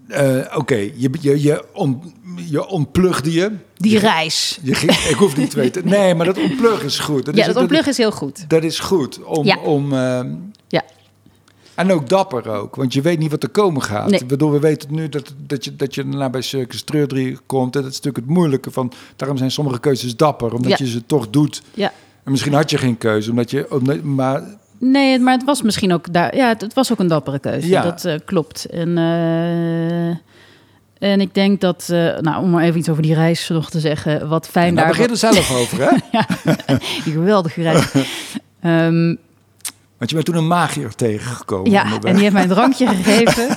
Eh, 0.08 0.56
Oké, 0.56 0.74
je, 0.74 1.10
je, 1.20 1.42
je, 1.42 1.64
on, 1.72 2.12
je 2.48 2.66
ontplugde 2.66 3.32
je. 3.32 3.52
Die 3.76 3.98
reis. 3.98 4.58
je 4.62 4.74
ging, 4.74 4.92
ik 4.92 5.14
hoef 5.16 5.36
niet 5.36 5.50
te 5.50 5.56
weten. 5.56 5.88
Nee, 5.98 6.14
maar 6.14 6.26
dat 6.26 6.38
ontplug 6.38 6.82
is 6.84 6.98
goed. 6.98 7.24
Dat 7.24 7.34
Ja, 7.34 7.40
is, 7.40 7.46
dat 7.46 7.56
ontpluggen 7.56 7.90
is 7.90 7.96
heel 7.98 8.12
goed. 8.12 8.48
Dat 8.50 8.62
is 8.62 8.78
goed. 8.78 9.22
Om, 9.24 9.44
Ja. 9.44 9.56
om, 9.58 9.92
ehm. 9.92 10.34
En 11.78 11.92
ook 11.92 12.08
dapper 12.08 12.48
ook, 12.50 12.76
want 12.76 12.92
je 12.92 13.00
weet 13.00 13.18
niet 13.18 13.30
wat 13.30 13.42
er 13.42 13.48
komen 13.48 13.82
gaat. 13.82 14.10
Nee. 14.10 14.20
Ik 14.20 14.26
bedoel, 14.26 14.50
we 14.50 14.58
weten 14.58 14.94
nu 14.94 15.08
dat, 15.08 15.34
dat, 15.46 15.64
je, 15.64 15.76
dat 15.76 15.94
je 15.94 16.02
daarna 16.02 16.30
bij 16.30 16.42
Circus 16.42 16.82
Treurdrie 16.82 17.38
komt. 17.46 17.76
En 17.76 17.82
dat 17.82 17.90
is 17.90 17.96
natuurlijk 17.96 18.26
het 18.26 18.34
moeilijke 18.34 18.70
van... 18.70 18.92
Daarom 19.16 19.36
zijn 19.36 19.50
sommige 19.50 19.80
keuzes 19.80 20.16
dapper, 20.16 20.54
omdat 20.54 20.70
Ja. 20.70 20.84
je 20.84 20.90
ze 20.90 21.06
toch 21.06 21.30
doet. 21.30 21.62
Ja. 21.74 21.92
En 22.24 22.30
misschien 22.30 22.52
had 22.54 22.70
je 22.70 22.78
geen 22.78 22.98
keuze, 22.98 23.30
omdat 23.30 23.50
je... 23.50 23.66
Omdat, 23.70 24.02
maar 24.02 24.42
Nee, 24.80 25.18
maar 25.18 25.34
het 25.34 25.44
was 25.44 25.62
misschien 25.62 25.92
ook 25.92 26.12
daar. 26.12 26.36
Ja, 26.36 26.48
het, 26.48 26.60
het 26.60 26.74
was 26.74 26.92
ook 26.92 26.98
een 26.98 27.06
dappere 27.06 27.38
keuze. 27.38 27.68
Ja. 27.68 27.82
Dat 27.82 28.04
eh, 28.04 28.14
klopt. 28.24 28.64
En, 28.64 28.98
eh, 28.98 30.08
en 31.10 31.20
ik 31.20 31.34
denk 31.34 31.60
dat, 31.60 31.88
eh, 31.90 32.18
nou, 32.18 32.42
om 32.42 32.50
maar 32.50 32.64
even 32.64 32.78
iets 32.78 32.88
over 32.88 33.02
die 33.02 33.14
reis 33.14 33.48
nog 33.48 33.70
te 33.70 33.80
zeggen, 33.80 34.28
wat 34.28 34.48
fijn 34.48 34.74
daar 34.74 34.84
daar. 34.84 34.92
begin 34.92 35.04
je 35.06 35.10
er 35.10 35.32
zelf 35.32 35.56
over, 35.56 35.78
hè? 35.90 35.96
Die 37.04 37.12
geweldige 37.12 37.62
reis. 37.62 37.92
Ehm, 38.60 39.14
Want 39.98 40.10
je 40.10 40.16
bent 40.16 40.26
toen 40.26 40.36
een 40.36 40.46
magier 40.46 40.94
tegengekomen. 40.94 41.70
ja, 41.70 41.82
onderweg. 41.82 42.04
en 42.04 42.12
die 42.12 42.22
heeft 42.22 42.34
mij 42.34 42.42
een 42.42 42.48
drankje 42.48 42.86
gegeven. 43.02 43.56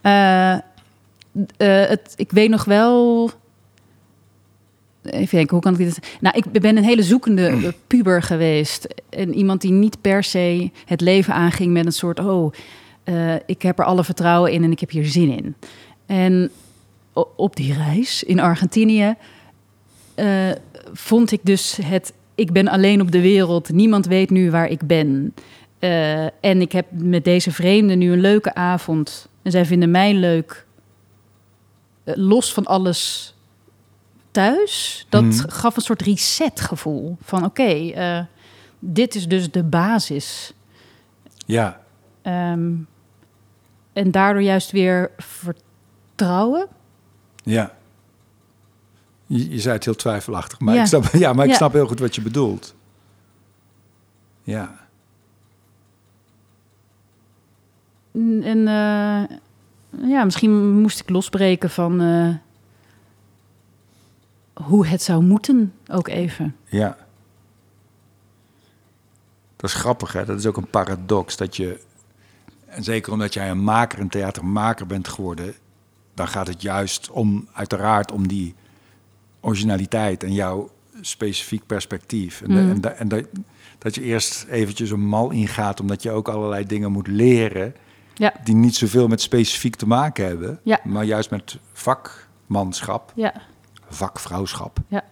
Eh, 0.00 0.52
eh, 0.52 0.60
het, 1.56 2.12
ik 2.16 2.30
weet 2.30 2.50
nog 2.50 2.64
wel. 2.64 3.30
Even 5.02 5.36
denken, 5.36 5.50
hoe 5.50 5.60
kan 5.60 5.72
ik 5.72 5.78
dit... 5.78 6.16
Nou, 6.20 6.36
ik 6.36 6.62
ben 6.62 6.76
een 6.76 6.84
hele 6.84 7.02
zoekende 7.02 7.74
puber 7.86 8.22
geweest. 8.22 8.86
En 9.08 9.34
iemand 9.34 9.60
die 9.60 9.72
niet 9.72 10.00
per 10.00 10.24
se 10.24 10.70
het 10.84 11.00
leven 11.00 11.34
aanging 11.34 11.72
met 11.72 11.86
een 11.86 11.92
soort... 11.92 12.20
oh, 12.20 12.52
eh, 13.04 13.34
ik 13.46 13.62
heb 13.62 13.78
er 13.78 13.84
alle 13.84 14.04
vertrouwen 14.04 14.52
in 14.52 14.64
en 14.64 14.70
ik 14.70 14.80
heb 14.80 14.90
hier 14.90 15.06
zin 15.06 15.36
in. 15.36 15.54
En 16.06 16.50
op 17.36 17.56
die 17.56 17.74
reis 17.74 18.22
in 18.22 18.40
Argentinië... 18.40 19.14
vond 20.92 21.32
ik 21.32 21.40
dus 21.42 21.78
het... 21.82 22.12
ik 22.40 22.52
ben 22.52 22.68
alleen 22.68 23.00
op 23.00 23.10
de 23.12 23.20
wereld, 23.20 23.68
niemand 23.72 24.06
weet 24.06 24.30
nu 24.30 24.50
waar 24.50 24.66
ik 24.68 24.86
ben. 24.86 25.34
Eh, 25.78 26.24
en 26.24 26.60
ik 26.60 26.72
heb 26.72 26.86
met 26.90 27.24
deze 27.24 27.52
vreemden 27.52 27.98
nu 27.98 28.12
een 28.12 28.20
leuke 28.20 28.54
avond. 28.54 29.28
En 29.42 29.50
zij 29.50 29.64
vinden 29.66 29.90
mij 29.90 30.14
leuk. 30.14 30.66
Eh, 32.04 32.14
los 32.16 32.52
van 32.52 32.64
alles 32.66 33.34
thuis. 34.30 35.06
Dat 35.08 35.22
Mhm. 35.22 35.48
gaf 35.48 35.76
een 35.76 35.82
soort 35.82 36.02
reset 36.02 36.60
gevoel. 36.60 37.16
Van 37.22 37.44
oké, 37.44 37.90
eh, 37.90 38.20
dit 38.78 39.14
is 39.14 39.28
dus 39.28 39.50
de 39.50 39.62
basis. 39.62 40.52
Ja, 41.46 41.80
Ehm, 42.22 42.72
en 43.92 44.10
daardoor 44.10 44.42
juist 44.42 44.70
weer 44.70 45.10
vertrouwen. 45.16 46.66
ja. 47.44 47.78
Je, 49.32 49.50
je 49.50 49.60
zei 49.60 49.74
het 49.74 49.84
heel 49.84 49.94
twijfelachtig, 49.96 50.60
maar, 50.60 50.74
Ja. 50.74 50.80
ik, 50.80 50.86
snap, 50.86 51.04
ja, 51.12 51.32
maar 51.32 51.44
ik 51.44 51.50
Ja. 51.50 51.56
snap 51.56 51.72
heel 51.72 51.86
goed 51.86 51.98
wat 51.98 52.14
je 52.14 52.22
bedoelt. 52.22 52.74
Ja, 54.42 54.78
En 58.12 58.42
en, 58.42 58.58
eh, 58.68 59.36
ja, 60.10 60.24
misschien 60.24 60.80
moest 60.80 61.00
ik 61.00 61.08
losbreken 61.10 61.70
van 61.70 62.00
eh, 62.00 62.34
hoe 64.66 64.86
het 64.86 65.02
zou 65.02 65.22
moeten 65.22 65.72
ook 65.90 66.08
even. 66.08 66.56
ja. 66.68 66.96
Dat 69.56 69.70
is 69.70 69.76
grappig, 69.76 70.12
hè? 70.12 70.24
Dat 70.24 70.38
is 70.38 70.46
ook 70.46 70.56
een 70.56 70.70
paradox. 70.70 71.36
Dat 71.36 71.56
je, 71.56 71.80
en 72.66 72.82
zeker 72.84 73.12
omdat 73.12 73.34
jij 73.34 73.50
een 73.50 73.64
maker, 73.64 73.98
een 74.00 74.08
theatermaker 74.08 74.86
bent 74.86 75.08
geworden, 75.08 75.54
dan 76.14 76.28
gaat 76.28 76.46
het 76.46 76.62
juist 76.62 77.10
om, 77.10 77.48
uiteraard, 77.52 78.12
om 78.12 78.28
die 78.28 78.54
originaliteit 79.40 80.22
en 80.24 80.32
jouw 80.32 80.70
specifiek 81.00 81.66
perspectief. 81.66 82.40
En, 82.42 82.48
de- 82.48 82.60
Mhm. 82.60 82.70
en, 82.70 82.80
de- 82.80 82.88
en 82.88 83.08
dat, 83.08 83.24
dat 83.78 83.94
je 83.94 84.02
eerst 84.02 84.44
eventjes 84.50 84.90
een 84.90 85.06
mal 85.06 85.30
ingaat, 85.30 85.80
omdat 85.80 86.02
je 86.02 86.10
ook 86.10 86.28
allerlei 86.28 86.66
dingen 86.66 86.92
moet 86.92 87.06
leren 87.06 87.74
Ja, 88.14 88.34
die 88.44 88.54
niet 88.54 88.76
zoveel 88.76 89.08
met 89.08 89.20
specifiek 89.20 89.76
te 89.76 89.86
maken 89.86 90.26
hebben, 90.26 90.60
Ja. 90.62 90.80
maar 90.84 91.04
juist 91.04 91.30
met 91.30 91.58
vakmanschap, 91.72 93.12
ja, 93.16 93.34
vakvrouwschap. 93.88 94.78
ja. 94.88 95.04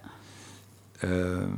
Ehm, 1.00 1.50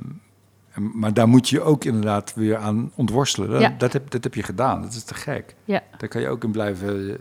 maar 0.93 1.15
daar 1.15 1.29
moet 1.29 1.49
je 1.49 1.61
ook 1.61 1.85
inderdaad 1.85 2.35
weer 2.35 2.57
aan 2.57 2.93
ontworstelen. 2.95 3.79
Dat, 3.79 3.93
heb, 3.93 4.11
dat 4.11 4.25
heb 4.25 4.35
je 4.35 4.43
gedaan. 4.43 4.83
Dat 4.83 4.93
is 4.93 5.05
te 5.05 5.15
gek. 5.15 5.55
ja. 5.65 5.83
Daar 5.99 6.09
kan 6.09 6.21
je 6.21 6.29
ook 6.29 6.45
in 6.45 6.51
blijven, 6.51 7.19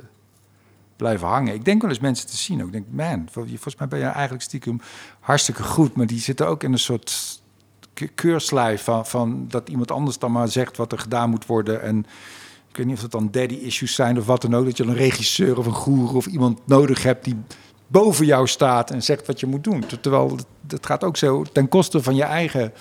blijven 0.99 1.27
hangen. 1.27 1.53
Ik 1.53 1.65
denk 1.65 1.81
wel 1.81 1.89
eens 1.89 1.99
mensen 1.99 2.27
te 2.27 2.37
zien. 2.37 2.59
ook. 2.61 2.67
Ik 2.67 2.73
denk, 2.73 2.85
man, 2.89 3.27
vol- 3.31 3.45
volgens 3.47 3.75
mij 3.75 3.87
ben 3.87 3.99
je 3.99 4.05
eigenlijk 4.05 4.43
stiekem 4.43 4.81
hartstikke 5.19 5.63
goed. 5.63 5.95
Maar 5.95 6.05
die 6.07 6.19
zitten 6.19 6.47
ook 6.47 6.63
in 6.63 6.71
een 6.71 6.79
soort 6.79 7.41
ke- 7.93 8.07
keurslijf 8.07 8.83
van, 8.83 9.05
van 9.05 9.45
dat 9.47 9.69
iemand 9.69 9.91
anders 9.91 10.19
dan 10.19 10.31
maar 10.31 10.47
zegt 10.47 10.77
wat 10.77 10.91
er 10.91 10.99
gedaan 10.99 11.29
moet 11.29 11.45
worden. 11.45 11.81
En 11.81 11.97
ik 12.69 12.77
weet 12.77 12.85
niet 12.85 12.95
of 12.95 13.01
het 13.01 13.11
dan 13.11 13.27
daddy 13.31 13.53
issues 13.55 13.95
zijn 13.95 14.17
of 14.17 14.25
wat 14.25 14.41
dan 14.41 14.55
ook. 14.55 14.65
Dat 14.65 14.77
je 14.77 14.83
een 14.83 14.93
regisseur 14.93 15.57
of 15.57 15.65
een 15.65 15.71
goer 15.73 16.15
of 16.15 16.25
iemand 16.25 16.59
nodig 16.67 17.03
hebt 17.03 17.23
die 17.23 17.35
boven 17.87 18.25
jou 18.25 18.47
staat 18.47 18.91
en 18.91 19.03
zegt 19.03 19.27
wat 19.27 19.39
je 19.39 19.45
moet 19.45 19.63
doen. 19.63 19.83
Terwijl 20.01 20.37
het 20.67 20.85
gaat 20.85 21.03
ook 21.03 21.17
zo 21.17 21.43
ten 21.43 21.69
koste 21.69 22.03
van 22.03 22.15
je 22.15 22.23
eigen 22.23 22.73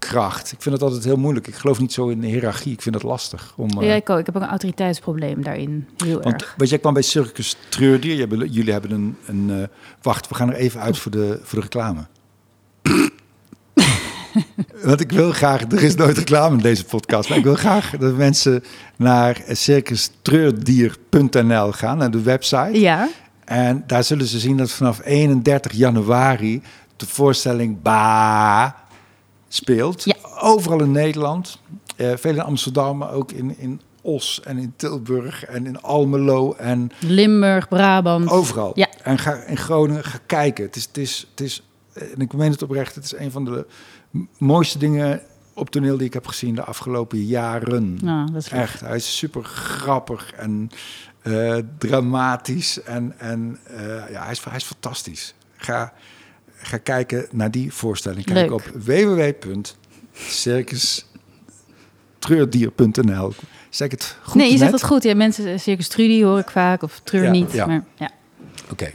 kracht. 0.00 0.52
Ik 0.52 0.62
vind 0.62 0.74
het 0.74 0.84
altijd 0.84 1.04
heel 1.04 1.16
moeilijk. 1.16 1.46
Ik 1.46 1.54
geloof 1.54 1.80
niet 1.80 1.92
zo 1.92 2.08
in 2.08 2.20
de 2.20 2.26
hiërarchie. 2.26 2.72
Ik 2.72 2.82
vind 2.82 2.94
het 2.94 3.04
lastig. 3.04 3.52
Om, 3.56 3.70
eh, 3.70 3.88
Ja, 3.88 3.94
ik 3.94 4.10
ook. 4.10 4.18
Ik 4.18 4.26
heb 4.26 4.36
ook 4.36 4.42
een 4.42 4.48
autoriteitsprobleem 4.48 5.42
daarin. 5.42 5.88
Heel 5.96 6.20
want, 6.20 6.42
erg. 6.42 6.54
want 6.56 6.70
jij 6.70 6.78
kwam 6.78 6.92
bij 6.92 7.02
Circus 7.02 7.56
Treurdier. 7.68 8.46
Jullie 8.46 8.72
hebben 8.72 8.90
een... 8.90 9.16
een 9.26 9.50
eh, 9.50 9.56
wacht, 10.02 10.28
we 10.28 10.34
gaan 10.34 10.48
er 10.48 10.54
even 10.54 10.80
uit 10.80 10.98
voor 10.98 11.10
de, 11.10 11.40
voor 11.42 11.58
de 11.58 11.64
reclame. 11.64 12.06
Want 14.84 15.00
ik 15.00 15.12
wil 15.12 15.32
graag... 15.32 15.62
Er 15.62 15.82
is 15.82 15.94
nooit 15.94 16.18
reclame 16.18 16.56
in 16.56 16.62
deze 16.62 16.84
podcast. 16.84 17.28
Maar 17.28 17.38
ik 17.38 17.44
wil 17.44 17.54
graag 17.54 17.90
dat 17.90 18.16
mensen 18.16 18.64
naar 18.96 19.42
circustreurdier.nl 19.48 21.72
gaan. 21.72 21.98
Naar 21.98 22.10
de 22.10 22.22
website. 22.22 22.80
Ja, 22.80 23.08
En 23.44 23.84
daar 23.86 24.04
zullen 24.04 24.26
ze 24.26 24.38
zien 24.38 24.56
dat 24.56 24.70
vanaf 24.70 25.00
31 25.04 25.72
januari... 25.72 26.62
de 26.96 27.06
voorstelling 27.06 27.82
Ba 27.82 28.79
speelt. 29.52 30.04
Ja. 30.04 30.14
Overal 30.40 30.80
in 30.82 30.90
Nederland. 30.92 31.58
Eh, 31.96 32.12
veel 32.16 32.34
in 32.34 32.40
Amsterdam, 32.40 32.98
maar 32.98 33.12
ook 33.12 33.32
in, 33.32 33.58
in 33.58 33.80
Os 34.02 34.40
en 34.44 34.58
in 34.58 34.72
Tilburg 34.76 35.44
en 35.44 35.66
in 35.66 35.82
Almelo 35.82 36.52
en 36.52 36.90
Limburg, 36.98 37.68
Brabant. 37.68 38.30
overal. 38.30 38.72
Ja. 38.74 38.88
En 39.02 39.18
ga 39.18 39.34
in 39.34 39.56
Groningen 39.56 40.04
ga 40.04 40.18
kijken. 40.26 40.64
Het 40.64 40.76
is, 40.76 40.84
het 40.86 40.96
is, 40.98 41.26
het 41.30 41.40
is, 41.40 41.62
en 41.92 42.20
ik 42.20 42.32
meen 42.32 42.50
het 42.50 42.62
oprecht, 42.62 42.94
het 42.94 43.04
is 43.04 43.16
een 43.16 43.30
van 43.30 43.44
de 43.44 43.66
mooiste 44.38 44.78
dingen 44.78 45.20
op 45.54 45.70
toneel 45.70 45.96
die 45.96 46.06
ik 46.06 46.12
heb 46.12 46.26
gezien 46.26 46.54
de 46.54 46.64
afgelopen 46.64 47.24
jaren. 47.24 47.98
Nou, 48.02 48.32
dat 48.32 48.42
is. 48.42 48.48
Echt, 48.48 48.80
hij 48.80 48.96
is 48.96 49.16
super 49.16 49.44
grappig 49.44 50.32
en 50.32 50.70
eh, 51.22 51.56
dramatisch 51.78 52.82
en, 52.82 53.14
en 53.18 53.58
eh, 53.64 54.10
ja, 54.10 54.22
hij 54.22 54.30
is, 54.30 54.44
hij 54.44 54.56
is 54.56 54.64
fantastisch. 54.64 55.34
Ga, 55.56 55.92
ga 56.62 56.76
kijken 56.76 57.26
naar 57.30 57.50
die 57.50 57.72
voorstelling. 57.72 58.24
Kijk 58.24 58.38
Leuk. 58.38 58.52
op 58.52 58.70
www.circustreurdier.nl. 62.20 63.32
Zeg 63.70 63.86
ik 63.86 63.92
het 63.92 64.16
goed? 64.22 64.34
nee, 64.34 64.50
je 64.52 64.58
zegt 64.58 64.72
het 64.72 64.82
goed. 64.84 65.02
Ja, 65.02 65.14
mensen, 65.14 65.60
Circus 65.60 65.88
Trudy 65.88 66.22
hoor 66.22 66.38
ik 66.38 66.50
vaak, 66.50 66.82
of 66.82 67.00
Treur 67.04 67.22
Ja, 67.24 67.30
niet. 67.30 67.52
ja. 67.52 67.66
Maar, 67.66 67.84
ja. 67.94 68.10
Oké. 68.70 68.92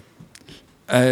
Eh, 0.86 1.12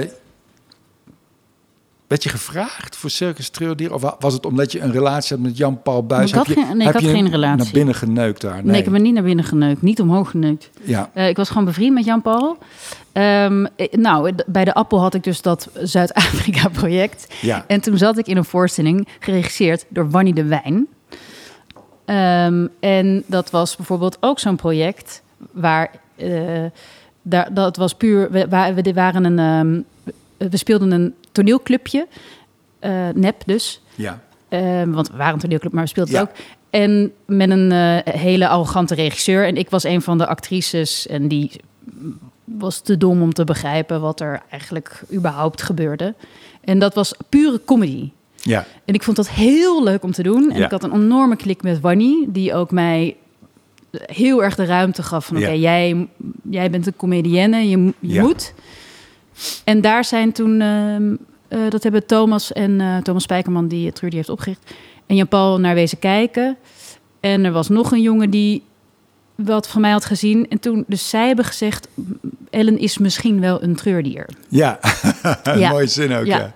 werd 2.07 2.23
je 2.23 2.29
gevraagd 2.29 2.95
voor 2.95 3.09
Circus 3.09 3.49
Treurdier? 3.49 3.93
Of 3.93 4.01
wa- 4.01 4.15
was 4.19 4.33
het 4.33 4.45
omdat 4.45 4.71
je 4.71 4.79
een 4.81 4.91
relatie 4.91 5.35
had 5.35 5.45
met 5.45 5.57
Jan-Paul 5.57 6.05
Buijs? 6.05 6.29
Ik 6.29 6.35
had 6.35 6.47
Heb 6.47 6.55
je- 6.57 6.63
geen- 6.65 6.77
nee, 6.77 6.87
ik 6.87 6.93
had 6.93 7.01
je 7.01 7.09
geen 7.09 7.29
relatie. 7.29 7.63
naar 7.63 7.73
binnen 7.73 7.95
geneukt 7.95 8.41
daar? 8.41 8.53
Nee. 8.53 8.63
Nee. 8.63 8.77
ik 8.77 8.83
heb 8.83 8.93
me 8.93 8.99
niet 8.99 9.13
naar 9.13 9.23
binnen 9.23 9.45
geneukt. 9.45 9.81
Niet 9.81 10.01
omhoog 10.01 10.29
geneukt. 10.29 10.69
Ja, 10.83 11.09
Eh, 11.13 11.27
ik 11.27 11.35
was 11.37 11.47
gewoon 11.49 11.65
bevriend 11.65 11.93
met 11.93 12.05
Jan-Paul. 12.05 12.57
Ehm, 13.11 13.65
eh, 13.75 13.91
nou, 13.91 14.33
bij 14.45 14.65
de 14.65 14.73
Appel 14.73 14.99
had 15.01 15.13
ik 15.13 15.23
dus 15.23 15.41
dat 15.41 15.69
Zuid-Afrika-project. 15.81 17.33
ja. 17.41 17.63
En 17.67 17.81
toen 17.81 17.97
zat 17.97 18.17
ik 18.17 18.27
in 18.27 18.37
een 18.37 18.45
voorstelling 18.45 19.07
geregisseerd 19.19 19.85
door 19.89 20.09
Wanny 20.09 20.33
de 20.33 20.43
Wijn. 20.45 20.87
Ehm, 22.05 22.67
en 22.79 23.23
dat 23.25 23.49
was 23.49 23.75
bijvoorbeeld 23.75 24.17
ook 24.19 24.39
zo'n 24.39 24.55
project 24.55 25.21
waar... 25.51 25.91
eh, 26.15 26.29
daar, 27.21 27.53
dat 27.53 27.77
was 27.77 27.93
puur... 27.95 28.31
We, 28.31 28.47
we 28.83 28.93
waren 28.93 29.23
een... 29.25 29.39
ehm, 29.39 29.81
we 30.49 30.57
speelden 30.57 30.91
een 30.91 31.13
toneelclubje. 31.31 32.07
eh, 32.79 33.07
nep 33.13 33.41
dus. 33.45 33.81
ja. 33.95 34.21
Ehm, 34.49 34.91
want 34.91 35.09
we 35.09 35.17
waren 35.17 35.33
een 35.33 35.39
toneelclub, 35.39 35.71
maar 35.73 35.83
we 35.83 35.89
speelden 35.89 36.13
Ja. 36.13 36.21
ook. 36.21 36.29
En 36.69 37.11
met 37.25 37.49
een 37.49 37.71
eh, 37.71 38.13
hele 38.13 38.47
arrogante 38.47 38.95
regisseur. 38.95 39.45
En 39.47 39.57
ik 39.57 39.69
was 39.69 39.83
een 39.83 40.01
van 40.01 40.17
de 40.17 40.27
actrices. 40.27 41.07
En 41.07 41.27
die 41.27 41.51
was 42.43 42.79
te 42.79 42.97
dom 42.97 43.21
om 43.21 43.33
te 43.33 43.43
begrijpen 43.43 44.01
wat 44.01 44.19
er 44.19 44.41
eigenlijk 44.49 45.01
überhaupt 45.13 45.61
gebeurde. 45.61 46.13
En 46.63 46.79
dat 46.79 46.93
was 46.93 47.13
pure 47.29 47.61
comedy. 47.65 48.09
ja. 48.41 48.65
En 48.85 48.93
ik 48.93 49.03
vond 49.03 49.17
dat 49.17 49.29
heel 49.29 49.83
leuk 49.83 50.03
om 50.03 50.11
te 50.11 50.23
doen. 50.23 50.51
En 50.51 50.57
Ja. 50.59 50.65
ik 50.65 50.71
had 50.71 50.83
een 50.83 50.93
enorme 50.93 51.35
klik 51.35 51.61
met 51.63 51.79
Wanny, 51.79 52.25
die 52.27 52.53
ook 52.53 52.71
mij 52.71 53.15
heel 53.91 54.43
erg 54.43 54.55
de 54.55 54.65
ruimte 54.65 55.03
gaf 55.03 55.25
van... 55.25 55.37
Ja. 55.37 55.43
oké, 55.47 55.55
jij, 55.55 56.07
jij 56.49 56.69
bent 56.69 56.87
een 56.87 56.95
comedienne, 56.95 57.69
je, 57.69 57.77
je 57.85 57.93
Ja. 57.99 58.21
moet. 58.21 58.53
En 59.63 59.81
daar 59.81 60.05
zijn 60.05 60.31
toen... 60.31 60.61
ehm, 60.61 61.15
eh, 61.47 61.69
dat 61.69 61.83
hebben 61.83 62.05
Thomas 62.05 62.51
en 62.51 62.81
eh, 62.81 62.97
Thomas 62.97 63.23
Spijkerman, 63.23 63.67
die 63.67 63.85
het 63.85 63.95
Trudy 63.95 64.15
heeft 64.15 64.29
opgericht... 64.29 64.71
en 65.05 65.15
Jan-Paul 65.15 65.59
naar 65.59 65.75
wezen 65.75 65.99
kijken. 65.99 66.57
En 67.19 67.45
er 67.45 67.51
was 67.51 67.69
nog 67.69 67.91
een 67.91 68.01
jongen 68.01 68.29
die 68.29 68.63
wat 69.35 69.67
van 69.67 69.81
mij 69.81 69.91
had 69.91 70.05
gezien. 70.05 70.49
En 70.49 70.59
toen, 70.59 70.83
dus 70.87 71.09
zij 71.09 71.27
hebben 71.27 71.45
gezegd... 71.45 71.87
Ellen 72.49 72.77
is 72.79 72.97
misschien 72.97 73.39
wel 73.39 73.63
een 73.63 73.75
treurdier. 73.75 74.29
Ja, 74.49 74.79
Ja. 75.57 75.69
mooie 75.69 75.87
zin 75.87 76.13
ook. 76.13 76.25
Ja. 76.25 76.37
Ja. 76.37 76.53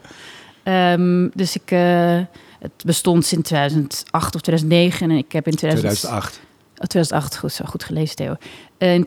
Ehm, 0.93 1.28
dus 1.34 1.55
ik, 1.55 1.71
eh, 1.71 2.19
het 2.59 2.84
bestond 2.86 3.25
sinds 3.25 3.47
2008 3.47 4.36
of 4.36 4.41
2009 4.41 5.11
en 5.11 5.17
ik 5.17 5.32
heb 5.32 5.47
in 5.47 5.55
2000, 5.55 5.93
2008. 5.93 6.39
oh, 6.78 6.86
2008 6.86 7.38
goed, 7.38 7.51
zo 7.51 7.65
goed 7.65 7.84
gelezen 7.84 8.15
Theo. 8.15 8.36
Eh, 8.78 8.93
in 8.93 9.03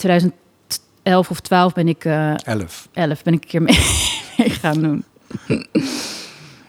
2011 1.11 1.31
of 1.31 1.41
12 1.41 1.73
ben 1.73 1.89
ik, 1.89 2.05
eh 2.05 2.35
11. 2.45 2.89
11 2.93 3.23
ben 3.23 3.33
ik 3.35 3.43
een 3.43 3.49
keer 3.49 3.63
mee, 3.63 3.79
mee 4.39 4.51
gaan 4.51 4.81
doen. 4.83 5.05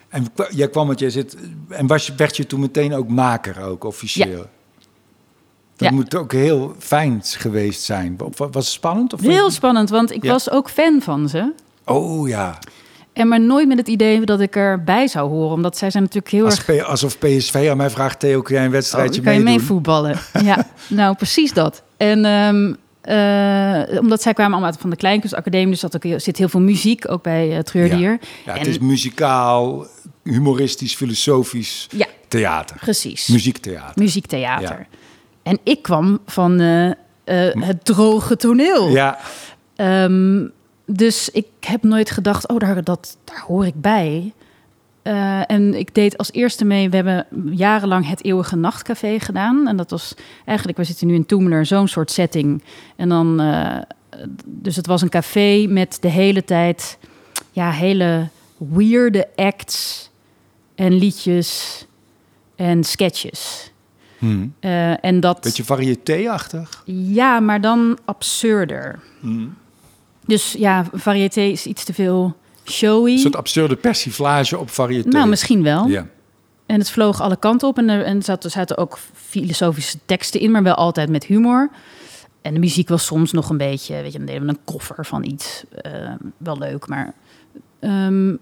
En 0.10 0.26
jij 0.50 0.70
kwam, 0.70 0.88
want 0.88 1.00
jij 1.00 1.10
zit... 1.10 1.38
En 1.70 1.88
was 1.88 2.06
je, 2.08 2.14
werd 2.16 2.38
je 2.38 2.48
toen 2.48 2.60
meteen 2.60 2.94
ook 2.94 3.08
maker, 3.08 3.62
ook 3.64 3.84
officieel? 3.84 4.46
Dat 5.76 5.90
Ja. 5.90 5.92
moet 5.92 6.16
ook 6.16 6.32
heel 6.32 6.76
fijn 6.80 7.20
geweest 7.24 7.82
zijn. 7.82 8.18
Wa- 8.18 8.28
Was 8.50 8.66
het 8.66 8.74
spannend? 8.74 9.14
Of 9.14 9.22
Heel 9.22 9.52
spannend, 9.52 9.90
want 9.90 10.12
ik 10.12 10.24
Ja. 10.24 10.32
was 10.32 10.50
ook 10.50 10.70
fan 10.70 11.02
van 11.02 11.30
ze. 11.30 11.54
Oh 11.86 12.28
ja. 12.28 12.60
En 13.14 13.28
maar 13.28 13.42
nooit 13.42 13.68
met 13.68 13.78
het 13.78 13.88
idee 13.88 14.26
dat 14.26 14.40
ik 14.40 14.56
erbij 14.56 15.08
zou 15.08 15.30
horen, 15.30 15.52
omdat 15.54 15.78
zij 15.78 15.90
zijn 15.92 16.04
natuurlijk 16.04 16.32
heel 16.34 16.46
Als 16.46 16.66
erg 16.66 16.86
alsof 16.86 17.18
PSV 17.20 17.68
aan 17.72 17.78
mij 17.78 17.90
vraagt, 17.90 18.20
Theo, 18.20 18.42
kun 18.42 18.54
jij 18.54 18.64
een 18.64 18.70
Oh, 18.70 18.76
wedstrijdje 18.76 19.22
kan 19.22 19.34
je 19.34 19.40
mee 19.40 19.60
voetballen? 19.60 20.18
ja, 20.44 20.68
nou 20.88 21.16
precies 21.16 21.54
dat. 21.54 21.84
En 21.98 22.26
ehm, 22.26 22.74
eh, 23.02 24.00
omdat 24.00 24.22
zij 24.22 24.34
kwamen 24.34 24.52
allemaal 24.54 24.72
uit 24.72 24.80
van 24.82 24.90
de 24.90 24.96
Kleinkunstacademie, 24.96 25.70
dus 25.70 25.80
dat 25.80 25.96
ook, 25.96 26.20
zit 26.20 26.38
heel 26.38 26.50
veel 26.50 26.60
muziek, 26.60 27.12
ook 27.12 27.24
bij 27.24 27.50
uh, 27.56 27.60
Treurdier. 27.60 28.20
Ja, 28.46 28.54
het 28.54 28.62
En- 28.62 28.68
is 28.70 28.80
muzikaal, 28.80 29.86
humoristisch, 30.24 30.96
filosofisch 30.96 31.88
Ja, 31.92 32.06
theater. 32.28 32.76
precies. 32.80 33.28
Muziektheater. 33.28 34.04
Muziektheater. 34.04 34.80
Ja. 34.80 34.98
En 35.44 35.60
ik 35.64 35.82
kwam 35.82 36.20
van 36.26 36.60
eh, 36.60 36.92
het 37.60 37.86
droge 37.86 38.36
toneel. 38.36 38.90
Ja, 38.90 39.18
Ehm, 39.76 40.48
dus 40.86 41.30
ik 41.30 41.46
heb 41.60 41.84
nooit 41.84 42.12
gedacht, 42.12 42.48
oh, 42.48 42.58
daar, 42.58 42.84
dat, 42.84 43.18
daar 43.24 43.44
hoor 43.48 43.66
ik 43.66 43.82
bij. 43.82 44.34
Eh, 45.02 45.52
en 45.52 45.74
ik 45.74 45.96
deed 45.96 46.18
als 46.18 46.32
eerste 46.32 46.66
mee, 46.66 46.90
we 46.90 46.96
hebben 46.96 47.26
jarenlang 47.52 48.08
het 48.08 48.24
Eeuwige 48.24 48.56
Nachtcafé 48.56 49.20
gedaan. 49.20 49.68
En 49.68 49.78
dat 49.78 49.90
was 49.90 50.14
eigenlijk, 50.46 50.78
we 50.78 50.84
zitten 50.84 51.08
nu 51.08 51.14
in 51.14 51.26
Toemler, 51.26 51.66
zo'n 51.66 51.88
soort 51.88 52.12
setting. 52.12 52.64
En 52.96 53.10
dan, 53.10 53.40
eh, 53.40 53.78
dus 54.46 54.76
het 54.76 54.88
was 54.88 55.02
een 55.02 55.10
café 55.10 55.66
met 55.70 55.98
de 56.02 56.08
hele 56.08 56.44
tijd, 56.44 56.98
ja, 57.52 57.72
hele 57.72 58.30
weirde 58.58 59.28
acts 59.36 60.10
en 60.76 60.94
liedjes 60.94 61.86
en 62.56 62.84
sketches. 62.84 63.72
hm. 64.18 64.48
Eh, 64.60 65.06
en 65.06 65.20
dat, 65.20 65.42
beetje 65.42 65.64
variété-achtig. 65.64 66.82
ja, 66.86 67.40
maar 67.40 67.62
dan 67.62 67.98
absurder. 68.06 69.00
Hm. 69.20 69.48
Dus 70.26 70.52
ja, 70.58 70.86
variété 70.94 71.42
is 71.42 71.66
iets 71.66 71.84
te 71.84 71.94
veel 71.94 72.36
showy. 72.72 73.12
Een 73.12 73.18
soort 73.20 73.36
absurde 73.36 73.76
persiflage 73.76 74.58
op 74.58 74.70
variété. 74.70 75.08
Nou, 75.10 75.28
misschien 75.30 75.64
wel. 75.64 75.88
Ja. 75.88 76.08
En 76.66 76.80
het 76.80 76.90
vloog 76.90 77.22
alle 77.22 77.38
kanten 77.38 77.68
op. 77.68 77.78
En 77.78 77.90
er, 77.90 78.04
en 78.04 78.18
er 78.18 78.24
zaten, 78.24 78.44
er 78.44 78.56
zaten 78.56 78.78
ook 78.78 79.00
filosofische 79.14 79.98
teksten 80.06 80.40
in, 80.40 80.52
maar 80.52 80.64
wel 80.64 80.76
altijd 80.76 81.10
met 81.10 81.24
humor. 81.26 81.70
En 82.42 82.54
de 82.54 82.60
muziek 82.60 82.90
was 82.90 83.06
soms 83.06 83.32
nog 83.32 83.50
een 83.50 83.58
beetje, 83.58 84.02
weet 84.02 84.12
je, 84.12 84.18
dan 84.18 84.28
deden 84.28 84.42
we 84.44 84.50
een 84.50 84.60
koffer 84.66 85.06
van 85.06 85.24
iets. 85.26 85.64
eh, 85.82 85.92
wel 86.38 86.58
leuk, 86.58 86.88
maar. 86.88 87.14
ehm, 87.80 88.36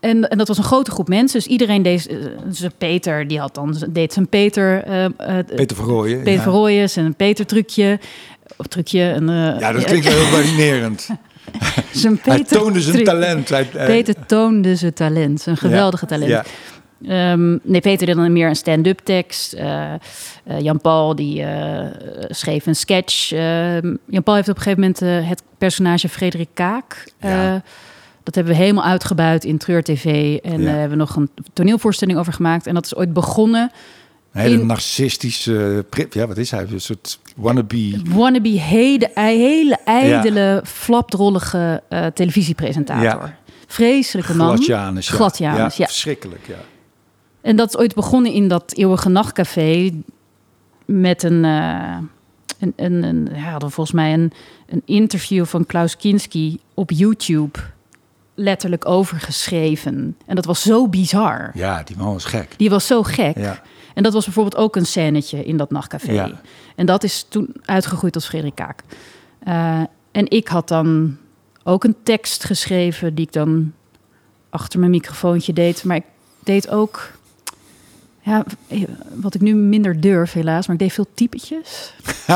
en, 0.00 0.28
en 0.28 0.38
dat 0.38 0.48
was 0.48 0.58
een 0.58 0.64
grote 0.64 0.90
groep 0.90 1.08
mensen. 1.08 1.38
Dus 1.38 1.48
iedereen 1.48 1.82
deed. 1.82 2.06
eh, 2.06 2.16
dus 2.44 2.66
Peter, 2.78 3.28
die 3.28 3.38
had 3.38 3.54
dan 3.54 3.76
deed 3.90 4.12
zijn 4.12 4.28
Peter. 4.28 4.82
eh, 4.84 5.38
Peter 5.56 5.76
Verrooyen. 5.76 6.18
Peter 6.18 6.32
ja. 6.32 6.42
van 6.42 6.52
Rooyen, 6.52 6.90
zijn 6.90 7.14
Peter 7.14 7.46
trucje. 7.46 7.98
Of 8.56 8.66
trucje. 8.66 9.00
Een, 9.00 9.26
Ja, 9.58 9.72
dat 9.72 9.84
klinkt 9.84 10.06
wel 10.06 10.14
heel 10.14 10.30
barinerend. 10.42 11.08
zijn 11.92 12.18
Hij 12.22 12.36
Peter 12.36 12.58
toonde 12.58 12.80
zijn 12.80 13.04
talent. 13.04 13.48
Hij, 13.48 13.68
eh, 13.74 13.86
Peter 13.86 14.14
toonde 14.26 14.76
zijn 14.76 14.92
talent. 14.92 15.40
Zijn 15.40 15.56
geweldige 15.56 16.06
talent. 16.06 16.30
Ja, 16.30 16.44
Ehm, 17.08 17.58
nee, 17.62 17.80
Peter 17.80 18.06
deed 18.06 18.16
dan 18.16 18.32
meer 18.32 18.48
een 18.48 18.56
stand-up 18.56 18.98
tekst. 18.98 19.52
Eh, 19.52 19.92
eh, 19.92 19.98
Jan-Paul 20.60 21.14
die 21.14 21.44
schreef 22.28 22.66
een 22.66 22.76
sketch. 22.76 23.32
Ehm, 23.32 23.94
Jan-Paul 24.06 24.36
heeft 24.36 24.48
op 24.48 24.56
een 24.56 24.62
gegeven 24.62 24.80
moment 24.80 25.26
het 25.28 25.42
personage 25.58 26.08
Frederik 26.08 26.48
Kaak. 26.54 27.12
Ja. 27.20 27.62
dat 28.22 28.34
hebben 28.34 28.52
we 28.54 28.58
helemaal 28.58 28.84
uitgebuit 28.84 29.44
in 29.44 29.58
Treur 29.58 29.82
TV. 29.82 30.04
En 30.42 30.60
Ja. 30.60 30.64
daar 30.64 30.78
hebben 30.78 30.90
we 30.98 31.04
nog 31.04 31.16
een 31.16 31.30
toneelvoorstelling 31.52 32.18
over 32.18 32.32
gemaakt. 32.32 32.66
En 32.66 32.74
dat 32.74 32.84
is 32.84 32.94
ooit 32.94 33.12
begonnen. 33.12 33.70
Een 34.34 34.40
hele 34.40 34.60
in- 34.60 34.66
narcistische... 34.66 35.84
pri- 35.90 36.06
Ja, 36.10 36.26
wat 36.26 36.36
is 36.36 36.50
hij? 36.50 36.66
Een 36.70 36.80
soort 36.80 37.18
wannabe... 37.36 38.00
Wannabe, 38.08 38.48
hele, 38.48 39.10
hele 39.14 39.78
ijdele, 39.84 40.62
flapdrollige 40.64 41.82
eh, 41.88 42.06
televisiepresentator. 42.06 43.02
Ja. 43.04 43.36
Vreselijke 43.66 44.34
man. 44.34 44.46
Gladjanus. 44.56 45.08
Ja. 45.08 45.14
Gladjanus, 45.14 45.76
ja. 45.76 45.86
Verschrikkelijk, 45.86 46.46
ja. 46.46 46.58
En 47.40 47.56
dat 47.56 47.68
is 47.68 47.76
ooit 47.76 47.94
begonnen 47.94 48.32
in 48.32 48.48
dat 48.48 48.72
eeuwige 48.76 49.08
nachtcafé 49.08 49.90
met 50.84 51.22
een, 51.22 51.44
eh, 51.44 51.96
een, 52.58 52.72
een, 52.76 53.02
een 53.02 53.28
ja, 53.34 53.50
hadden 53.50 53.70
volgens 53.70 53.96
mij 53.96 54.12
een, 54.12 54.32
een 54.68 54.82
interview 54.84 55.44
van 55.44 55.66
Klaus 55.66 55.96
Kinski 55.96 56.58
op 56.74 56.90
YouTube 56.90 57.58
letterlijk 58.34 58.88
overgeschreven. 58.88 60.16
En 60.26 60.34
dat 60.34 60.44
was 60.44 60.62
zo 60.62 60.88
bizar. 60.88 61.50
Ja, 61.54 61.82
die 61.82 61.96
man 61.96 62.12
was 62.12 62.24
gek. 62.24 62.48
Die 62.56 62.70
was 62.70 62.86
zo 62.86 63.02
gek. 63.02 63.38
Ja. 63.38 63.62
En 63.94 64.02
dat 64.02 64.12
was 64.12 64.24
bijvoorbeeld 64.24 64.56
ook 64.56 64.76
een 64.76 64.86
scènetje 64.86 65.44
in 65.44 65.56
dat 65.56 65.70
nachtcafé. 65.70 66.12
Ja. 66.12 66.40
En 66.74 66.86
dat 66.86 67.04
is 67.04 67.26
toen 67.28 67.54
uitgegroeid 67.64 68.14
als 68.14 68.26
Frederik 68.26 68.54
Kaak. 68.54 68.82
Eh, 69.38 69.80
en 70.12 70.30
ik 70.30 70.48
had 70.48 70.68
dan 70.68 71.16
ook 71.62 71.84
een 71.84 71.96
tekst 72.02 72.44
geschreven 72.44 73.14
die 73.14 73.26
ik 73.26 73.32
dan 73.32 73.72
achter 74.50 74.78
mijn 74.78 74.90
microfoontje 74.90 75.52
deed. 75.52 75.84
Maar 75.84 75.96
ik 75.96 76.04
deed 76.44 76.68
ook, 76.68 77.10
ja, 78.20 78.44
wat 79.14 79.34
ik 79.34 79.40
nu 79.40 79.54
minder 79.54 80.00
durf 80.00 80.32
helaas, 80.32 80.66
maar 80.66 80.76
ik 80.76 80.82
deed 80.82 80.92
veel 80.92 81.06
typetjes. 81.14 81.94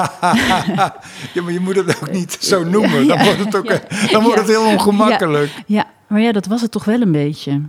ja, 1.35 1.43
maar 1.43 1.53
je 1.53 1.61
moet 1.61 1.77
het 1.77 1.97
ook 1.97 2.11
niet 2.11 2.37
zo 2.41 2.65
noemen. 2.65 3.07
Dan 3.07 3.25
wordt 3.25 3.39
het, 3.39 3.57
ook, 3.57 3.81
dan 4.11 4.23
wordt 4.23 4.39
het 4.39 4.49
heel 4.49 4.67
ongemakkelijk. 4.67 5.53
Ja, 5.67 5.87
maar 6.07 6.21
ja, 6.21 6.33
dat 6.33 6.47
was 6.47 6.61
het 6.61 6.71
toch 6.71 6.85
wel 6.85 7.01
een 7.01 7.13
beetje. 7.13 7.61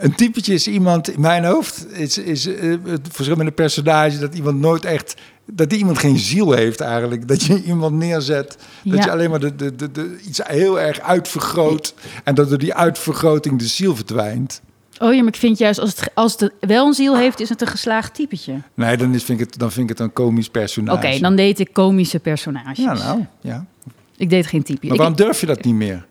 Een 0.00 0.14
typetje 0.14 0.54
is 0.54 0.68
iemand, 0.68 1.10
in 1.10 1.20
mijn 1.20 1.44
hoofd, 1.44 1.86
is, 1.92 2.18
is 2.18 2.46
eh, 2.46 2.74
het 2.84 3.08
verschil 3.10 3.36
met 3.36 3.46
een 3.46 3.54
personage 3.54 4.18
dat 4.18 4.34
iemand 4.34 4.58
nooit 4.60 4.84
echt, 4.84 5.14
dat 5.46 5.70
die 5.70 5.78
iemand 5.78 5.98
geen 5.98 6.18
ziel 6.18 6.52
heeft 6.52 6.80
eigenlijk. 6.80 7.28
Dat 7.28 7.42
je 7.42 7.62
iemand 7.62 7.94
neerzet, 7.96 8.56
dat 8.84 8.98
Ja. 8.98 9.04
je 9.04 9.10
alleen 9.10 9.30
maar 9.30 9.40
de, 9.40 9.56
de, 9.56 9.76
de, 9.76 9.90
de, 9.90 10.18
iets 10.28 10.40
heel 10.44 10.80
erg 10.80 11.00
uitvergroot 11.00 11.94
en 12.24 12.34
dat 12.34 12.48
door 12.48 12.58
die 12.58 12.74
uitvergroting 12.74 13.58
de 13.58 13.66
ziel 13.66 13.96
verdwijnt. 13.96 14.60
Oh 14.98 15.12
ja, 15.14 15.18
maar 15.18 15.32
ik 15.32 15.36
vind 15.38 15.58
juist, 15.58 15.78
als 15.78 15.90
het, 15.90 16.10
als 16.14 16.36
het 16.40 16.52
wel 16.60 16.86
een 16.86 16.92
ziel 16.94 17.16
heeft, 17.16 17.40
is 17.40 17.48
het 17.48 17.60
een 17.60 17.66
geslaagd 17.66 18.14
typetje. 18.14 18.60
Nee, 18.74 18.96
dan, 18.96 19.14
is, 19.14 19.22
vind, 19.24 19.40
ik 19.40 19.46
het, 19.50 19.58
dan 19.58 19.72
vind 19.72 19.90
ik 19.90 19.98
het 19.98 20.06
een 20.06 20.12
komisch 20.12 20.48
personage. 20.48 21.06
Oké, 21.08 21.18
dan 21.18 21.36
deed 21.36 21.58
ik 21.58 21.72
komische 21.72 22.18
personages. 22.18 22.78
Ja, 22.84 22.92
nou, 22.94 23.24
ja. 23.40 23.66
Ik 24.16 24.30
deed 24.30 24.46
geen 24.46 24.62
typje. 24.62 24.82
Maar 24.82 24.92
Ik- 24.92 24.96
waarom 24.98 25.16
durf 25.16 25.40
je 25.40 25.46
dat 25.46 25.64
niet 25.64 25.74
meer? 25.74 26.06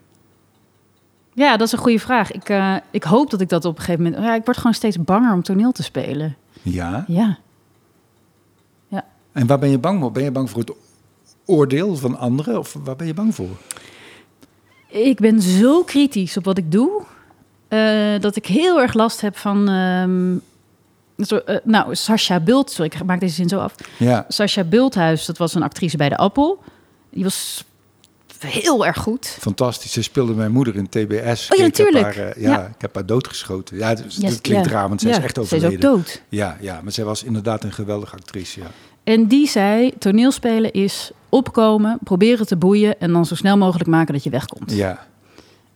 Ja, 1.39 1.57
dat 1.57 1.67
is 1.67 1.73
een 1.73 1.79
goede 1.79 1.99
vraag. 1.99 2.31
Ik, 2.31 2.49
eh, 2.49 2.75
ik 2.91 3.03
hoop 3.03 3.29
dat 3.29 3.41
ik 3.41 3.49
dat 3.49 3.65
op 3.65 3.77
een 3.77 3.83
gegeven 3.83 4.03
moment... 4.03 4.23
Ja, 4.23 4.35
ik 4.35 4.45
word 4.45 4.57
gewoon 4.57 4.73
steeds 4.73 5.03
banger 5.03 5.33
om 5.33 5.43
toneel 5.43 5.71
te 5.71 5.83
spelen. 5.83 6.35
Ja. 6.61 7.05
Ja. 7.07 7.37
En 9.31 9.47
waar 9.47 9.59
ben 9.59 9.69
je 9.69 9.77
bang 9.77 9.99
voor? 9.99 10.11
Ben 10.11 10.23
je 10.23 10.31
bang 10.31 10.49
voor 10.49 10.59
het 10.59 10.71
oordeel 11.45 11.95
van 11.95 12.17
anderen? 12.17 12.59
Of 12.59 12.75
waar 12.83 12.95
ben 12.95 13.07
je 13.07 13.13
bang 13.13 13.35
voor? 13.35 13.49
Ik 14.87 15.19
ben 15.19 15.41
zo 15.41 15.83
kritisch 15.83 16.37
op 16.37 16.45
wat 16.45 16.57
ik 16.57 16.71
doe... 16.71 17.03
eh, 17.67 18.19
dat 18.19 18.35
ik 18.35 18.45
heel 18.45 18.81
erg 18.81 18.93
last 18.93 19.21
heb 19.21 19.37
van... 19.37 19.69
ehm, 19.69 20.37
zo, 21.25 21.35
eh, 21.35 21.57
nou, 21.63 21.95
Sascha 21.95 22.39
Bult... 22.39 22.71
Sorry, 22.71 22.91
ik 22.93 23.03
maak 23.03 23.19
deze 23.19 23.35
zin 23.35 23.49
zo 23.49 23.59
af. 23.59 23.75
Ja. 23.97 24.25
Sascha 24.27 24.63
Bulthuis, 24.63 25.25
dat 25.25 25.37
was 25.37 25.53
een 25.53 25.63
actrice 25.63 25.97
bij 25.97 26.09
de 26.09 26.17
Appel. 26.17 26.63
Die 27.09 27.23
was 27.23 27.65
heel 28.39 28.85
erg 28.85 28.97
goed. 28.97 29.27
Fantastisch. 29.39 29.91
Ze 29.91 30.01
speelde 30.01 30.33
mijn 30.33 30.51
moeder 30.51 30.75
in 30.75 30.89
TBS. 30.89 30.99
Oh 31.01 31.07
ja, 31.17 31.25
Ik 31.25 31.49
heb 31.49 31.59
natuurlijk. 31.59 32.15
haar, 32.15 32.27
eh, 32.27 32.41
ja, 32.43 32.51
Ja. 32.51 32.65
ik 32.65 32.81
heb 32.81 32.95
haar 32.95 33.05
doodgeschoten. 33.05 33.77
Ja, 33.77 33.93
dat 33.95 34.41
klinkt 34.41 34.65
ja. 34.65 34.71
raar, 34.71 34.87
want 34.87 35.01
zij 35.01 35.11
Ja, 35.11 35.17
is 35.17 35.23
echt 35.23 35.37
overleden. 35.39 35.69
is 35.69 35.75
ook 35.75 35.81
dood. 35.81 36.21
Ja, 36.29 36.57
ja, 36.61 36.79
maar 36.83 36.91
zij 36.91 37.03
was 37.03 37.23
inderdaad 37.23 37.63
een 37.63 37.71
geweldige 37.71 38.15
actrice. 38.15 38.59
Ja. 38.59 38.67
En 39.03 39.27
die 39.27 39.47
zei, 39.47 39.91
toneelspelen 39.99 40.71
is 40.71 41.11
opkomen, 41.29 41.97
proberen 42.03 42.45
te 42.47 42.55
boeien... 42.57 42.99
en 42.99 43.11
dan 43.11 43.25
zo 43.25 43.35
snel 43.35 43.57
mogelijk 43.57 43.89
maken 43.89 44.13
dat 44.13 44.23
je 44.23 44.29
wegkomt. 44.29 44.71
Ja, 44.71 45.07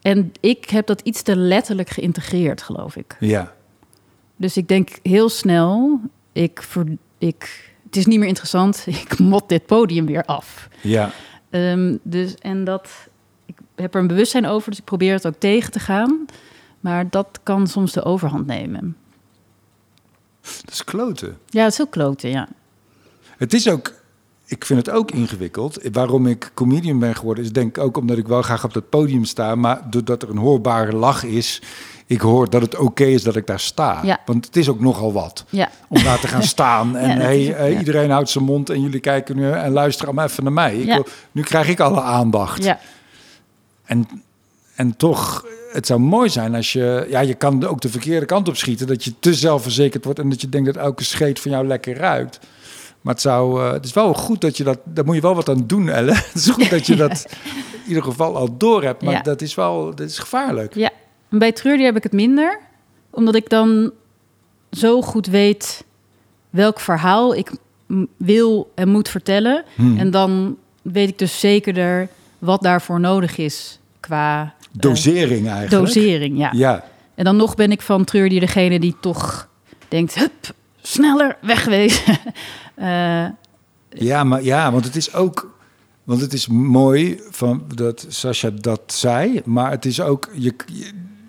En 0.02 0.32
ik 0.40 0.70
heb 0.70 0.88
dat 0.88 1.02
iets 1.02 1.22
te 1.22 1.36
letterlijk 1.36 1.90
geïntegreerd, 1.90 2.62
geloof 2.62 2.96
ik. 2.96 3.16
ja. 3.20 3.54
Dus 4.36 4.58
ik 4.58 4.68
denk 4.68 4.90
heel 5.04 5.30
snel, 5.30 6.00
ik, 6.32 6.62
ver, 6.62 6.86
ik, 7.18 7.72
het 7.86 7.96
is 7.96 8.06
niet 8.06 8.20
meer 8.20 8.28
interessant, 8.28 8.84
ik 9.04 9.20
mot 9.20 9.50
dit 9.50 9.66
podium 9.66 10.06
weer 10.06 10.26
af. 10.26 10.68
ja. 10.82 11.12
Ehm, 11.54 11.98
dus, 12.04 12.36
en 12.36 12.64
dat, 12.64 12.90
ik 13.46 13.56
heb 13.76 13.94
er 13.94 14.02
een 14.02 14.08
bewustzijn 14.08 14.46
over, 14.46 14.70
dus 14.70 14.80
ik 14.80 14.86
probeer 14.86 15.14
het 15.14 15.28
ook 15.28 15.36
tegen 15.38 15.72
te 15.72 15.80
gaan. 15.80 16.26
Maar 16.80 17.10
dat 17.10 17.40
kan 17.44 17.68
soms 17.68 17.92
de 17.92 18.04
overhand 18.04 18.46
nemen. 18.46 18.98
Dat 20.42 20.74
is 20.74 20.84
kloten. 20.84 21.38
Ja, 21.48 21.64
het 21.64 21.72
is 21.72 21.78
heel 21.78 21.88
kloten, 21.88 22.30
ja. 22.30 22.48
Het 23.38 23.54
is 23.54 23.70
ook, 23.70 23.94
ik 24.56 24.66
vind 24.66 24.86
het 24.86 24.96
ook 24.96 25.12
ingewikkeld. 25.12 25.80
Waarom 25.92 26.28
ik 26.28 26.52
comedian 26.54 27.00
ben 27.00 27.16
geworden, 27.16 27.44
is 27.44 27.52
denk 27.52 27.78
ik 27.78 27.84
ook 27.84 27.98
omdat 27.98 28.18
ik 28.18 28.28
wel 28.28 28.42
graag 28.42 28.64
op 28.64 28.74
dat 28.74 28.90
podium 28.90 29.26
sta. 29.26 29.56
Maar 29.56 29.82
doordat 29.90 30.22
er 30.22 30.30
een 30.30 30.38
hoorbare 30.38 30.96
lach 30.96 31.24
is, 31.24 31.62
ik 32.06 32.22
hoor 32.22 32.50
dat 32.50 32.62
het 32.62 32.78
oké 32.78 33.04
is 33.04 33.24
dat 33.24 33.36
ik 33.36 33.48
daar 33.48 33.60
sta. 33.60 34.00
Ja. 34.04 34.20
Want 34.26 34.46
het 34.46 34.56
is 34.56 34.70
ook 34.70 34.80
nogal 34.80 35.14
wat. 35.14 35.46
Ja, 35.50 35.70
om 35.90 36.04
daar 36.04 36.20
te 36.20 36.28
gaan 36.28 36.44
staan. 36.56 36.96
En 36.96 37.10
Ja, 37.18 37.24
hey, 37.24 37.78
iedereen 37.78 38.10
houdt 38.10 38.30
zijn 38.30 38.44
mond 38.44 38.70
en 38.70 38.82
jullie 38.82 39.00
kijken 39.00 39.36
nu 39.36 39.52
en 39.52 39.72
luisteren 39.72 40.08
allemaal 40.08 40.28
even 40.30 40.44
naar 40.44 40.54
mij. 40.54 40.78
Ik 40.78 40.86
wil- 40.94 41.06
nu 41.32 41.42
krijg 41.42 41.68
ik 41.68 41.80
alle 41.80 42.02
aandacht. 42.02 42.64
ja, 42.64 42.80
En, 43.86 44.08
en 44.76 44.98
toch, 44.98 45.46
het 45.72 45.88
zou 45.88 46.00
mooi 46.00 46.30
zijn 46.30 46.56
als 46.56 46.74
je... 46.74 47.06
Ja, 47.10 47.20
je 47.20 47.34
kan 47.34 47.66
ook 47.66 47.82
de 47.82 47.90
verkeerde 47.90 48.26
kant 48.26 48.48
op 48.48 48.56
schieten. 48.58 48.88
Dat 48.88 49.04
je 49.04 49.14
te 49.20 49.34
zelfverzekerd 49.34 50.04
wordt 50.04 50.20
en 50.20 50.30
dat 50.30 50.42
je 50.42 50.50
denkt 50.50 50.74
dat 50.74 50.84
elke 50.84 51.04
scheet 51.04 51.40
van 51.40 51.52
jou 51.52 51.68
lekker 51.68 51.98
ruikt. 51.98 52.40
Maar 53.04 53.14
het, 53.14 53.22
zou, 53.22 53.62
eh, 53.66 53.72
het 53.72 53.86
is 53.86 53.94
wel 53.94 54.14
goed 54.14 54.42
dat 54.42 54.58
je 54.58 54.64
dat... 54.64 54.80
Daar 54.84 55.06
moet 55.06 55.16
je 55.16 55.22
wel 55.22 55.36
wat 55.36 55.50
aan 55.50 55.64
doen, 55.68 55.90
Elle. 55.90 56.14
Het 56.32 56.34
is 56.34 56.50
goed 56.50 56.70
dat 56.70 56.86
je 56.88 56.96
dat 56.96 57.26
in 57.84 57.88
ieder 57.88 58.04
geval 58.04 58.36
al 58.36 58.58
door 58.58 58.84
hebt. 58.84 59.02
Maar 59.04 59.14
Ja. 59.14 59.22
dat 59.22 59.42
is 59.42 59.56
wel 59.56 59.86
dat 59.96 60.10
is 60.10 60.20
gevaarlijk. 60.20 60.76
ja. 60.76 60.90
En 61.30 61.38
bij 61.40 61.52
Treurdier 61.52 61.86
heb 61.86 61.96
ik 61.96 62.04
het 62.04 62.12
minder, 62.12 62.60
omdat 63.10 63.36
ik 63.36 63.50
dan 63.50 63.92
zo 64.72 65.02
goed 65.02 65.26
weet 65.28 65.84
welk 66.50 66.80
verhaal 66.80 67.36
ik 67.36 67.52
wil 68.18 68.72
en 68.76 68.90
moet 68.90 69.10
vertellen. 69.10 69.64
Hmm. 69.76 69.98
En 69.98 70.12
dan 70.12 70.58
weet 70.82 71.10
ik 71.10 71.18
dus 71.18 71.40
zekerder 71.40 72.08
wat 72.40 72.62
daarvoor 72.62 73.00
nodig 73.00 73.38
is 73.38 73.80
qua 74.00 74.42
eh, 74.44 74.50
Dosering 74.72 75.48
eigenlijk. 75.50 75.86
dosering. 75.86 76.38
Ja. 76.38 76.50
Ja, 76.54 76.84
En 77.16 77.24
dan 77.24 77.36
nog 77.36 77.56
ben 77.56 77.72
ik 77.72 77.82
van 77.82 78.04
Treurdier 78.04 78.40
degene 78.40 78.80
die 78.80 78.96
toch 79.00 79.48
denkt, 79.88 80.16
hup, 80.16 80.54
sneller 80.84 81.38
wegwezen. 81.42 82.18
Eh, 82.76 83.26
Ja, 83.90 84.24
maar 84.24 84.44
ja, 84.44 84.72
want 84.72 84.86
het 84.86 84.96
is 84.96 85.14
ook. 85.14 85.58
Want 86.04 86.22
het 86.22 86.34
is 86.34 86.48
mooi 86.48 87.22
van 87.30 87.64
dat 87.76 88.06
Sascha 88.08 88.50
dat 88.50 88.82
zei, 88.86 89.42
maar 89.46 89.72
het 89.72 89.86
is 89.86 90.02
ook. 90.02 90.30
Je, 90.34 90.54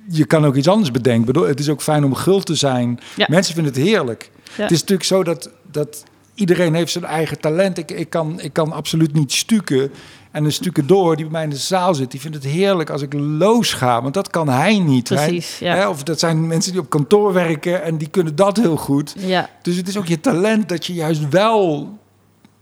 je, 0.09 0.25
kan 0.25 0.45
ook 0.45 0.55
iets 0.55 0.69
anders 0.69 0.91
bedenken. 0.91 1.25
Bedoel, 1.27 1.47
het 1.47 1.61
is 1.61 1.69
ook 1.69 1.83
fijn 1.83 2.05
om 2.05 2.15
gul 2.15 2.41
te 2.41 2.55
zijn. 2.55 3.01
Ja. 3.17 3.27
Mensen 3.31 3.55
vinden 3.55 3.73
het 3.73 3.83
heerlijk. 3.83 4.31
Ja. 4.57 4.63
Het 4.63 4.71
is 4.71 4.81
natuurlijk 4.81 5.09
zo 5.09 5.25
dat, 5.25 5.51
dat 5.71 6.05
iedereen 6.35 6.75
heeft 6.75 6.93
zijn 6.93 7.05
eigen 7.05 7.41
talent. 7.41 7.79
Ik, 7.79 7.91
ik, 7.91 8.11
kan, 8.11 8.41
ik 8.41 8.53
kan 8.53 8.73
absoluut 8.73 9.13
niet 9.13 9.33
stukken. 9.33 9.91
En 10.35 10.45
een 10.45 10.53
stukken 10.53 10.87
door 10.87 11.16
die 11.16 11.24
bij 11.24 11.32
mij 11.32 11.43
in 11.43 11.51
de 11.51 11.57
zaal 11.57 11.95
zit, 11.95 12.11
die 12.11 12.20
vindt 12.20 12.37
het 12.37 12.47
heerlijk 12.47 12.91
als 12.91 13.03
ik 13.03 13.12
los 13.12 13.72
ga. 13.72 14.03
Want 14.03 14.14
dat 14.14 14.30
kan 14.30 14.49
hij 14.49 14.78
niet. 14.78 15.09
Hij- 15.09 15.26
Precies, 15.28 15.59
ja. 15.59 15.74
hè, 15.74 15.89
of 15.89 16.03
dat 16.03 16.18
zijn 16.18 16.47
mensen 16.47 16.72
die 16.72 16.80
op 16.80 16.91
kantoor 16.91 17.32
werken 17.32 17.82
en 17.82 17.97
die 17.97 18.09
kunnen 18.09 18.37
dat 18.37 18.57
heel 18.57 18.76
goed. 18.76 19.14
ja, 19.18 19.49
Dus 19.62 19.76
het 19.76 19.89
is 19.89 19.97
ook 19.97 20.07
je 20.07 20.20
talent 20.20 20.68
dat 20.68 20.87
je 20.87 20.93
juist 20.93 21.28
wel 21.28 21.93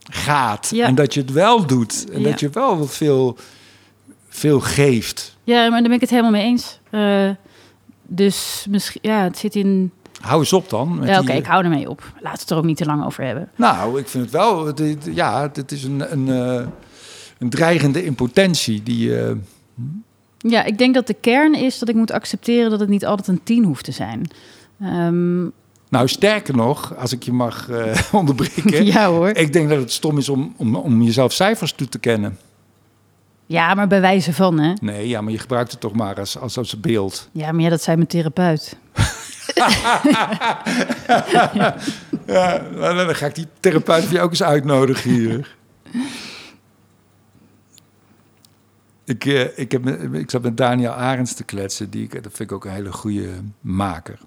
gaat. 0.03 0.71
Ja. 0.75 0.87
En 0.87 0.95
dat 0.95 1.15
je 1.15 1.21
het 1.21 1.33
wel 1.33 1.67
doet. 1.67 2.11
En 2.13 2.23
dat 2.23 2.41
je 2.41 2.49
wel 2.53 2.79
wat 2.79 2.91
veel, 2.95 3.37
veel 4.29 4.61
geeft. 4.61 5.37
ja, 5.45 5.61
maar 5.63 5.71
daar 5.71 5.83
ben 5.83 5.93
ik 5.93 6.01
het 6.01 6.11
helemaal 6.11 6.31
mee 6.31 6.43
eens. 6.45 6.79
Eh, 6.91 7.29
dus 8.07 8.67
misschien, 8.71 9.01
ja, 9.05 9.23
het 9.23 9.39
zit 9.39 9.55
in. 9.55 9.93
Hou 10.21 10.39
eens 10.41 10.53
op 10.53 10.69
dan. 10.71 11.01
Ja, 11.05 11.19
Oké, 11.19 11.27
die- 11.27 11.37
ik 11.37 11.47
hou 11.47 11.65
ermee 11.65 11.89
op. 11.91 12.01
Laten 12.15 12.33
we 12.33 12.39
het 12.41 12.51
er 12.51 12.57
ook 12.57 12.65
niet 12.65 12.77
te 12.77 12.85
lang 12.85 13.05
over 13.05 13.25
hebben. 13.25 13.49
Nou, 13.57 13.99
ik 14.01 14.09
vind 14.09 14.23
het 14.25 14.33
wel... 14.33 14.67
het- 14.67 15.09
ja, 15.15 15.51
het 15.53 15.73
is 15.73 15.85
een, 15.85 16.13
een, 16.13 16.29
eh, 16.29 16.67
een 17.43 17.51
dreigende 17.51 18.05
impotentie 18.05 18.83
die... 18.83 19.19
eh, 19.21 19.33
Ja, 20.39 20.65
ik 20.65 20.79
denk 20.79 20.95
dat 20.95 21.07
de 21.07 21.15
kern 21.15 21.55
is 21.55 21.79
dat 21.79 21.89
ik 21.89 21.95
moet 21.95 22.11
accepteren 22.11 22.71
dat 22.71 22.81
het 22.81 22.89
niet 22.89 23.07
altijd 23.07 23.29
een 23.29 23.41
tien 23.45 23.65
hoeft 23.65 23.85
te 23.85 23.93
zijn. 23.93 24.31
Ehm, 24.81 25.43
nou, 25.89 26.09
sterker 26.09 26.57
nog, 26.57 26.97
als 26.97 27.13
ik 27.13 27.23
je 27.23 27.33
mag 27.33 27.69
eh, 27.71 27.99
onderbreken... 28.21 28.85
ja 28.95 29.07
hoor. 29.09 29.29
Ik 29.29 29.53
denk 29.53 29.69
dat 29.69 29.79
het 29.79 29.93
stom 29.93 30.19
is 30.19 30.29
om, 30.29 30.55
om, 30.57 30.77
om 30.77 31.03
jezelf 31.03 31.33
cijfers 31.33 31.73
toe 31.73 31.89
te 31.89 31.99
kennen. 31.99 32.39
Ja, 33.47 33.75
maar 33.75 33.87
bij 33.87 34.01
wijze 34.01 34.33
van, 34.33 34.59
hè? 34.59 34.73
Nee, 34.81 35.09
ja, 35.09 35.21
maar 35.21 35.33
je 35.33 35.39
gebruikt 35.39 35.71
het 35.71 35.81
toch 35.81 35.93
maar 35.95 36.19
als, 36.19 36.39
als, 36.39 36.59
als 36.59 36.81
beeld. 36.81 37.29
Ja, 37.33 37.53
maar 37.53 37.63
ja, 37.63 37.69
dat 37.69 37.83
zei 37.83 37.97
mijn 37.97 38.09
therapeut. 38.09 38.77
Ja, 42.27 42.59
dan 43.05 43.15
ga 43.15 43.27
ik 43.27 43.35
die 43.35 43.47
therapeut 43.61 44.03
voor 44.05 44.13
jou 44.13 44.25
ook 44.25 44.31
eens 44.31 44.43
uitnodigen 44.43 45.11
hier. 45.11 45.57
Ik, 49.05 49.25
eh, 49.25 49.59
ik, 49.59 49.73
heb, 49.73 49.87
ik 50.13 50.31
zat 50.31 50.43
met 50.43 50.57
Daniel 50.57 50.91
Arends 50.91 51.35
te 51.35 51.45
kletsen. 51.45 51.91
Die, 51.91 52.09
dat 52.09 52.33
vind 52.33 52.41
ik 52.41 52.53
ook 52.53 52.65
een 52.65 52.71
hele 52.71 52.93
goede 52.93 53.29
maker. 53.61 54.19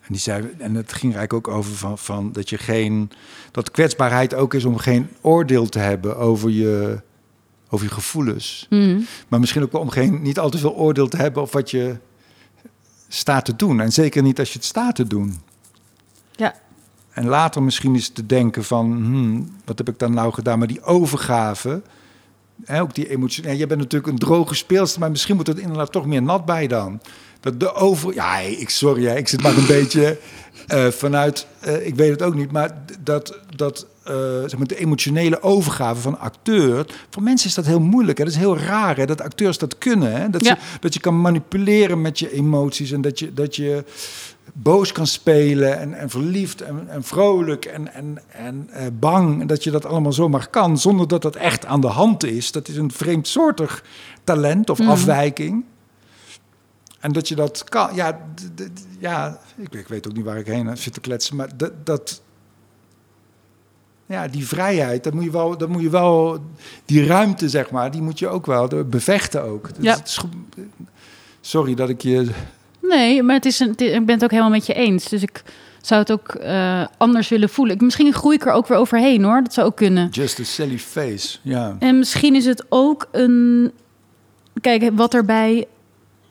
En, 0.00 0.12
die 0.12 0.20
zei, 0.20 0.54
en 0.58 0.74
het 0.74 0.92
ging 0.92 1.14
eigenlijk 1.14 1.48
ook 1.48 1.56
over 1.56 1.74
van, 1.74 1.98
van 1.98 2.32
dat 2.32 2.50
je 2.50 2.58
geen... 2.58 3.10
Dat 3.50 3.70
kwetsbaarheid 3.70 4.34
ook 4.34 4.54
is 4.54 4.64
om 4.64 4.76
geen 4.76 5.08
oordeel 5.20 5.68
te 5.68 5.78
hebben 5.78 6.16
over 6.16 6.50
je, 6.50 7.00
over 7.68 7.86
je 7.86 7.92
gevoelens. 7.92 8.66
Mhm. 8.70 9.00
Maar 9.28 9.40
misschien 9.40 9.62
ook 9.62 9.72
wel 9.72 9.80
om 9.80 9.90
geen, 9.90 10.22
niet 10.22 10.38
al 10.38 10.50
te 10.50 10.58
veel 10.58 10.74
oordeel 10.74 11.08
te 11.08 11.16
hebben 11.16 11.42
op 11.42 11.52
wat 11.52 11.70
je 11.70 11.96
staat 13.08 13.44
te 13.44 13.56
doen. 13.56 13.80
En 13.80 13.92
zeker 13.92 14.22
niet 14.22 14.38
als 14.38 14.52
je 14.52 14.58
het 14.58 14.66
staat 14.66 14.94
te 14.94 15.06
doen. 15.06 15.40
Ja. 16.32 16.54
En 17.10 17.26
later 17.26 17.62
misschien 17.62 17.94
eens 17.94 18.08
te 18.08 18.26
denken 18.26 18.64
van, 18.64 18.92
hmm, 18.92 19.50
wat 19.64 19.78
heb 19.78 19.88
ik 19.88 19.98
dan 19.98 20.14
nou 20.14 20.32
gedaan? 20.32 20.58
Maar 20.58 20.68
die 20.68 20.82
overgave, 20.82 21.82
ook 22.72 22.94
die 22.94 23.08
emotie. 23.08 23.44
En 23.44 23.56
jij 23.56 23.66
bent 23.66 23.80
natuurlijk 23.80 24.12
een 24.12 24.18
droge 24.18 24.54
speelster, 24.54 25.00
maar 25.00 25.10
misschien 25.10 25.36
moet 25.36 25.48
er 25.48 25.60
inderdaad 25.60 25.92
toch 25.92 26.06
meer 26.06 26.22
nat 26.22 26.44
bij 26.44 26.66
dan. 26.66 27.00
Dat 27.40 27.60
de 27.60 27.74
over, 27.74 28.14
ja, 28.14 28.38
ik 28.38 28.68
sorry, 28.68 29.04
hè, 29.04 29.16
ik 29.16 29.28
zit 29.28 29.42
maar 29.42 29.56
een 29.56 29.66
beetje 29.78 30.18
eh, 30.66 30.86
vanuit, 30.88 31.46
eh, 31.60 31.86
ik 31.86 31.94
weet 31.94 32.10
het 32.10 32.22
ook 32.22 32.34
niet, 32.34 32.52
maar 32.52 32.82
dat, 33.00 33.38
dat 33.56 33.86
eh, 34.04 34.14
zeg 34.40 34.56
maar 34.56 34.66
de 34.66 34.78
emotionele 34.78 35.42
overgave 35.42 36.00
van 36.00 36.18
acteur, 36.18 36.86
voor 37.10 37.22
mensen 37.22 37.48
is 37.48 37.54
dat 37.54 37.66
heel 37.66 37.80
moeilijk. 37.80 38.18
Hè? 38.18 38.24
Dat 38.24 38.32
is 38.32 38.38
heel 38.38 38.58
raar, 38.58 38.96
hè, 38.96 39.06
dat 39.06 39.20
acteurs 39.20 39.58
dat 39.58 39.78
kunnen. 39.78 40.12
Hè? 40.12 40.30
Dat, 40.30 40.44
Ja. 40.44 40.50
je, 40.50 40.78
dat 40.80 40.94
je 40.94 41.00
kan 41.00 41.20
manipuleren 41.20 42.00
met 42.00 42.18
je 42.18 42.32
emoties 42.32 42.90
en 42.92 43.00
dat 43.00 43.18
je, 43.18 43.34
dat 43.34 43.56
je 43.56 43.84
boos 44.52 44.92
kan 44.92 45.06
spelen 45.06 45.78
en, 45.78 45.94
en 45.94 46.10
verliefd 46.10 46.60
en, 46.60 46.88
en 46.88 47.02
vrolijk 47.02 47.64
en, 47.64 47.92
en, 47.94 48.18
en 48.32 48.68
eh, 48.70 48.86
bang. 48.98 49.40
En 49.40 49.46
dat 49.46 49.64
je 49.64 49.70
dat 49.70 49.84
allemaal 49.86 50.12
zomaar 50.12 50.48
kan 50.50 50.78
zonder 50.78 51.08
dat 51.08 51.22
dat 51.22 51.36
echt 51.36 51.64
aan 51.66 51.80
de 51.80 51.86
hand 51.86 52.24
is. 52.24 52.52
Dat 52.52 52.68
is 52.68 52.76
een 52.76 52.92
vreemdsoortig 52.92 53.84
talent 54.24 54.70
of 54.70 54.78
Mhm. 54.78 54.88
afwijking. 54.90 55.64
En 57.00 57.12
dat 57.12 57.28
je 57.28 57.34
dat 57.34 57.64
kan, 57.64 57.94
ja, 57.94 58.18
ja 58.98 59.38
ik, 59.56 59.74
ik 59.74 59.88
weet 59.88 60.06
ook 60.08 60.14
niet 60.16 60.24
waar 60.24 60.38
ik 60.38 60.46
heen 60.46 60.76
zit 60.76 60.92
te 60.92 61.00
kletsen, 61.00 61.36
maar 61.36 61.56
dat, 61.56 61.72
dat 61.86 62.22
ja, 64.06 64.28
die 64.28 64.46
vrijheid, 64.46 65.04
dat 65.04 65.14
moet 65.14 65.24
je 65.24 65.30
wel, 65.30 65.56
dat 65.58 65.68
moet 65.68 65.82
je 65.82 65.90
wel, 65.90 66.38
die 66.84 67.06
ruimte 67.06 67.48
zeg 67.48 67.70
maar, 67.70 67.90
die 67.90 68.02
moet 68.02 68.18
je 68.18 68.28
ook 68.28 68.46
wel 68.46 68.68
bevechten 68.86 69.42
ook. 69.42 69.74
Dus 69.74 69.84
Ja. 69.84 70.02
is 70.04 70.16
goed- 70.16 70.34
sorry 71.40 71.74
dat 71.74 71.88
ik 71.88 72.02
je 72.02 72.30
Nee, 72.88 73.22
maar 73.22 73.34
het 73.34 73.44
is 73.44 73.60
een, 73.60 73.70
ik 73.76 74.06
ben 74.06 74.14
het 74.14 74.24
ook 74.24 74.30
helemaal 74.30 74.50
met 74.50 74.66
je 74.66 74.74
eens. 74.74 75.08
Dus 75.08 75.22
ik 75.22 75.42
zou 75.80 76.00
het 76.00 76.12
ook 76.12 76.28
eh, 76.28 76.84
anders 76.96 77.28
willen 77.28 77.48
voelen. 77.48 77.74
Ik, 77.74 77.80
misschien 77.80 78.12
groei 78.12 78.36
ik 78.36 78.46
er 78.46 78.52
ook 78.52 78.66
weer 78.66 78.78
overheen 78.78 79.24
hoor. 79.24 79.42
Dat 79.42 79.54
zou 79.54 79.66
ook 79.66 79.76
kunnen. 79.76 80.08
Just 80.08 80.40
a 80.40 80.44
silly 80.44 80.78
face, 80.78 81.38
ja. 81.42 81.76
En 81.78 81.98
misschien 81.98 82.34
is 82.34 82.44
het 82.44 82.64
ook 82.68 83.08
een. 83.12 83.72
Kijk, 84.60 84.90
wat 84.94 85.14
er 85.14 85.24
bij 85.24 85.66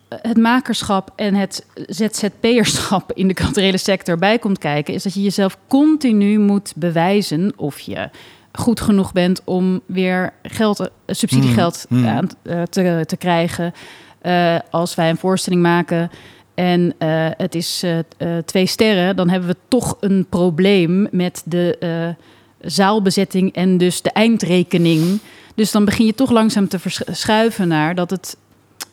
het 0.10 0.38
makerschap 0.38 1.12
en 1.16 1.36
het 1.36 1.66
ZZP'erschap 1.88 3.12
in 3.12 3.28
de 3.28 3.34
culturele 3.34 3.78
sector 3.78 4.18
bij 4.18 4.40
komt 4.40 4.58
kijken, 4.58 4.94
is 4.94 5.04
dat 5.04 5.14
je 5.14 5.22
jezelf 5.22 5.58
continu 5.68 6.40
moet 6.40 6.74
bewijzen 6.76 7.54
of 7.56 7.80
je 7.80 8.10
goed 8.52 8.82
genoeg 8.82 9.12
bent 9.12 9.42
om 9.44 9.82
weer 9.86 10.34
geld, 10.44 10.80
eh, 10.80 10.88
subsidiegeld 11.08 11.86
Mm, 11.90 12.00
mm. 12.00 12.08
aan 12.08 12.30
eh, 12.44 12.62
te, 12.62 13.04
te 13.06 13.18
krijgen. 13.18 13.74
Eh, 14.22 14.56
als 14.70 14.96
wij 14.96 15.10
een 15.10 15.18
voorstelling 15.18 15.62
maken 15.62 16.12
en 16.56 16.94
eh, 16.98 17.28
het 17.38 17.56
is 17.56 17.84
eh, 17.84 18.00
eh, 18.00 18.44
twee 18.46 18.66
sterren, 18.66 19.16
dan 19.16 19.30
hebben 19.30 19.50
we 19.50 19.56
toch 19.68 19.98
een 20.00 20.26
probleem 20.30 21.08
met 21.12 21.44
de 21.46 22.16
zaalbezetting 22.62 23.54
en 23.54 23.78
dus 23.78 24.02
de 24.02 24.12
eindrekening. 24.12 25.20
Dus 25.56 25.72
dan 25.72 25.86
begin 25.86 26.06
je 26.06 26.14
toch 26.14 26.32
langzaam 26.32 26.68
te 26.68 26.80
verschuiven 26.80 27.68
naar 27.68 27.96
dat 27.96 28.10
het 28.10 28.38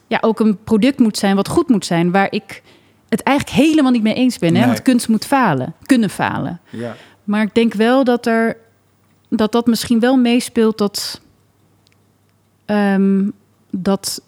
ja, 0.07 0.19
ook 0.21 0.41
een 0.41 0.59
product 0.65 0.99
moet 0.99 1.19
zijn 1.19 1.37
wat 1.37 1.49
goed 1.49 1.69
moet 1.69 1.87
zijn, 1.87 2.11
waar 2.11 2.33
ik 2.33 2.63
het 3.09 3.23
eigenlijk 3.23 3.57
helemaal 3.57 3.93
niet 3.93 4.03
mee 4.03 4.15
eens 4.15 4.39
ben. 4.39 4.55
Hè? 4.55 4.59
Nee. 4.59 4.67
Want 4.67 4.83
kunst 4.83 5.09
moet 5.09 5.27
falen, 5.27 5.75
kunnen 5.83 6.11
falen. 6.11 6.61
ja. 6.71 6.97
Maar 7.25 7.43
ik 7.43 7.55
denk 7.55 7.75
wel 7.75 8.05
dat 8.05 8.27
er 8.27 8.57
dat 9.29 9.53
dat 9.53 9.67
misschien 9.67 10.01
wel 10.01 10.17
meespeelt 10.17 10.79
dat 10.79 11.21
ehm, 12.65 13.29
dat 13.71 14.23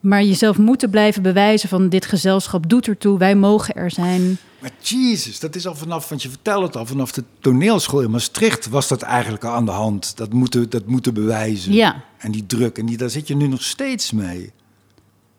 maar 0.00 0.22
jezelf 0.22 0.58
moeten 0.58 0.90
blijven 0.90 1.22
bewijzen 1.22 1.68
van 1.68 1.88
dit 1.88 2.06
gezelschap 2.06 2.68
doet 2.68 2.86
ertoe, 2.88 3.18
wij 3.18 3.34
mogen 3.34 3.74
er 3.74 3.90
zijn. 3.90 4.38
Maar 4.58 4.70
Jesus, 4.80 5.40
dat 5.40 5.54
is 5.54 5.66
al 5.66 5.74
vanaf, 5.74 6.08
want 6.08 6.22
je 6.22 6.28
vertelt 6.28 6.62
het 6.62 6.76
al, 6.76 6.86
vanaf 6.86 7.12
de 7.12 7.24
toneelschool 7.40 8.00
in 8.00 8.10
Maastricht 8.10 8.68
was 8.68 8.88
dat 8.88 9.02
eigenlijk 9.02 9.44
al 9.44 9.52
aan 9.54 9.64
de 9.64 9.70
hand. 9.70 10.16
Dat 10.16 10.32
moeten, 10.32 10.70
dat 10.70 10.86
moeten 10.86 11.14
bewijzen. 11.14 11.72
Ja. 11.72 12.02
En 12.18 12.30
die 12.32 12.46
druk, 12.46 12.78
en 12.78 12.86
die, 12.86 12.96
daar 12.96 13.10
zit 13.10 13.28
je 13.28 13.36
nu 13.36 13.46
nog 13.46 13.62
steeds 13.62 14.12
mee. 14.12 14.52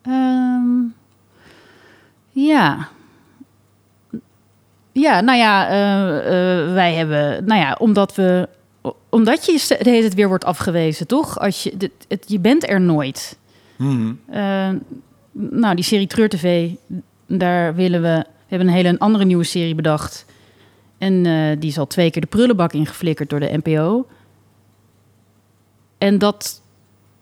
Ehm, 0.01 0.65
ja. 2.29 2.87
Ja, 4.91 5.21
nou 5.21 5.37
ja, 5.37 5.67
eh, 5.69 6.17
eh, 6.17 6.73
wij 6.73 6.93
hebben, 6.93 7.45
nou 7.45 7.61
ja, 7.61 7.75
omdat 7.79 8.15
we, 8.15 8.49
omdat 9.09 9.45
je 9.45 9.65
de 9.67 9.89
hele 9.89 10.01
tijd 10.01 10.13
weer 10.13 10.27
wordt 10.27 10.45
afgewezen, 10.45 11.07
toch? 11.07 11.39
Als 11.39 11.63
je, 11.63 11.77
dit- 11.77 11.91
het, 12.07 12.23
je 12.27 12.39
bent 12.39 12.69
er 12.69 12.81
nooit. 12.81 13.37
Mhm. 13.81 14.13
Eh, 14.29 14.69
nou, 15.31 15.75
die 15.75 15.83
serie 15.83 16.07
Treur 16.07 16.29
TV, 16.29 16.69
daar 17.27 17.75
willen 17.75 18.01
we, 18.01 18.07
we 18.27 18.45
hebben 18.47 18.67
een 18.67 18.73
hele 18.73 18.99
andere 18.99 19.25
nieuwe 19.25 19.43
serie 19.43 19.75
bedacht. 19.75 20.25
En 20.97 21.25
eh, 21.25 21.59
die 21.59 21.69
is 21.69 21.77
al 21.77 21.87
twee 21.87 22.11
keer 22.11 22.21
de 22.21 22.27
prullenbak 22.27 22.73
ingeflikkerd 22.73 23.29
door 23.29 23.39
de 23.39 23.59
NPO. 23.63 24.07
En 25.97 26.17
dat, 26.17 26.61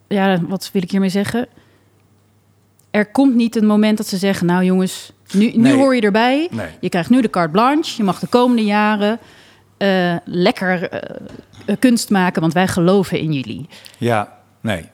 ja, 0.07 0.41
wat 0.47 0.69
wil 0.73 0.81
ik 0.81 0.91
hiermee 0.91 1.09
zeggen? 1.09 1.47
Er 2.91 3.05
komt 3.11 3.35
niet 3.35 3.55
een 3.55 3.65
moment 3.65 3.97
dat 3.97 4.07
ze 4.07 4.17
zeggen, 4.17 4.45
nou 4.47 4.63
jongens, 4.63 5.11
nu, 5.33 5.45
nu 5.45 5.57
Nee. 5.61 5.73
hoor 5.73 5.95
je 5.95 6.01
erbij. 6.01 6.47
Nee. 6.51 6.67
Je 6.81 6.89
krijgt 6.89 7.09
nu 7.09 7.21
de 7.21 7.29
carte 7.29 7.51
blanche. 7.51 7.97
Je 7.97 8.03
mag 8.03 8.19
de 8.19 8.27
komende 8.27 8.63
jaren 8.63 9.19
eh, 9.77 10.15
lekker 10.25 11.01
kunst 11.79 12.09
maken, 12.09 12.41
want 12.41 12.53
wij 12.53 12.67
geloven 12.67 13.19
in 13.19 13.33
jullie. 13.33 13.67
Ja, 13.97 14.37
nee. 14.61 14.85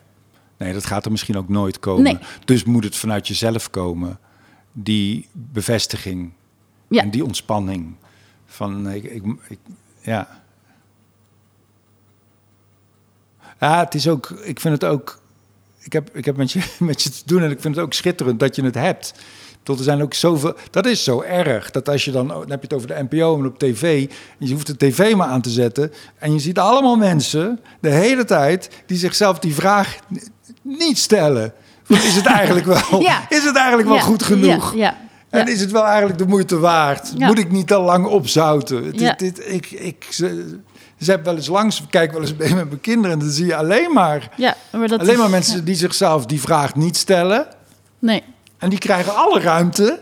Nee, 0.58 0.74
dat 0.74 0.86
gaat 0.86 1.06
er 1.06 1.12
misschien 1.12 1.38
ook 1.38 1.50
nooit 1.50 1.80
komen. 1.80 2.04
Nee. 2.04 2.18
Dus 2.46 2.64
moet 2.64 2.84
het 2.84 2.96
vanuit 2.96 3.28
jezelf 3.28 3.70
komen. 3.70 4.20
Die 4.72 5.28
bevestiging 5.32 6.32
Ja. 6.88 7.02
en 7.02 7.10
die 7.10 7.24
ontspanning. 7.26 7.96
Van, 8.46 8.82
nee, 8.82 8.98
ik, 9.02 9.04
ik, 9.12 9.24
ik- 9.48 9.60
ja. 10.02 10.44
Ja, 13.60 13.80
het 13.80 13.96
is 13.96 14.08
ook, 14.08 14.30
ik 14.30 14.60
vind 14.60 14.82
het 14.82 14.92
ook, 14.92 15.20
ik 15.80 15.94
heb, 15.94 16.10
ik 16.16 16.26
heb 16.26 16.36
met, 16.38 16.52
je, 16.52 16.74
met 16.80 17.02
je 17.02 17.10
te 17.10 17.22
doen 17.26 17.42
en 17.44 17.52
ik 17.52 17.62
vind 17.62 17.76
het 17.76 17.86
ook 17.86 17.94
schitterend 17.94 18.40
dat 18.40 18.56
je 18.56 18.64
het 18.64 18.76
hebt. 18.76 19.14
Tot 19.64 19.78
er 19.78 19.84
zijn 19.84 20.02
ook 20.02 20.14
zoveel, 20.14 20.56
dat 20.72 20.86
is 20.86 21.04
zo 21.04 21.22
erg, 21.22 21.72
dat 21.72 21.90
als 21.90 22.06
je 22.06 22.12
dan, 22.12 22.28
dan 22.28 22.40
heb 22.50 22.62
je 22.62 22.68
het 22.68 22.74
over 22.74 22.88
de 22.88 23.08
NPO 23.10 23.38
en 23.40 23.46
op 23.46 23.60
tv, 23.60 24.08
en 24.40 24.48
je 24.48 24.54
hoeft 24.54 24.68
de 24.68 24.78
tv 24.78 25.14
maar 25.16 25.28
aan 25.28 25.42
te 25.42 25.50
zetten, 25.50 25.92
en 26.18 26.34
je 26.34 26.40
ziet 26.40 26.60
allemaal 26.60 26.96
mensen 26.96 27.60
de 27.80 27.90
hele 27.90 28.24
tijd 28.26 28.84
die 28.86 28.98
zichzelf 28.98 29.40
die 29.40 29.54
vraag 29.54 29.98
niet 30.66 30.98
stellen. 30.98 31.54
Is 31.88 32.16
het 32.16 32.26
eigenlijk 32.26 32.66
wel, 32.66 33.02
Ja. 33.02 33.26
is 33.30 33.44
het 33.44 33.56
eigenlijk 33.56 33.88
wel 33.88 34.00
goed 34.00 34.24
genoeg? 34.24 34.76
Ja, 34.76 34.96
ja, 35.32 35.40
En 35.40 35.48
is 35.48 35.60
het 35.62 35.72
wel 35.72 35.86
eigenlijk 35.86 36.18
de 36.18 36.26
moeite 36.28 36.60
waard? 36.60 37.14
Ja. 37.18 37.28
Moet 37.28 37.38
ik 37.40 37.52
niet 37.52 37.68
te 37.68 37.78
lang 37.80 38.06
opzouten? 38.06 38.84
Dit, 38.84 39.00
Ja. 39.00 39.14
dit, 39.18 39.42
ik, 39.54 39.72
ik, 39.72 40.06
ze, 40.10 40.58
ze 41.00 41.06
hebben 41.10 41.26
wel 41.28 41.36
eens 41.36 41.48
langs, 41.48 41.82
ik 41.82 41.86
kijk 41.90 42.12
wel 42.12 42.22
eens 42.22 42.36
mee 42.36 42.54
met 42.56 42.68
mijn 42.68 42.82
kinderen 42.82 43.12
en 43.12 43.20
dan 43.20 43.30
zie 43.30 43.46
je 43.46 43.56
alleen 43.56 43.94
maar, 43.94 44.30
Ja, 44.38 44.56
maar 44.72 44.88
dat 44.88 45.00
alleen 45.00 45.12
is- 45.14 45.18
maar 45.18 45.30
mensen 45.30 45.66
die 45.66 45.76
zichzelf 45.76 46.26
die 46.26 46.42
vraag 46.42 46.76
niet 46.76 46.98
stellen. 46.98 47.48
Nee, 48.00 48.24
En 48.58 48.70
die 48.70 48.80
krijgen 48.80 49.16
alle 49.16 49.40
ruimte. 49.40 50.00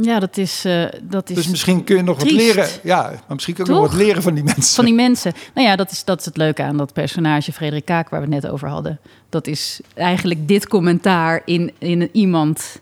Ja, 0.00 0.18
dat 0.18 0.36
is, 0.36 0.64
eh, 0.64 0.84
dat 1.02 1.30
is 1.30 1.36
Dus 1.36 1.48
misschien 1.48 1.84
kun 1.84 1.96
je 1.96 2.02
nog 2.02 2.18
wat 2.18 2.30
leren. 2.30 2.68
Ja, 2.82 3.02
maar 3.10 3.22
misschien 3.28 3.54
kun 3.54 3.64
je 3.64 3.70
nog 3.70 3.80
wat 3.80 3.94
leren 3.94 4.22
van 4.22 4.34
die 4.34 4.44
mensen. 4.44 4.74
van 4.74 4.84
die 4.84 4.94
mensen. 4.94 5.32
Nou 5.54 5.66
ja, 5.66 5.76
dat 5.76 5.90
is, 5.90 6.04
dat 6.04 6.18
is 6.18 6.24
het 6.24 6.36
leuke 6.36 6.62
aan 6.62 6.76
dat 6.76 6.92
personage 6.92 7.52
Frederik 7.52 7.84
Kaak 7.84 8.08
waar 8.08 8.20
we 8.20 8.34
het 8.34 8.42
net 8.42 8.52
over 8.52 8.68
hadden. 8.68 8.98
Dat 9.28 9.46
is 9.46 9.80
eigenlijk 9.94 10.48
dit 10.48 10.68
commentaar 10.68 11.42
in, 11.44 11.72
in 11.78 12.00
een 12.00 12.10
iemand. 12.12 12.80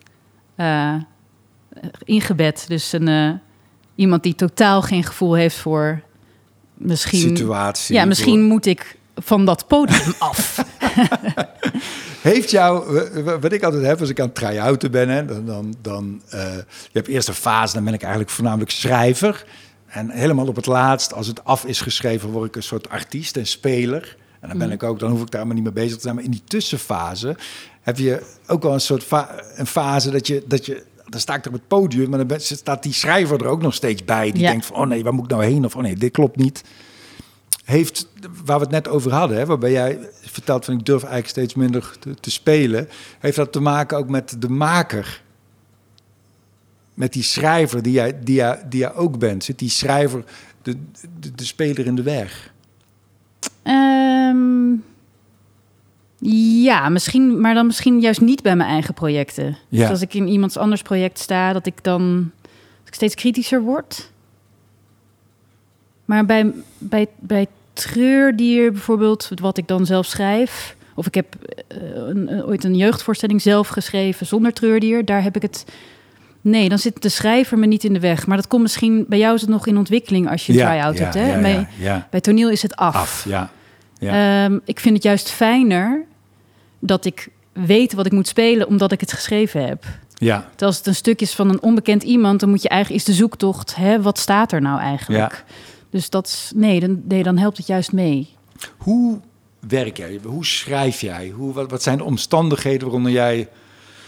eh, 0.57 0.95
ingebed. 2.05 2.65
Dus 2.69 2.93
een, 2.93 3.09
eh, 3.09 3.31
iemand 3.95 4.23
die 4.23 4.35
totaal 4.35 4.83
geen 4.83 5.05
gevoel 5.05 5.35
heeft 5.35 5.57
voor 5.57 6.01
misschien... 6.75 7.37
Situatie. 7.37 7.95
Ja, 7.95 8.05
misschien 8.05 8.43
moet 8.43 8.67
ik 8.67 8.97
van 9.15 9.45
dat 9.45 9.67
podium 9.67 10.13
af. 10.31 10.65
Heeft 12.21 12.51
jou, 12.51 13.01
wat 13.41 13.53
ik 13.53 13.63
altijd 13.63 13.85
heb 13.85 14.01
als 14.01 14.09
ik 14.09 14.21
aan 14.21 14.27
het 14.27 14.35
try-outen 14.35 14.91
ben, 14.91 15.09
hè, 15.09 15.25
dan, 15.25 15.47
dan, 15.47 15.75
dan 15.81 16.23
eh, 16.29 16.55
je 16.57 16.65
hebt 16.93 17.09
eerst 17.09 17.29
een 17.29 17.35
fase, 17.35 17.75
dan 17.75 17.85
ben 17.85 17.95
ik 17.95 18.01
eigenlijk 18.03 18.33
voornamelijk 18.33 18.71
schrijver. 18.71 19.45
En 19.87 20.11
helemaal 20.11 20.47
op 20.47 20.57
het 20.57 20.67
laatst, 20.67 21.15
als 21.15 21.27
het 21.27 21.45
af 21.45 21.65
is 21.65 21.81
geschreven, 21.81 22.29
word 22.31 22.49
ik 22.49 22.57
een 22.57 22.63
soort 22.63 22.89
artiest 22.89 23.37
en 23.37 23.47
speler. 23.47 24.17
En 24.41 24.49
dan 24.49 24.59
ben 24.59 24.67
Mhm. 24.67 24.77
ik 24.77 24.83
ook, 24.83 24.99
dan 24.99 25.11
hoef 25.11 25.23
ik 25.23 25.31
daar 25.31 25.47
maar 25.47 25.55
niet 25.55 25.65
mee 25.65 25.73
bezig 25.73 25.95
te 25.97 26.01
zijn. 26.03 26.15
Maar 26.15 26.25
in 26.25 26.31
die 26.31 26.43
tussenfase 26.45 27.37
heb 27.81 27.99
je 27.99 28.23
ook 28.47 28.63
wel 28.63 28.73
een 28.73 28.81
soort 28.81 29.03
fa- 29.05 29.31
een 29.57 29.67
fase 29.67 30.11
dat 30.11 30.27
je, 30.27 30.45
dat 30.47 30.67
je, 30.67 30.83
dan 31.09 31.21
sta 31.21 31.35
ik 31.35 31.41
er 31.45 31.47
op 31.51 31.53
het 31.57 31.69
podium, 31.69 32.11
maar 32.11 32.27
dan 32.27 32.41
staat 32.41 32.83
die 32.83 32.93
schrijver 32.93 33.41
er 33.41 33.47
ook 33.47 33.63
nog 33.63 33.75
steeds 33.75 34.05
bij. 34.05 34.31
Die 34.33 34.43
Ja. 34.43 34.51
denkt 34.51 34.67
van, 34.67 34.77
oh 34.77 34.87
nee, 34.87 35.03
waar 35.03 35.15
moet 35.15 35.25
ik 35.25 35.31
nou 35.31 35.45
heen? 35.45 35.65
Of 35.65 35.77
oh 35.77 35.83
nee, 35.83 35.95
dit 35.97 36.13
klopt 36.13 36.37
niet 36.37 36.63
heeft, 37.65 38.09
waar 38.45 38.57
we 38.57 38.65
het 38.65 38.73
net 38.73 38.89
over 38.89 39.13
hadden, 39.13 39.37
hè, 39.37 39.47
waarbij 39.47 39.71
jij 39.71 39.99
vertelt 40.21 40.65
van 40.65 40.75
ik 40.75 40.85
durf 40.85 41.03
eigenlijk 41.03 41.33
steeds 41.33 41.55
minder 41.55 41.97
te, 41.99 42.15
te 42.15 42.31
spelen, 42.31 42.89
heeft 43.19 43.37
dat 43.37 43.53
te 43.53 43.61
maken 43.61 43.99
ook 43.99 44.09
met 44.09 44.37
de 44.39 44.49
maker? 44.49 45.23
Met 46.95 47.13
die 47.13 47.23
schrijver 47.23 47.83
die 47.83 47.93
jij, 47.93 48.19
die 48.23 48.35
jij, 48.35 48.63
die 48.69 48.81
jij 48.81 48.95
ook 48.95 49.19
bent. 49.19 49.45
Zit 49.45 49.59
die 49.59 49.71
schrijver 49.71 50.25
de, 50.63 50.77
de, 51.21 51.35
de 51.35 51.45
speler 51.45 51.87
in 51.87 51.95
de 51.95 52.03
weg? 52.03 52.53
Ehm, 53.63 54.75
ja, 56.63 56.89
misschien, 56.89 57.41
maar 57.41 57.55
dan 57.55 57.67
misschien 57.67 58.01
juist 58.01 58.21
niet 58.21 58.43
bij 58.43 58.57
mijn 58.57 58.71
eigen 58.71 58.95
projecten. 58.95 59.57
Ja. 59.69 59.81
Dus 59.81 59.89
als 59.89 60.01
ik 60.01 60.15
in 60.15 60.29
iemands 60.29 60.57
anders 60.57 60.83
project 60.83 61.19
sta, 61.19 61.53
dat 61.53 61.67
ik 61.67 61.85
dan 61.85 62.31
dat 62.79 62.89
ik 62.89 62.95
steeds 62.95 63.15
kritischer 63.15 63.63
word. 63.63 64.12
Maar 66.05 66.27
bij, 66.27 66.53
bij, 66.79 67.07
bij 67.19 67.47
Treurdier 67.73 68.73
bijvoorbeeld, 68.73 69.29
wat 69.35 69.59
ik 69.59 69.69
dan 69.69 69.87
zelf 69.87 70.07
schrijf... 70.07 70.77
of 70.95 71.07
ik 71.07 71.15
heb 71.15 71.27
eh, 71.69 71.79
een, 71.95 72.45
ooit 72.45 72.65
een 72.65 72.77
jeugdvoorstelling 72.77 73.43
zelf 73.43 73.69
geschreven 73.69 74.27
zonder 74.27 74.53
Treurdier... 74.53 75.05
daar 75.05 75.23
heb 75.23 75.37
ik 75.37 75.43
het... 75.43 75.65
Nee, 76.41 76.69
dan 76.69 76.79
zit 76.79 77.03
de 77.03 77.09
schrijver 77.09 77.59
me 77.59 77.67
niet 77.67 77.85
in 77.85 77.93
de 77.93 78.01
weg. 78.01 78.27
Maar 78.27 78.37
dat 78.37 78.47
komt 78.47 78.63
misschien... 78.63 79.05
Bij 79.09 79.19
jou 79.19 79.35
is 79.35 79.41
het 79.41 79.51
nog 79.51 79.67
in 79.67 79.77
ontwikkeling 79.77 80.31
als 80.31 80.47
je 80.47 80.53
een 80.53 80.59
try-out 80.59 80.99
hebt. 80.99 81.15
Hè? 81.15 81.33
Ja, 81.33 81.41
bij, 81.41 81.53
ja, 81.53 81.69
ja. 81.79 82.09
bij 82.11 82.21
toneel 82.21 82.51
is 82.51 82.63
het 82.63 82.77
af. 82.77 82.95
Af, 82.95 83.25
ja. 83.29 83.51
ja. 83.99 84.45
Ehm, 84.45 84.59
ik 84.65 84.81
vind 84.81 84.95
het 84.95 85.05
juist 85.05 85.31
fijner 85.31 86.05
dat 86.79 87.05
ik 87.05 87.29
weet 87.53 87.93
wat 87.93 88.07
ik 88.07 88.13
moet 88.13 88.29
spelen 88.29 88.67
omdat 88.67 88.93
ik 88.93 89.01
het 89.01 89.13
geschreven 89.13 89.67
heb. 89.67 89.85
ja. 90.15 90.39
Terwijl 90.39 90.71
als 90.71 90.77
het 90.77 90.87
een 90.87 90.95
stuk 90.95 91.21
is 91.21 91.35
van 91.35 91.49
een 91.49 91.63
onbekend 91.63 92.03
iemand, 92.03 92.41
dan 92.41 92.49
moet 92.49 92.63
je 92.63 92.69
eigenlijk 92.69 93.01
is 93.01 93.07
de 93.07 93.21
zoektocht, 93.21 93.77
hè, 93.77 94.03
wat 94.03 94.19
staat 94.19 94.53
er 94.53 94.61
nou 94.61 94.81
eigenlijk? 94.81 95.45
Dus 95.93 96.11
dat 96.11 96.27
is, 96.27 96.53
nee 96.55 96.81
dan, 96.81 97.03
nee, 97.09 97.23
dan 97.23 97.39
helpt 97.39 97.57
het 97.57 97.67
juist 97.67 97.93
mee. 97.93 98.29
Hoe 98.77 99.19
werk 99.69 99.97
jij? 99.97 100.21
Hoe 100.25 100.45
schrijf 100.45 101.01
jij? 101.01 101.29
Hoe, 101.29 101.53
wat, 101.53 101.71
wat 101.71 101.83
zijn 101.83 101.99
de 101.99 102.05
omstandigheden 102.05 102.81
waaronder 102.83 103.13
jij 103.13 103.49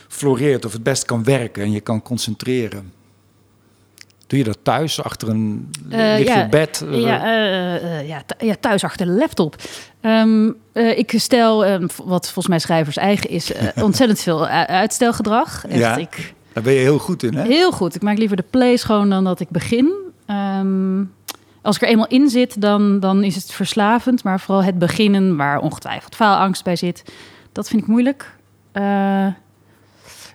floreert 0.09 0.65
of 0.65 0.73
het 0.73 0.83
best 0.83 1.05
kan 1.05 1.25
werken 1.25 1.63
en 1.63 1.71
je 1.73 1.81
kan 1.81 2.03
concentreren? 2.03 2.93
Doe 4.27 4.39
je 4.39 4.45
dat 4.45 4.59
thuis 4.63 5.03
achter 5.03 5.29
een 5.29 5.71
je 5.89 6.23
ja, 6.25 6.49
bed? 6.49 6.85
Ja, 6.91 7.25
eh, 7.25 7.99
eh, 7.99 8.09
ja, 8.09 8.23
thu- 8.27 8.47
ja, 8.47 8.55
thuis 8.61 8.85
achter 8.85 9.07
de 9.07 9.13
laptop. 9.13 9.57
Ehm, 10.01 10.51
eh, 10.73 10.99
ik 10.99 11.13
stel, 11.17 11.65
ehm, 11.65 11.87
wat 12.05 12.25
volgens 12.25 12.47
mij 12.49 12.59
schrijvers 12.59 12.97
eigen 12.97 13.31
is, 13.31 13.53
ontzettend 13.83 14.21
veel 14.21 14.47
uitstelgedrag. 14.47 15.67
Echt, 15.67 15.79
Ja. 15.79 15.97
ik, 15.97 16.35
Daar 16.53 16.63
ben 16.63 16.73
je 16.73 16.79
heel 16.81 16.99
goed 16.99 17.23
in, 17.23 17.35
hè? 17.35 17.43
Heel 17.47 17.73
goed. 17.73 17.95
Ik 17.95 18.03
maak 18.03 18.19
liever 18.19 18.37
de 18.37 18.45
play 18.51 18.77
schoon 18.77 19.11
dan 19.11 19.25
dat 19.25 19.41
ik 19.41 19.49
begin. 19.51 19.93
Ehm, 20.27 21.01
als 21.65 21.77
ik 21.77 21.83
er 21.83 21.89
eenmaal 21.89 22.07
in 22.07 22.29
zit, 22.29 22.61
dan, 22.61 23.01
dan 23.01 23.25
is 23.25 23.35
het 23.35 23.53
verslavend. 23.53 24.25
Maar 24.25 24.41
vooral 24.41 24.65
het 24.65 24.79
beginnen, 24.79 25.37
waar 25.37 25.59
ongetwijfeld 25.61 26.15
faalangst 26.15 26.65
bij 26.65 26.77
zit, 26.77 27.03
dat 27.53 27.69
vind 27.69 27.83
ik 27.83 27.89
moeilijk. 27.89 28.37
Eh, 28.73 29.27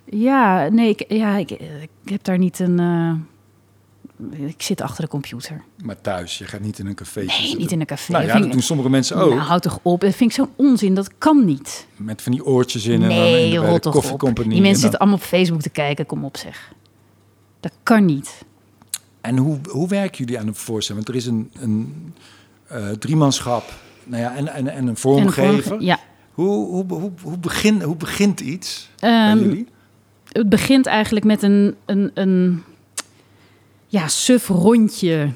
ja, 0.04 0.68
nee, 0.68 0.88
ik, 0.88 1.04
ja, 1.12 1.36
ik, 1.36 1.50
ik 1.50 1.88
heb 2.04 2.24
daar 2.24 2.38
niet 2.38 2.58
een. 2.58 2.78
eh, 2.78 4.48
ik 4.48 4.62
zit 4.62 4.80
achter 4.80 5.04
de 5.04 5.10
computer. 5.10 5.62
Maar 5.84 6.00
thuis, 6.00 6.38
je 6.38 6.44
gaat 6.44 6.60
niet 6.60 6.78
in 6.78 6.86
een 6.86 6.94
café 6.94 7.18
Nee, 7.20 7.30
zitten. 7.30 7.58
niet 7.58 7.70
in 7.72 7.80
een 7.80 7.86
café. 7.86 8.12
Nou 8.12 8.24
ja, 8.26 8.32
Dat 8.36 8.44
ik- 8.44 8.52
doen 8.52 8.62
sommige 8.62 8.88
mensen 8.90 9.16
ook. 9.16 9.28
Nou, 9.30 9.40
houd 9.40 9.62
toch 9.62 9.78
op. 9.82 10.00
Dat 10.00 10.14
vind 10.14 10.30
ik 10.30 10.36
zo'n 10.36 10.50
onzin. 10.56 10.94
Dat 10.94 11.18
kan 11.18 11.44
niet. 11.44 11.86
Met 11.96 12.22
van 12.22 12.32
die 12.32 12.44
oortjes 12.44 12.84
in 12.86 12.92
en 12.92 13.00
dan 13.00 13.10
in 13.10 13.22
Nee, 13.22 13.50
de, 13.80 13.80
koffiecompagnie. 13.90 14.52
Die 14.54 14.62
mensen 14.62 14.70
dan- 14.70 14.80
zitten 14.80 14.98
allemaal 14.98 15.18
op 15.18 15.24
Facebook 15.24 15.60
te 15.60 15.70
kijken. 15.70 16.06
Kom 16.06 16.24
op 16.24 16.36
zeg. 16.36 16.72
Dat 17.60 17.72
kan 17.82 18.04
niet. 18.04 18.44
En 19.20 19.36
hoe, 19.36 19.58
hoe 19.68 19.88
werken 19.88 20.18
jullie 20.18 20.38
aan 20.38 20.46
een 20.46 20.54
voorstelling? 20.54 21.04
Want 21.06 21.16
er 21.16 21.22
is 21.22 21.28
een, 21.30 21.50
een 21.62 22.14
eh, 22.66 22.88
driemanschap 22.88 23.64
nou 24.04 24.22
ja, 24.22 24.34
en, 24.36 24.48
en, 24.48 24.68
en 24.68 24.82
een 24.82 24.88
En 24.88 24.96
vormgever. 24.96 25.80
ja. 25.82 25.98
Hoe, 26.32 26.66
hoe, 26.66 26.84
hoe, 26.88 27.10
hoe, 27.22 27.38
begin, 27.38 27.82
hoe 27.82 27.96
begint 27.96 28.40
iets 28.40 28.88
bij 28.98 29.10
Ehm, 29.30 29.38
jullie? 29.38 29.66
het 30.32 30.48
begint 30.48 30.86
eigenlijk 30.86 31.24
met 31.26 31.42
een, 31.42 31.74
een, 31.86 32.10
een 32.14 32.62
ja, 33.86 34.08
suf 34.08 34.48
rondje. 34.48 35.28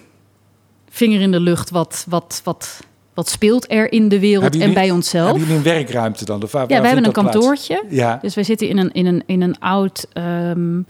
Vinger 0.89 1.21
in 1.21 1.31
de 1.33 1.41
lucht. 1.41 1.71
Wat, 1.71 2.05
wat, 2.09 2.41
wat, 2.45 2.81
wat 3.15 3.29
speelt 3.29 3.71
er 3.71 3.93
in 3.93 4.09
de 4.09 4.19
wereld 4.19 4.57
en 4.59 4.75
bij 4.75 4.91
onszelf? 4.91 5.25
Hebben 5.27 5.43
jullie 5.43 5.57
een 5.59 5.63
werkruimte 5.75 6.25
dan? 6.25 6.43
Of 6.43 6.53
waar, 6.53 6.69
Ja, 6.69 6.81
we 6.81 6.87
hebben 6.87 7.05
een 7.07 7.13
kantoortje. 7.13 7.85
Ja, 7.89 8.19
Dus 8.23 8.35
wij 8.35 8.45
zitten 8.45 8.69
in 8.69 8.79
een, 8.79 8.93
in 8.93 9.07
een, 9.07 9.23
in 9.27 9.41
een 9.41 9.59
oud 9.59 10.07
ehm, 10.13 10.81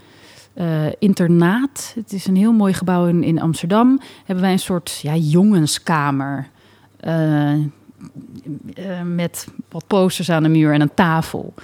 eh, 0.55 0.87
internaat. 0.99 1.93
Het 1.95 2.13
is 2.13 2.27
een 2.27 2.37
heel 2.37 2.53
mooi 2.53 2.73
gebouw 2.73 3.07
in, 3.07 3.23
in 3.23 3.41
Amsterdam. 3.41 4.01
Hebben 4.25 4.45
wij 4.45 4.53
een 4.53 4.59
soort 4.59 4.99
ja, 5.03 5.17
jongenskamer. 5.17 6.49
eh, 7.01 7.53
eh, 7.53 7.61
met 9.05 9.47
wat 9.71 9.87
posters 9.87 10.31
aan 10.31 10.43
de 10.43 10.49
muur 10.49 10.73
en 10.73 10.81
een 10.81 10.95
tafel. 10.95 11.55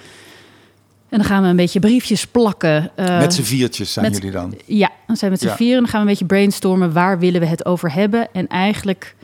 En 1.09 1.19
dan 1.19 1.27
gaan 1.27 1.43
we 1.43 1.49
een 1.49 1.57
beetje 1.57 1.81
briefjes 1.81 2.27
plakken. 2.27 2.91
met 2.97 3.35
z'n 3.35 3.43
viertjes 3.43 3.93
zijn 3.93 4.05
met- 4.07 4.15
jullie 4.17 4.31
dan. 4.31 4.55
ja, 4.67 4.91
dan 5.07 5.17
zijn 5.17 5.31
we 5.33 5.37
met 5.37 5.41
z'n 5.41 5.47
Ja. 5.47 5.57
vieren. 5.57 5.77
En 5.77 5.83
dan 5.83 5.91
gaan 5.91 6.01
we 6.01 6.07
een 6.07 6.13
beetje 6.13 6.35
brainstormen. 6.35 6.93
Waar 6.93 7.19
willen 7.19 7.41
we 7.41 7.47
het 7.47 7.65
over 7.65 7.93
hebben? 7.93 8.29
En 8.33 8.47
eigenlijk, 8.47 9.15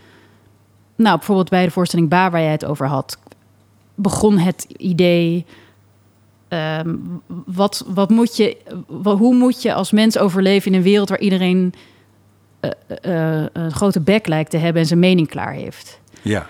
nou, 0.97 1.17
bijvoorbeeld 1.17 1.49
bij 1.51 1.65
de 1.65 1.71
voorstelling 1.71 2.09
Ba, 2.09 2.31
waar 2.31 2.41
jij 2.41 2.51
het 2.51 2.65
over 2.65 2.87
had, 2.87 3.19
begon 3.95 4.39
het 4.39 4.67
idee. 4.77 5.47
Ehm, 6.49 6.97
wat, 7.47 7.85
wat 7.87 8.11
moet 8.11 8.37
je, 8.37 8.57
hoe 9.03 9.35
moet 9.35 9.63
je 9.63 9.75
als 9.75 9.91
mens 9.91 10.19
overleven 10.19 10.71
in 10.71 10.77
een 10.77 10.85
wereld 10.85 11.09
waar 11.09 11.19
iedereen 11.19 11.75
eh, 12.61 12.71
eh, 12.87 13.43
eh, 13.43 13.47
een 13.53 13.73
grote 13.73 14.01
bek 14.01 14.27
lijkt 14.27 14.51
te 14.51 14.57
hebben 14.57 14.83
en 14.83 14.89
zijn 14.89 14.99
mening 14.99 15.29
klaar 15.29 15.53
heeft? 15.53 16.01
Ja, 16.23 16.47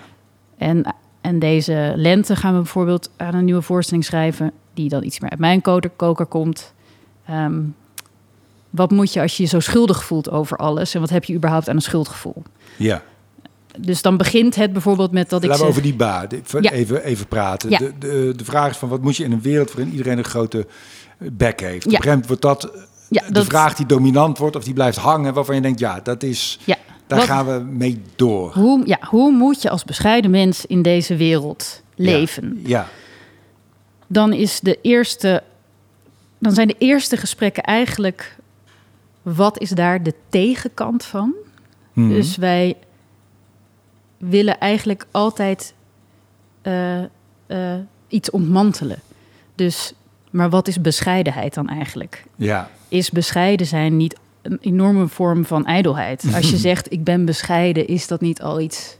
En, 0.57 0.95
en 1.21 1.39
deze 1.39 1.93
lente 1.95 2.35
gaan 2.35 2.53
we 2.53 2.61
bijvoorbeeld 2.61 3.09
aan 3.17 3.35
een 3.35 3.45
nieuwe 3.45 3.61
voorstelling 3.61 4.05
schrijven, 4.05 4.51
die 4.73 4.89
dan 4.89 5.03
iets 5.03 5.19
meer 5.19 5.29
uit 5.29 5.39
mijn 5.39 5.61
koker, 5.61 5.89
koker 5.89 6.25
komt. 6.25 6.73
Ehm, 7.25 7.61
wat 8.69 8.91
moet 8.91 9.13
je 9.13 9.21
als 9.21 9.37
je 9.37 9.43
je 9.43 9.49
zo 9.49 9.59
schuldig 9.59 10.03
voelt 10.03 10.29
over 10.29 10.57
alles? 10.57 10.93
En 10.93 10.99
wat 10.99 11.09
heb 11.09 11.23
je 11.23 11.33
überhaupt 11.33 11.69
aan 11.69 11.75
een 11.75 11.81
schuldgevoel? 11.81 12.43
ja. 12.77 13.03
Dus 13.79 14.01
dan 14.01 14.17
begint 14.17 14.55
het 14.55 14.73
bijvoorbeeld 14.73 15.11
met 15.11 15.29
dat 15.29 15.43
ik 15.43 15.49
Laten 15.49 15.65
we 15.65 15.71
zeg... 15.71 15.77
over 15.79 15.89
die 15.91 15.97
ba 15.99 16.27
de- 16.27 16.41
Ja. 16.61 16.71
even, 16.71 17.03
even 17.03 17.27
praten. 17.27 17.69
Ja. 17.69 17.77
De, 17.77 17.93
de, 17.99 18.33
de 18.35 18.45
vraag 18.45 18.69
is 18.69 18.77
van 18.77 18.89
wat 18.89 19.01
moet 19.01 19.15
je 19.17 19.23
in 19.23 19.31
een 19.31 19.41
wereld 19.41 19.73
waarin 19.73 19.91
iedereen 19.93 20.17
een 20.17 20.23
grote 20.23 20.67
eh, 21.19 21.27
bek 21.31 21.59
heeft? 21.59 21.85
Op 21.85 21.91
Ja. 21.91 22.11
een 22.11 22.23
wordt 22.27 22.41
dat 22.41 22.63
eh, 22.63 22.81
Ja, 23.09 23.23
de 23.27 23.31
dat- 23.33 23.45
vraag 23.45 23.73
die 23.75 23.85
dominant 23.85 24.37
wordt 24.37 24.55
of 24.55 24.63
die 24.63 24.73
blijft 24.73 24.97
hangen, 24.97 25.33
waarvan 25.33 25.55
je 25.55 25.61
denkt, 25.61 25.79
ja, 25.79 25.99
dat 26.03 26.23
is, 26.23 26.59
Ja, 26.63 26.75
daar 27.07 27.17
wat- 27.19 27.27
gaan 27.27 27.45
we 27.45 27.59
mee 27.59 28.01
door. 28.15 28.53
hoe, 28.53 28.81
ja, 28.87 28.97
hoe 29.01 29.31
moet 29.31 29.61
je 29.61 29.69
als 29.69 29.83
bescheiden 29.83 30.31
mens 30.31 30.65
in 30.65 30.81
deze 30.81 31.15
wereld 31.15 31.81
leven? 31.95 32.59
Ja, 32.65 32.87
Dan 34.07 34.33
is 34.33 34.59
de 34.59 34.79
eerste... 34.81 35.43
Dan 36.39 36.51
zijn 36.53 36.67
de 36.67 36.75
eerste 36.77 37.17
gesprekken 37.17 37.63
eigenlijk... 37.63 38.35
Wat 39.21 39.59
is 39.59 39.69
daar 39.69 40.03
de 40.03 40.13
tegenkant 40.29 41.05
van? 41.05 41.33
Mhm. 41.93 42.09
Dus 42.09 42.35
wij 42.37 42.75
willen 44.17 44.59
eigenlijk 44.59 45.05
altijd 45.11 45.73
eh, 46.61 47.01
eh, 47.03 47.07
iets 48.07 48.29
ontmantelen. 48.29 48.99
Dus, 49.55 49.93
maar 50.31 50.49
wat 50.49 50.67
is 50.67 50.81
bescheidenheid 50.81 51.53
dan 51.53 51.69
eigenlijk? 51.69 52.23
ja, 52.35 52.69
Is 52.87 53.09
bescheiden 53.11 53.67
zijn 53.67 53.97
niet 53.97 54.15
een 54.41 54.57
enorme 54.61 55.07
vorm 55.07 55.45
van 55.45 55.65
ijdelheid? 55.65 56.23
Als 56.35 56.49
je 56.49 56.57
zegt 56.57 56.91
ik 56.91 57.03
ben 57.03 57.25
bescheiden, 57.25 57.87
is 57.87 58.07
dat 58.07 58.21
niet 58.21 58.41
al 58.41 58.59
iets 58.59 58.97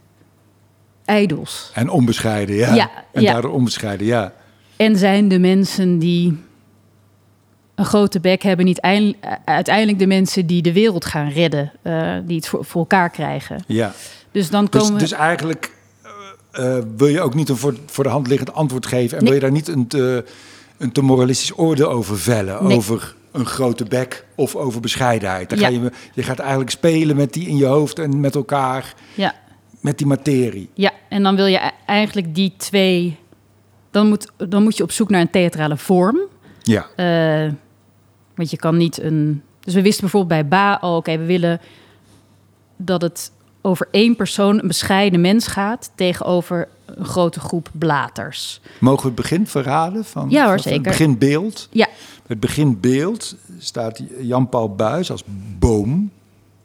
ijdels? 1.06 1.72
en 1.74 1.90
onbescheiden, 1.90 2.56
ja. 2.56 2.74
Ja, 2.76 2.90
en 3.14 3.22
ja. 3.22 3.34
daardoor 3.34 3.52
onbescheiden, 3.52 4.08
ja. 4.08 4.34
En 4.76 4.98
zijn 4.98 5.28
de 5.28 5.40
mensen 5.40 6.00
die 6.00 6.38
een 7.76 7.86
grote 7.86 8.20
bek 8.20 8.42
hebben 8.44 8.66
niet 8.66 8.80
eind- 8.80 9.16
uiteindelijk 9.46 10.00
de 10.00 10.08
mensen 10.08 10.46
die 10.46 10.62
de 10.62 10.74
wereld 10.74 11.06
gaan 11.06 11.30
redden, 11.30 11.72
eh, 11.82 12.16
die 12.26 12.36
het 12.36 12.48
voor, 12.48 12.66
voor 12.66 12.82
elkaar 12.82 13.10
krijgen? 13.10 13.64
ja. 13.68 13.94
Dus 14.38 14.50
dan 14.50 14.66
Dus, 14.70 14.82
komen 14.82 14.94
we... 14.96 15.00
dus 15.00 15.12
eigenlijk 15.12 15.72
eh, 16.52 16.78
eh, 16.78 16.84
wil 16.98 17.08
je 17.08 17.22
ook 17.22 17.34
niet 17.34 17.50
een 17.50 17.58
voor, 17.58 17.76
voor 17.86 18.04
de 18.04 18.10
hand 18.10 18.28
liggend 18.28 18.54
antwoord 18.54 18.86
geven 18.86 19.18
en 19.18 19.24
Nee. 19.24 19.34
wil 19.34 19.42
je 19.42 19.46
daar 19.46 19.56
niet 19.58 19.68
een 19.68 19.88
te, 19.88 20.26
een 20.78 20.92
te 20.92 21.02
moralistisch 21.02 21.58
oordeel 21.58 21.90
over 21.90 22.20
vellen, 22.20 22.64
Nee. 22.68 22.78
over, 22.78 23.16
een 23.32 23.46
grote 23.46 23.84
bek 23.84 24.26
of 24.36 24.56
over 24.56 24.82
bescheidenheid. 24.82 25.50
Dan 25.50 25.60
Ja. 25.60 25.66
ga 25.68 25.72
je, 25.74 25.92
je 26.14 26.24
gaat 26.24 26.40
eigenlijk 26.40 26.70
spelen 26.70 27.16
met 27.16 27.34
die 27.34 27.48
in 27.48 27.58
je 27.58 27.66
hoofd 27.66 28.00
en 28.00 28.20
met 28.20 28.36
elkaar, 28.36 28.94
Ja, 29.14 29.36
met 29.82 29.98
die 29.98 30.08
materie. 30.08 30.70
ja, 30.74 30.92
en 31.10 31.24
dan 31.24 31.36
wil 31.36 31.46
je 31.46 31.58
e- 31.58 31.72
eigenlijk 31.86 32.36
die 32.36 32.54
twee... 32.58 33.18
Dan 33.92 34.08
moet, 34.08 34.32
dan 34.50 34.64
moet 34.64 34.78
je 34.78 34.84
op 34.84 34.92
zoek 34.92 35.10
naar 35.10 35.22
een 35.22 35.30
theatrale 35.30 35.78
vorm. 35.78 36.20
Ja, 36.62 36.86
Eh, 36.96 37.52
want 38.36 38.50
je 38.52 38.58
kan 38.58 38.78
niet 38.78 39.02
een. 39.02 39.42
Dus 39.60 39.74
we 39.74 39.82
wisten 39.82 40.02
bijvoorbeeld 40.02 40.42
bij 40.42 40.48
Ba 40.50 40.74
al, 40.74 40.98
oké, 40.98 41.18
we 41.18 41.26
willen 41.26 41.62
dat 42.78 43.02
het 43.02 43.32
over 43.68 43.88
één 43.92 44.16
persoon, 44.16 44.60
een 44.62 44.68
bescheiden 44.68 45.22
mens 45.22 45.48
gaat, 45.48 45.92
tegenover 45.96 46.68
een 46.86 47.06
grote 47.06 47.40
groep 47.40 47.70
blaters. 47.72 48.62
mogen 48.80 49.02
we 49.02 49.08
het 49.08 49.16
begin 49.16 49.48
verraden? 49.48 50.06
Van, 50.06 50.30
Ja, 50.30 50.46
hoor, 50.46 50.60
zeker. 50.60 50.74
Het 50.74 50.84
beginbeeld. 50.84 51.68
Ja, 51.72 51.88
Het 52.28 52.40
beginbeeld 52.40 53.36
staat 53.60 54.02
Jan-Paul 54.22 54.76
Buis 54.76 55.12
als 55.12 55.24
boom. 55.60 56.12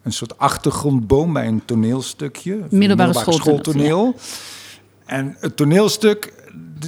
Een 0.03 0.11
soort 0.13 0.37
achtergrondboom 0.37 1.33
bij 1.33 1.47
een 1.47 1.61
toneelstukje. 1.65 2.59
Middelbare 2.69 3.13
schooltoneel. 3.13 3.41
schooltoneel, 3.41 4.15
En 5.05 5.35
het 5.39 5.55
toneelstuk 5.57 6.33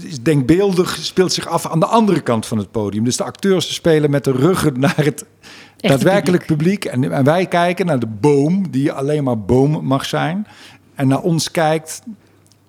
is 0.03 0.21
denkbeeldig, 0.21 0.97
speelt 1.01 1.33
zich 1.33 1.47
af 1.47 1.67
aan 1.67 1.79
de 1.79 1.85
andere 1.85 2.21
kant 2.21 2.45
van 2.45 2.57
het 2.57 2.71
podium. 2.71 3.03
Dus 3.03 3.17
de 3.17 3.23
acteurs 3.23 3.73
spelen 3.73 4.09
met 4.09 4.23
de 4.23 4.31
ruggen 4.31 4.79
naar 4.79 5.05
het 5.05 5.25
daadwerkelijk 5.77 6.45
publiek. 6.45 6.85
En, 6.85 7.11
en 7.11 7.23
wij 7.23 7.45
kijken 7.45 7.85
naar 7.85 7.99
de 7.99 8.07
boom, 8.07 8.71
die 8.71 8.91
alleen 8.91 9.23
maar 9.23 9.39
boom 9.39 9.85
mag 9.85 10.05
zijn. 10.05 10.47
En 10.95 11.07
naar 11.07 11.21
ons 11.21 11.51
kijkt 11.51 12.01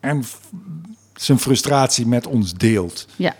en 0.00 0.24
zijn 1.14 1.38
frustratie 1.38 2.06
met 2.06 2.26
ons 2.26 2.54
deelt. 2.54 3.06
ja, 3.16 3.34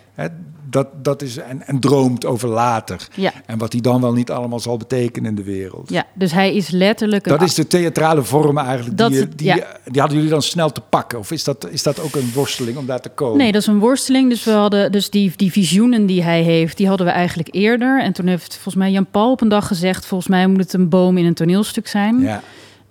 dat, 0.69 0.87
dat 1.01 1.21
is, 1.21 1.37
en, 1.37 1.67
en 1.67 1.79
droomt 1.79 2.25
over 2.25 2.49
later. 2.49 3.07
ja, 3.15 3.31
En 3.45 3.57
wat 3.57 3.71
hij 3.71 3.81
dan 3.81 4.01
wel 4.01 4.13
niet 4.13 4.31
allemaal 4.31 4.59
zal 4.59 4.77
betekenen 4.77 5.29
in 5.29 5.35
de 5.35 5.43
wereld. 5.43 5.89
ja. 5.89 6.05
Dus 6.13 6.31
hij 6.31 6.55
is 6.55 6.69
letterlijk. 6.69 7.25
een 7.25 7.31
Dat 7.31 7.41
is 7.41 7.53
de 7.53 7.67
theatrale 7.67 8.23
vorm 8.23 8.57
eigenlijk. 8.57 8.97
Dat 8.97 9.11
die, 9.11 9.19
het, 9.19 9.37
die, 9.37 9.47
ja. 9.47 9.79
die 9.85 9.99
hadden 9.99 10.17
jullie 10.17 10.33
dan 10.33 10.41
snel 10.41 10.71
te 10.71 10.81
pakken? 10.81 11.19
Of 11.19 11.31
is 11.31 11.43
dat, 11.43 11.67
is 11.69 11.83
dat 11.83 11.99
ook 11.99 12.15
een 12.15 12.31
worsteling 12.33 12.77
om 12.77 12.85
daar 12.85 13.01
te 13.01 13.09
komen? 13.09 13.37
Nee, 13.37 13.51
dat 13.51 13.61
is 13.61 13.67
een 13.67 13.79
worsteling. 13.79 14.29
Dus 14.29 14.43
we 14.43 14.51
hadden 14.51 14.91
dus 14.91 15.09
die, 15.09 15.33
die 15.35 15.51
visioenen 15.51 16.05
die 16.05 16.23
hij 16.23 16.41
heeft, 16.41 16.77
die 16.77 16.87
hadden 16.87 17.05
we 17.05 17.11
eigenlijk 17.11 17.49
eerder. 17.51 18.01
En 18.01 18.13
toen 18.13 18.27
heeft 18.27 18.53
volgens 18.53 18.75
mij 18.75 18.91
Jan 18.91 19.07
Paul 19.11 19.31
op 19.31 19.41
een 19.41 19.49
dag 19.49 19.67
gezegd: 19.67 20.05
volgens 20.05 20.29
mij 20.29 20.47
moet 20.47 20.59
het 20.59 20.73
een 20.73 20.89
boom 20.89 21.17
in 21.17 21.25
een 21.25 21.33
toneelstuk 21.33 21.87
zijn. 21.87 22.19
Ja, 22.19 22.41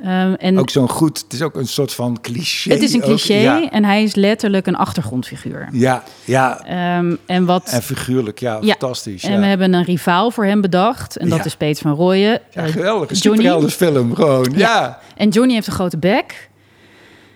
Ehm, 0.01 0.32
en 0.34 0.59
ook 0.59 0.70
zo'n 0.70 0.88
goed. 0.88 1.18
Het 1.22 1.32
is 1.32 1.42
ook 1.42 1.55
een 1.55 1.66
soort 1.68 1.92
van 1.94 2.18
cliché. 2.20 2.70
het 2.72 2.82
is 2.82 2.92
een 2.92 3.01
ook. 3.03 3.07
cliché 3.07 3.34
Ja, 3.34 3.70
en 3.70 3.84
hij 3.84 4.03
is 4.03 4.14
letterlijk 4.14 4.66
een 4.66 4.76
achtergrondfiguur. 4.76 5.68
ja, 5.72 6.03
ja. 6.24 6.61
Ehm, 6.64 7.14
en 7.26 7.44
wat 7.44 7.68
En 7.68 7.82
figuurlijk, 7.82 8.38
ja, 8.38 8.59
Ja. 8.61 8.70
fantastisch. 8.70 9.22
En 9.24 9.32
ja. 9.32 9.38
we 9.40 9.47
hebben 9.47 9.72
een 9.72 9.84
rivaal 9.84 10.30
voor 10.30 10.44
hem 10.44 10.61
bedacht. 10.61 11.16
En 11.16 11.28
dat 11.28 11.44
is 11.44 11.57
Peter 11.57 11.82
van 11.82 11.92
Rooyen. 11.94 12.40
ja, 12.51 12.62
Eh, 12.62 12.72
geweldig. 12.72 13.11
Een 13.11 13.16
Johnny. 13.16 13.40
superheldenfilm, 13.42 14.14
gewoon. 14.14 14.53
Ja. 14.57 14.99
En 15.16 15.28
Johnny 15.28 15.55
heeft 15.55 15.66
een 15.66 15.72
grote 15.72 15.99
bek. 15.99 16.49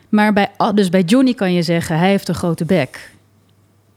Maar 0.08 0.32
bij, 0.32 0.48
dus 0.74 0.88
bij 0.88 1.02
Johnny 1.02 1.34
kan 1.34 1.52
je 1.52 1.62
zeggen, 1.62 1.98
hij 1.98 2.08
heeft 2.08 2.28
een 2.28 2.34
grote 2.34 2.64
bek. 2.64 3.10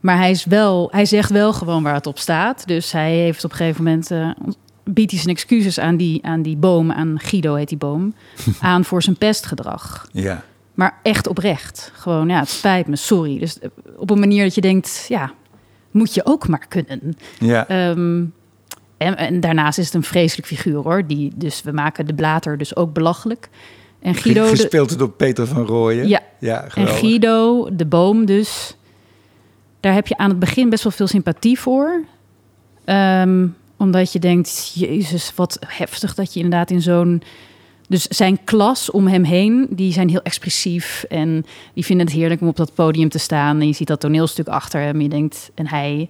Maar 0.00 0.16
hij, 0.16 0.30
is 0.30 0.44
wel, 0.44 0.88
hij 0.90 1.04
zegt 1.06 1.30
wel 1.30 1.52
gewoon 1.52 1.82
waar 1.82 1.94
het 1.94 2.06
op 2.06 2.18
staat. 2.18 2.66
Dus 2.66 2.92
hij 2.92 3.12
heeft 3.12 3.44
op 3.44 3.50
een 3.50 3.56
gegeven 3.56 3.84
moment... 3.84 4.10
eh, 4.10 4.28
biedt 4.84 5.10
hij 5.10 5.20
zijn 5.20 5.34
excuses 5.34 5.78
aan 5.78 5.96
die, 5.96 6.24
aan 6.24 6.42
die 6.42 6.56
boom, 6.56 6.92
aan 6.92 7.18
Guido 7.20 7.54
heet 7.54 7.68
die 7.68 7.78
boom... 7.78 8.14
aan 8.60 8.84
voor 8.84 9.02
zijn 9.02 9.16
pestgedrag. 9.16 10.08
ja. 10.12 10.44
Maar 10.74 10.98
echt 11.02 11.26
oprecht. 11.26 11.90
Gewoon, 11.94 12.28
ja, 12.28 12.38
het 12.38 12.48
spijt 12.48 12.86
me, 12.86 12.96
sorry. 12.96 13.38
Dus 13.38 13.58
eh, 13.58 13.68
op 13.96 14.10
een 14.10 14.18
manier 14.18 14.44
dat 14.44 14.54
je 14.54 14.60
denkt, 14.60 15.06
ja, 15.08 15.32
moet 15.90 16.14
je 16.14 16.26
ook 16.26 16.48
maar 16.48 16.66
kunnen. 16.68 17.16
ja. 17.38 17.68
Ehm, 17.68 18.24
en, 18.96 19.16
en 19.16 19.40
daarnaast 19.40 19.78
is 19.78 19.84
het 19.84 19.94
een 19.94 20.02
vreselijk 20.02 20.46
figuur 20.46 20.76
hoor. 20.76 21.06
Die, 21.06 21.32
dus 21.36 21.62
we 21.62 21.72
maken 21.72 22.06
de 22.06 22.14
blater 22.14 22.58
dus 22.58 22.76
ook 22.76 22.92
belachelijk. 22.92 23.48
En 24.00 24.14
Guido, 24.14 24.42
de, 24.42 24.48
Gespeeld 24.48 24.98
door 24.98 25.10
Peter 25.10 25.46
van 25.46 25.66
Rooyen. 25.66 26.08
Ja. 26.08 26.20
ja 26.38 26.64
en 26.64 26.70
geweldig. 26.70 26.98
Guido, 26.98 27.68
de 27.72 27.86
boom 27.86 28.24
dus. 28.24 28.76
Daar 29.80 29.94
heb 29.94 30.06
je 30.06 30.16
aan 30.16 30.28
het 30.28 30.38
begin 30.38 30.70
best 30.70 30.82
wel 30.82 30.92
veel 30.92 31.06
sympathie 31.06 31.58
voor. 31.60 32.04
Ehm, 32.84 33.46
omdat 33.84 34.12
je 34.12 34.18
denkt, 34.18 34.72
jezus, 34.74 35.32
wat 35.34 35.58
heftig 35.66 36.14
dat 36.14 36.34
je 36.34 36.40
inderdaad 36.40 36.70
in 36.70 36.82
zo'n... 36.82 37.22
Dus 37.88 38.06
zijn 38.06 38.44
klas 38.44 38.90
om 38.90 39.06
hem 39.06 39.24
heen, 39.24 39.66
die 39.70 39.92
zijn 39.92 40.08
heel 40.08 40.22
expressief. 40.22 41.04
En 41.08 41.46
die 41.74 41.84
vinden 41.84 42.06
het 42.06 42.14
heerlijk 42.14 42.40
om 42.40 42.48
op 42.48 42.56
dat 42.56 42.74
podium 42.74 43.08
te 43.08 43.18
staan. 43.18 43.60
En 43.60 43.66
je 43.66 43.72
ziet 43.72 43.86
dat 43.86 44.00
toneelstuk 44.00 44.48
achter 44.48 44.80
hem. 44.80 45.00
Je 45.00 45.08
denkt, 45.08 45.50
en 45.54 45.68
hij, 45.68 46.08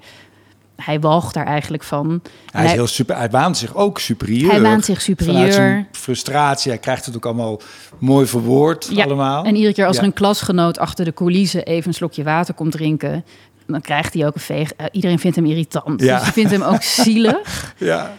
hij 0.76 1.00
walgt 1.00 1.34
daar 1.34 1.46
eigenlijk 1.46 1.82
van. 1.82 2.22
Hij, 2.50 2.64
is 2.64 2.72
heel 2.72 2.86
super, 2.86 3.16
hij 3.16 3.30
waant 3.30 3.56
zich 3.56 3.74
ook 3.74 3.98
superieur. 3.98 4.50
Hij 4.50 4.60
waant 4.60 4.84
zich 4.84 5.02
Vanuit 5.02 5.18
superieur. 5.20 5.52
zijn 5.52 5.88
frustratie. 5.92 6.70
Hij 6.70 6.80
krijgt 6.80 7.06
het 7.06 7.16
ook 7.16 7.26
allemaal 7.26 7.60
mooi 7.98 8.26
verwoord 8.26 8.88
Ja, 8.92 9.04
allemaal. 9.04 9.44
En 9.44 9.54
iedere 9.54 9.74
keer 9.74 9.86
als 9.86 9.96
Ja. 9.96 10.02
er 10.02 10.08
een 10.08 10.14
klasgenoot 10.14 10.78
achter 10.78 11.04
de 11.04 11.14
coulissen 11.14 11.64
even 11.64 11.88
een 11.88 11.94
slokje 11.94 12.22
water 12.22 12.54
komt 12.54 12.72
drinken, 12.72 13.24
dan 13.66 13.80
krijgt 13.80 14.14
hij 14.14 14.26
ook 14.26 14.34
een 14.34 14.40
veeg. 14.40 14.72
eh, 14.72 14.86
iedereen 14.92 15.18
vindt 15.18 15.36
hem 15.36 15.46
irritant. 15.46 16.00
Ja. 16.00 16.16
Dus 16.18 16.26
je 16.26 16.32
vindt 16.32 16.50
hem 16.50 16.62
ook 16.62 16.82
zielig. 17.04 17.74
Ja. 17.78 18.16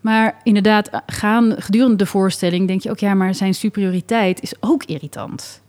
Maar 0.00 0.40
inderdaad, 0.42 0.88
eh, 0.88 1.00
gaan 1.06 1.54
gedurende 1.58 1.96
de 1.96 2.06
voorstelling 2.06 2.66
denk 2.66 2.82
je 2.82 2.90
ook, 2.90 2.98
ja, 2.98 3.14
maar 3.14 3.34
zijn 3.34 3.54
superioriteit 3.54 4.42
is 4.42 4.52
ook 4.60 4.84
irritant. 4.84 5.62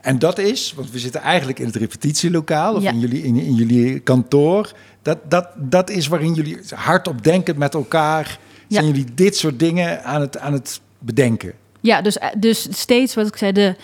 En 0.00 0.18
dat 0.18 0.38
is, 0.38 0.72
want 0.76 0.90
we 0.90 0.98
zitten 0.98 1.20
eigenlijk 1.20 1.58
in 1.58 1.66
het 1.66 1.76
repetitielokaal 1.76 2.74
of 2.74 2.82
Ja. 2.82 2.90
in, 2.90 2.98
jullie, 2.98 3.22
in, 3.22 3.36
in 3.36 3.54
jullie 3.54 3.98
kantoor. 3.98 4.72
Dat, 5.02 5.18
dat, 5.28 5.48
dat 5.56 5.90
is 5.90 6.06
waarin 6.08 6.34
jullie 6.34 6.58
hardop 6.74 7.24
denkend 7.24 7.56
met 7.58 7.74
elkaar. 7.74 8.38
Ja. 8.68 8.74
Zijn 8.80 8.86
jullie 8.86 9.14
dit 9.14 9.36
soort 9.36 9.58
dingen 9.58 10.04
aan 10.04 10.20
het, 10.20 10.38
aan 10.38 10.52
het 10.52 10.80
bedenken? 10.98 11.52
Ja, 11.80 12.02
dus, 12.02 12.18
eh, 12.18 12.28
dus 12.38 12.66
steeds 12.70 13.14
wat 13.14 13.26
ik 13.26 13.36
zei, 13.36 13.52
de, 13.52 13.74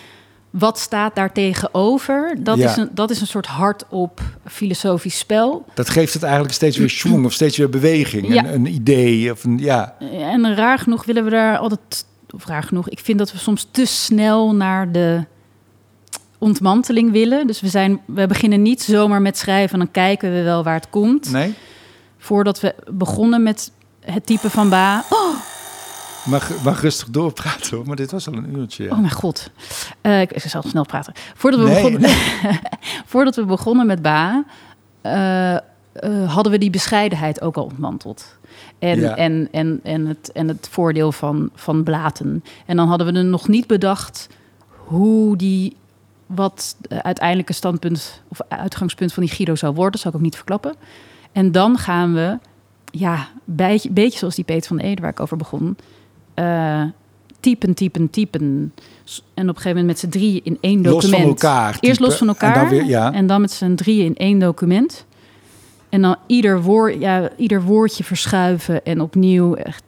wat 0.51 0.79
staat 0.79 1.15
daar 1.15 1.33
tegenover? 1.33 2.37
Dat, 2.39 2.59
Ja. 2.59 2.71
is 2.71 2.77
een, 2.77 2.89
dat 2.93 3.11
is 3.11 3.21
een 3.21 3.27
soort 3.27 3.47
hardop 3.47 4.21
filosofisch 4.47 5.19
spel. 5.19 5.65
Dat 5.75 5.91
geeft 5.91 6.13
het 6.15 6.23
eigenlijk 6.23 6.55
steeds 6.55 6.77
weer 6.77 6.91
schwung 6.91 7.25
of 7.25 7.33
steeds 7.33 7.57
weer 7.57 7.69
beweging. 7.69 8.33
Ja. 8.33 8.45
Een, 8.45 8.55
een 8.55 8.67
idee 8.67 9.31
of 9.33 9.45
een, 9.45 9.59
ja. 9.59 9.95
En 10.11 10.55
raar 10.55 10.79
genoeg 10.79 11.05
willen 11.05 11.25
we 11.25 11.31
daar 11.31 11.59
altijd, 11.59 12.05
of 12.31 12.47
raar 12.47 12.63
genoeg, 12.63 12.89
ik 12.89 12.99
vind 12.99 13.19
dat 13.19 13.33
we 13.33 13.39
soms 13.39 13.67
te 13.71 13.85
snel 13.87 14.55
naar 14.55 14.93
de 14.93 15.25
ontmanteling 16.39 17.13
willen. 17.13 17.47
Dus 17.47 17.61
we, 17.61 17.69
zijn, 17.69 18.01
we 18.05 18.27
beginnen 18.27 18.63
niet 18.63 18.83
zomaar 18.83 19.23
met 19.23 19.39
schrijven 19.39 19.73
en 19.73 19.79
dan 19.79 19.91
kijken 19.91 20.33
we 20.33 20.43
wel 20.43 20.63
waar 20.63 20.75
het 20.75 20.91
komt. 20.91 21.31
Nee? 21.33 21.55
Voordat 22.19 22.61
we 22.61 22.75
begonnen 22.93 23.43
met 23.43 23.71
het 24.01 24.27
type 24.27 24.51
van 24.51 24.69
ba. 24.69 25.05
Oh, 25.11 25.35
Mag, 26.31 26.63
mag 26.65 26.81
rustig 26.81 27.09
doorpraten 27.11 27.77
hoor, 27.77 27.87
maar 27.87 27.97
dit 27.97 28.11
was 28.11 28.27
al 28.29 28.33
een 28.35 28.57
uurtje. 28.57 28.85
ja. 28.85 28.91
oh 28.91 28.99
mijn 28.99 29.11
god. 29.11 29.51
Eh, 30.01 30.21
ik, 30.21 30.33
ik 30.33 30.43
zal 30.43 30.63
snel 30.63 30.85
praten. 30.85 31.13
Voordat 31.35 31.61
we, 31.61 31.67
Nee, 31.67 31.75
begonnen, 31.75 32.11
voordat 33.13 33.37
we 33.37 33.45
begonnen 33.45 33.87
met 33.87 34.03
ba, 34.03 34.45
eh, 35.01 35.55
eh, 35.55 35.61
hadden 36.27 36.53
we 36.53 36.59
die 36.59 36.71
bescheidenheid 36.71 37.41
ook 37.41 37.57
al 37.57 37.65
ontmanteld. 37.65 38.39
En, 38.79 39.01
Ja. 39.01 39.17
en, 39.17 39.49
en, 39.53 39.81
en, 39.83 40.07
het, 40.07 40.33
en 40.33 40.49
het 40.49 40.69
voordeel 40.71 41.13
van, 41.13 41.51
van 41.55 41.83
blaten. 41.83 42.45
En 42.67 42.77
dan 42.77 42.89
hadden 42.89 43.13
we 43.13 43.19
er 43.19 43.25
nog 43.25 43.49
niet 43.49 43.67
bedacht 43.67 44.29
hoe 44.69 45.37
die, 45.37 45.77
wat 46.27 46.77
het 46.89 47.03
uiteindelijke 47.03 47.53
standpunt 47.53 48.23
of 48.29 48.41
uitgangspunt 48.49 49.13
van 49.13 49.23
die 49.23 49.33
Guido 49.33 49.55
zou 49.55 49.75
worden. 49.75 49.93
Dat 49.93 50.01
zal 50.01 50.11
ik 50.11 50.17
ook 50.17 50.23
niet 50.23 50.37
verklappen. 50.37 50.75
En 51.33 51.53
dan 51.53 51.79
gaan 51.79 52.15
we, 52.15 52.39
ja, 52.85 53.29
beetje, 53.45 53.91
beetje 53.91 54.19
zoals 54.19 54.35
die 54.35 54.45
Peter 54.45 54.69
van 54.69 54.77
de 54.77 54.83
Ede 54.83 55.01
waar 55.03 55.11
ik 55.11 55.21
over 55.21 55.37
begon, 55.37 55.77
eh, 56.41 56.83
typen, 57.41 57.75
typen, 57.75 58.11
typen. 58.11 58.73
En 59.35 59.49
op 59.49 59.57
een 59.57 59.63
gegeven 59.63 59.69
moment 59.69 59.87
met 59.87 59.99
z'n 59.99 60.09
drieën 60.09 60.41
in 60.45 60.59
één 60.61 60.83
Los 60.83 60.93
document. 60.93 61.23
van 61.23 61.31
elkaar. 61.31 61.77
Eerst 61.81 62.01
los 62.01 62.17
van 62.17 62.29
En 62.29 62.35
elkaar 62.35 62.55
dan 62.55 62.69
weer, 62.69 62.85
ja. 62.85 63.13
en 63.13 63.27
dan 63.27 63.41
met 63.41 63.51
z'n 63.51 63.75
drieën 63.75 64.05
in 64.05 64.17
één 64.17 64.39
document. 64.39 65.07
En 65.89 66.03
dan 66.03 66.17
ieder, 66.27 66.63
woord, 66.63 67.01
ja, 67.01 67.31
ieder 67.37 67.63
woordje 67.63 68.05
verschuiven 68.05 68.85
en 68.85 69.01
opnieuw 69.01 69.55
echt 69.55 69.83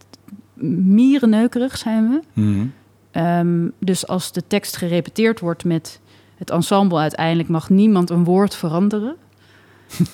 mierenneukerig 0.84 1.78
zijn 1.78 2.08
we. 2.08 2.40
Mhm. 2.40 2.66
Ehm, 3.10 3.68
dus 3.78 4.06
als 4.06 4.32
de 4.32 4.42
tekst 4.46 4.76
gerepeteerd 4.76 5.40
wordt 5.40 5.64
met 5.64 6.00
het 6.36 6.50
ensemble 6.50 6.98
uiteindelijk 6.98 7.48
mag 7.48 7.70
niemand 7.70 8.10
een 8.10 8.24
woord 8.24 8.54
veranderen. 8.54 9.16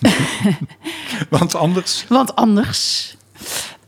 Want 1.30 1.54
anders... 1.54 2.04
Want 2.08 2.36
anders. 2.36 3.16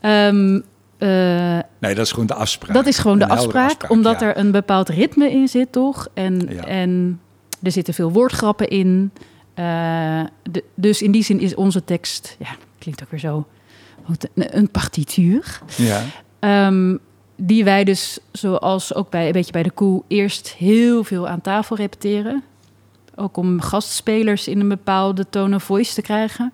Ehm, 0.00 0.60
eh, 1.00 1.58
Nee, 1.78 1.94
dat 1.94 1.98
is 2.06 2.10
gewoon 2.10 2.26
de 2.26 2.34
afspraak. 2.34 2.74
dat 2.74 2.86
is 2.86 2.98
gewoon 2.98 3.18
de 3.18 3.28
afspraak, 3.28 3.90
omdat 3.90 4.20
ja. 4.20 4.26
er 4.26 4.38
een 4.38 4.50
bepaald 4.50 4.88
ritme 4.88 5.30
in 5.30 5.48
zit, 5.48 5.72
toch? 5.72 6.08
En, 6.14 6.48
Ja. 6.48 6.64
en 6.64 7.20
er 7.62 7.70
zitten 7.72 7.94
veel 7.94 8.12
woordgrappen 8.12 8.68
in. 8.68 9.12
Eh, 9.54 10.22
de- 10.50 10.64
dus 10.74 11.02
in 11.02 11.10
die 11.10 11.22
zin 11.22 11.40
is 11.40 11.54
onze 11.54 11.84
tekst, 11.84 12.36
ja, 12.38 12.48
klinkt 12.78 13.02
ook 13.02 13.10
weer 13.10 13.20
zo, 13.20 13.46
een 14.34 14.70
partituur. 14.70 15.60
Ja. 15.76 16.02
Ehm, 16.38 16.96
die 17.36 17.64
wij 17.64 17.84
dus, 17.84 18.18
zoals 18.32 18.94
ook 18.94 19.10
bij, 19.10 19.26
een 19.26 19.32
beetje 19.32 19.52
bij 19.52 19.62
de 19.62 19.70
koe, 19.70 20.02
eerst 20.08 20.48
heel 20.48 21.04
veel 21.04 21.28
aan 21.28 21.40
tafel 21.40 21.76
repeteren. 21.76 22.42
Ook 23.16 23.36
om 23.36 23.60
gastspelers 23.60 24.48
in 24.48 24.60
een 24.60 24.68
bepaalde 24.68 25.26
tone 25.30 25.54
of 25.54 25.62
voice 25.62 25.94
te 25.94 26.02
krijgen. 26.02 26.52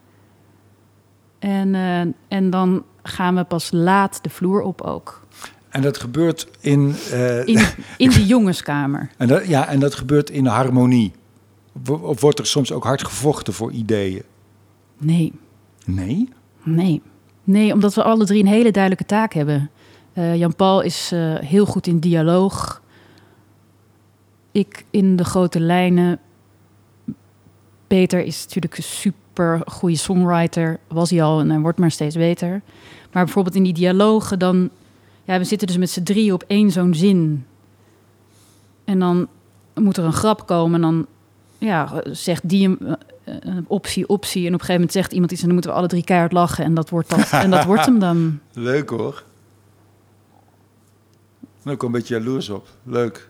En, 1.38 1.74
eh, 1.74 2.00
en 2.38 2.50
dan 2.50 2.84
gaan 3.08 3.34
we 3.34 3.44
pas 3.44 3.70
laat 3.72 4.18
de 4.22 4.30
vloer 4.30 4.60
op 4.60 4.80
ook. 4.80 5.24
En 5.68 5.82
dat 5.82 5.98
gebeurt 5.98 6.48
in... 6.60 6.94
eh, 7.12 7.46
In, 7.46 7.66
in 7.96 8.10
de 8.10 8.26
jongenskamer. 8.34 9.10
en 9.16 9.28
dat, 9.28 9.46
ja, 9.46 9.68
en 9.68 9.80
dat 9.80 9.94
gebeurt 9.94 10.30
in 10.30 10.46
harmonie. 10.46 11.12
Of- 12.00 12.20
wordt 12.20 12.38
er 12.38 12.46
soms 12.46 12.72
ook 12.72 12.84
hard 12.84 13.04
gevochten 13.04 13.52
voor 13.52 13.72
ideeën? 13.72 14.22
Nee, 14.98 15.32
Nee? 15.84 16.28
nee. 16.62 17.02
Nee, 17.44 17.72
omdat 17.72 17.94
we 17.94 18.02
alle 18.02 18.24
drie 18.24 18.40
een 18.42 18.48
hele 18.48 18.70
duidelijke 18.70 19.06
taak 19.06 19.32
hebben. 19.34 19.70
Eh, 20.12 20.36
Jan-Paul 20.36 20.80
is 20.80 21.10
eh, 21.12 21.34
heel 21.38 21.66
goed 21.66 21.86
in 21.86 21.98
dialoog. 21.98 22.82
Ik 24.52 24.84
in 24.90 25.16
de 25.16 25.24
grote 25.24 25.60
lijnen. 25.60 26.18
Peter 27.86 28.24
is 28.24 28.44
natuurlijk 28.44 28.76
een 28.76 28.82
super 29.36 29.72
goede 29.72 29.96
songwriter. 29.96 30.78
Was 30.88 31.10
hij 31.10 31.22
al 31.22 31.40
en 31.40 31.50
hij 31.50 31.58
wordt 31.58 31.78
maar 31.78 31.90
steeds 31.90 32.16
beter. 32.16 32.62
Maar 33.12 33.24
bijvoorbeeld 33.24 33.54
in 33.54 33.62
die 33.62 33.72
dialogen 33.72 34.38
dan... 34.38 34.70
Ja, 35.24 35.38
we 35.38 35.44
zitten 35.44 35.66
dus 35.66 35.76
met 35.76 35.90
z'n 35.90 36.02
drie 36.02 36.32
op 36.32 36.44
één 36.46 36.70
zo'n 36.70 36.94
zin. 36.94 37.46
En 38.84 38.98
dan 38.98 39.28
moet 39.74 39.96
er 39.96 40.04
een 40.04 40.12
grap 40.12 40.46
komen 40.46 40.74
en 40.74 40.80
dan 40.80 41.06
ja, 41.58 42.02
zegt 42.04 42.48
die 42.48 42.68
een, 42.68 42.96
eh, 43.24 43.34
een 43.40 43.64
optie, 43.68 44.08
optie. 44.08 44.46
En 44.46 44.46
op 44.46 44.52
een 44.52 44.66
gegeven 44.66 44.74
moment 44.74 44.92
zegt 44.92 45.12
iemand 45.12 45.32
iets 45.32 45.40
en 45.40 45.46
dan 45.46 45.54
moeten 45.54 45.72
we 45.72 45.78
alle 45.78 45.88
drie 45.88 46.04
keihard 46.04 46.32
lachen. 46.32 46.64
En 46.64 46.74
dat 46.74 46.90
wordt, 46.90 47.10
dat, 47.10 47.30
en 47.44 47.50
dat 47.50 47.64
wordt 47.64 47.84
hem 47.84 47.98
dan. 47.98 48.40
Leuk 48.52 48.88
hoor. 48.88 49.24
Ik 51.40 51.48
ben 51.62 51.72
ook 51.72 51.82
een 51.82 51.92
beetje 51.92 52.18
jaloers 52.18 52.48
op. 52.48 52.68
Leuk 52.82 53.26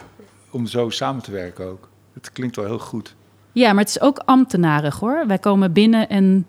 om 0.50 0.66
zo 0.66 0.90
samen 0.90 1.22
te 1.22 1.30
werken 1.30 1.66
ook. 1.66 1.88
Het 2.12 2.32
klinkt 2.32 2.56
wel 2.56 2.64
heel 2.64 2.78
goed. 2.78 3.14
Ja, 3.56 3.72
maar 3.72 3.84
het 3.84 3.88
is 3.88 4.00
ook 4.00 4.18
ambtenarig 4.18 4.98
hoor. 4.98 5.26
Wij 5.26 5.38
komen 5.38 5.72
binnen 5.72 6.08
en 6.08 6.46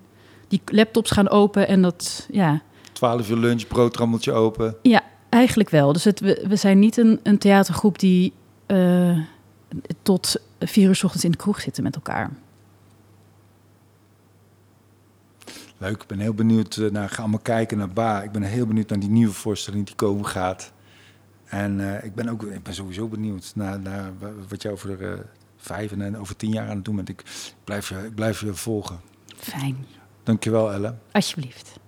die 0.48 0.62
laptops 0.66 1.12
gaan 1.12 1.30
open 1.30 1.68
en 1.68 1.82
dat, 1.82 2.28
ja, 2.32 2.62
12 2.92 3.30
uur 3.30 3.38
lunch, 3.38 3.68
broodrammeltje 3.68 4.32
open. 4.32 4.76
ja 4.82 5.02
eigenlijk 5.30 5.70
wel. 5.70 5.94
Dus 5.94 6.04
het, 6.04 6.20
we, 6.20 6.46
we 6.48 6.56
zijn 6.56 6.80
niet 6.80 6.98
een, 6.98 7.20
een 7.24 7.38
theatergroep 7.38 8.00
die 8.00 8.34
eh, 8.66 9.18
tot 10.02 10.36
vier 10.60 10.88
uur 10.88 10.96
's 10.96 11.04
ochtends 11.04 11.26
in 11.26 11.32
de 11.32 11.38
kroeg 11.38 11.62
zitten 11.62 11.84
met 11.84 11.96
elkaar. 11.96 12.32
Leuk, 15.78 16.02
ik 16.02 16.08
ben 16.08 16.20
heel 16.20 16.34
benieuwd 16.34 16.76
eh, 16.78 16.92
naar. 16.92 17.10
Ga 17.10 17.20
allemaal 17.22 17.40
kijken 17.40 17.78
naar 17.78 17.90
Ba. 17.90 18.22
Ik 18.24 18.32
ben 18.32 18.42
heel 18.42 18.66
benieuwd 18.68 18.90
naar 18.90 19.00
die 19.00 19.10
nieuwe 19.10 19.34
voorstelling 19.34 19.86
die 19.86 19.96
komen 19.96 20.26
gaat. 20.26 20.72
En 21.46 21.80
eh, 21.98 22.04
ik 22.06 22.16
ben 22.16 22.30
ook 22.30 22.44
ik 22.44 22.64
ben 22.64 22.74
sowieso 22.74 23.08
benieuwd 23.08 23.52
naar, 23.56 23.80
naar 23.80 24.12
wa- 24.20 24.32
wat 24.50 24.62
je 24.62 24.72
over 24.72 25.26
vijf 25.68 25.92
en 25.92 26.02
en 26.02 26.18
over 26.18 26.36
tien 26.36 26.52
jaar 26.52 26.70
aan 26.70 26.76
het 26.76 26.86
doen 26.86 26.96
bent. 26.96 27.10
Ik 27.10 27.24
blijf 27.64 27.90
je, 27.90 27.96
ik 28.06 28.16
blijf 28.16 28.40
je 28.40 28.54
volgen. 28.54 29.00
Fijn, 29.38 29.86
Dankjewel, 30.24 30.72
Elle. 30.72 30.96
alsjeblieft. 31.12 31.80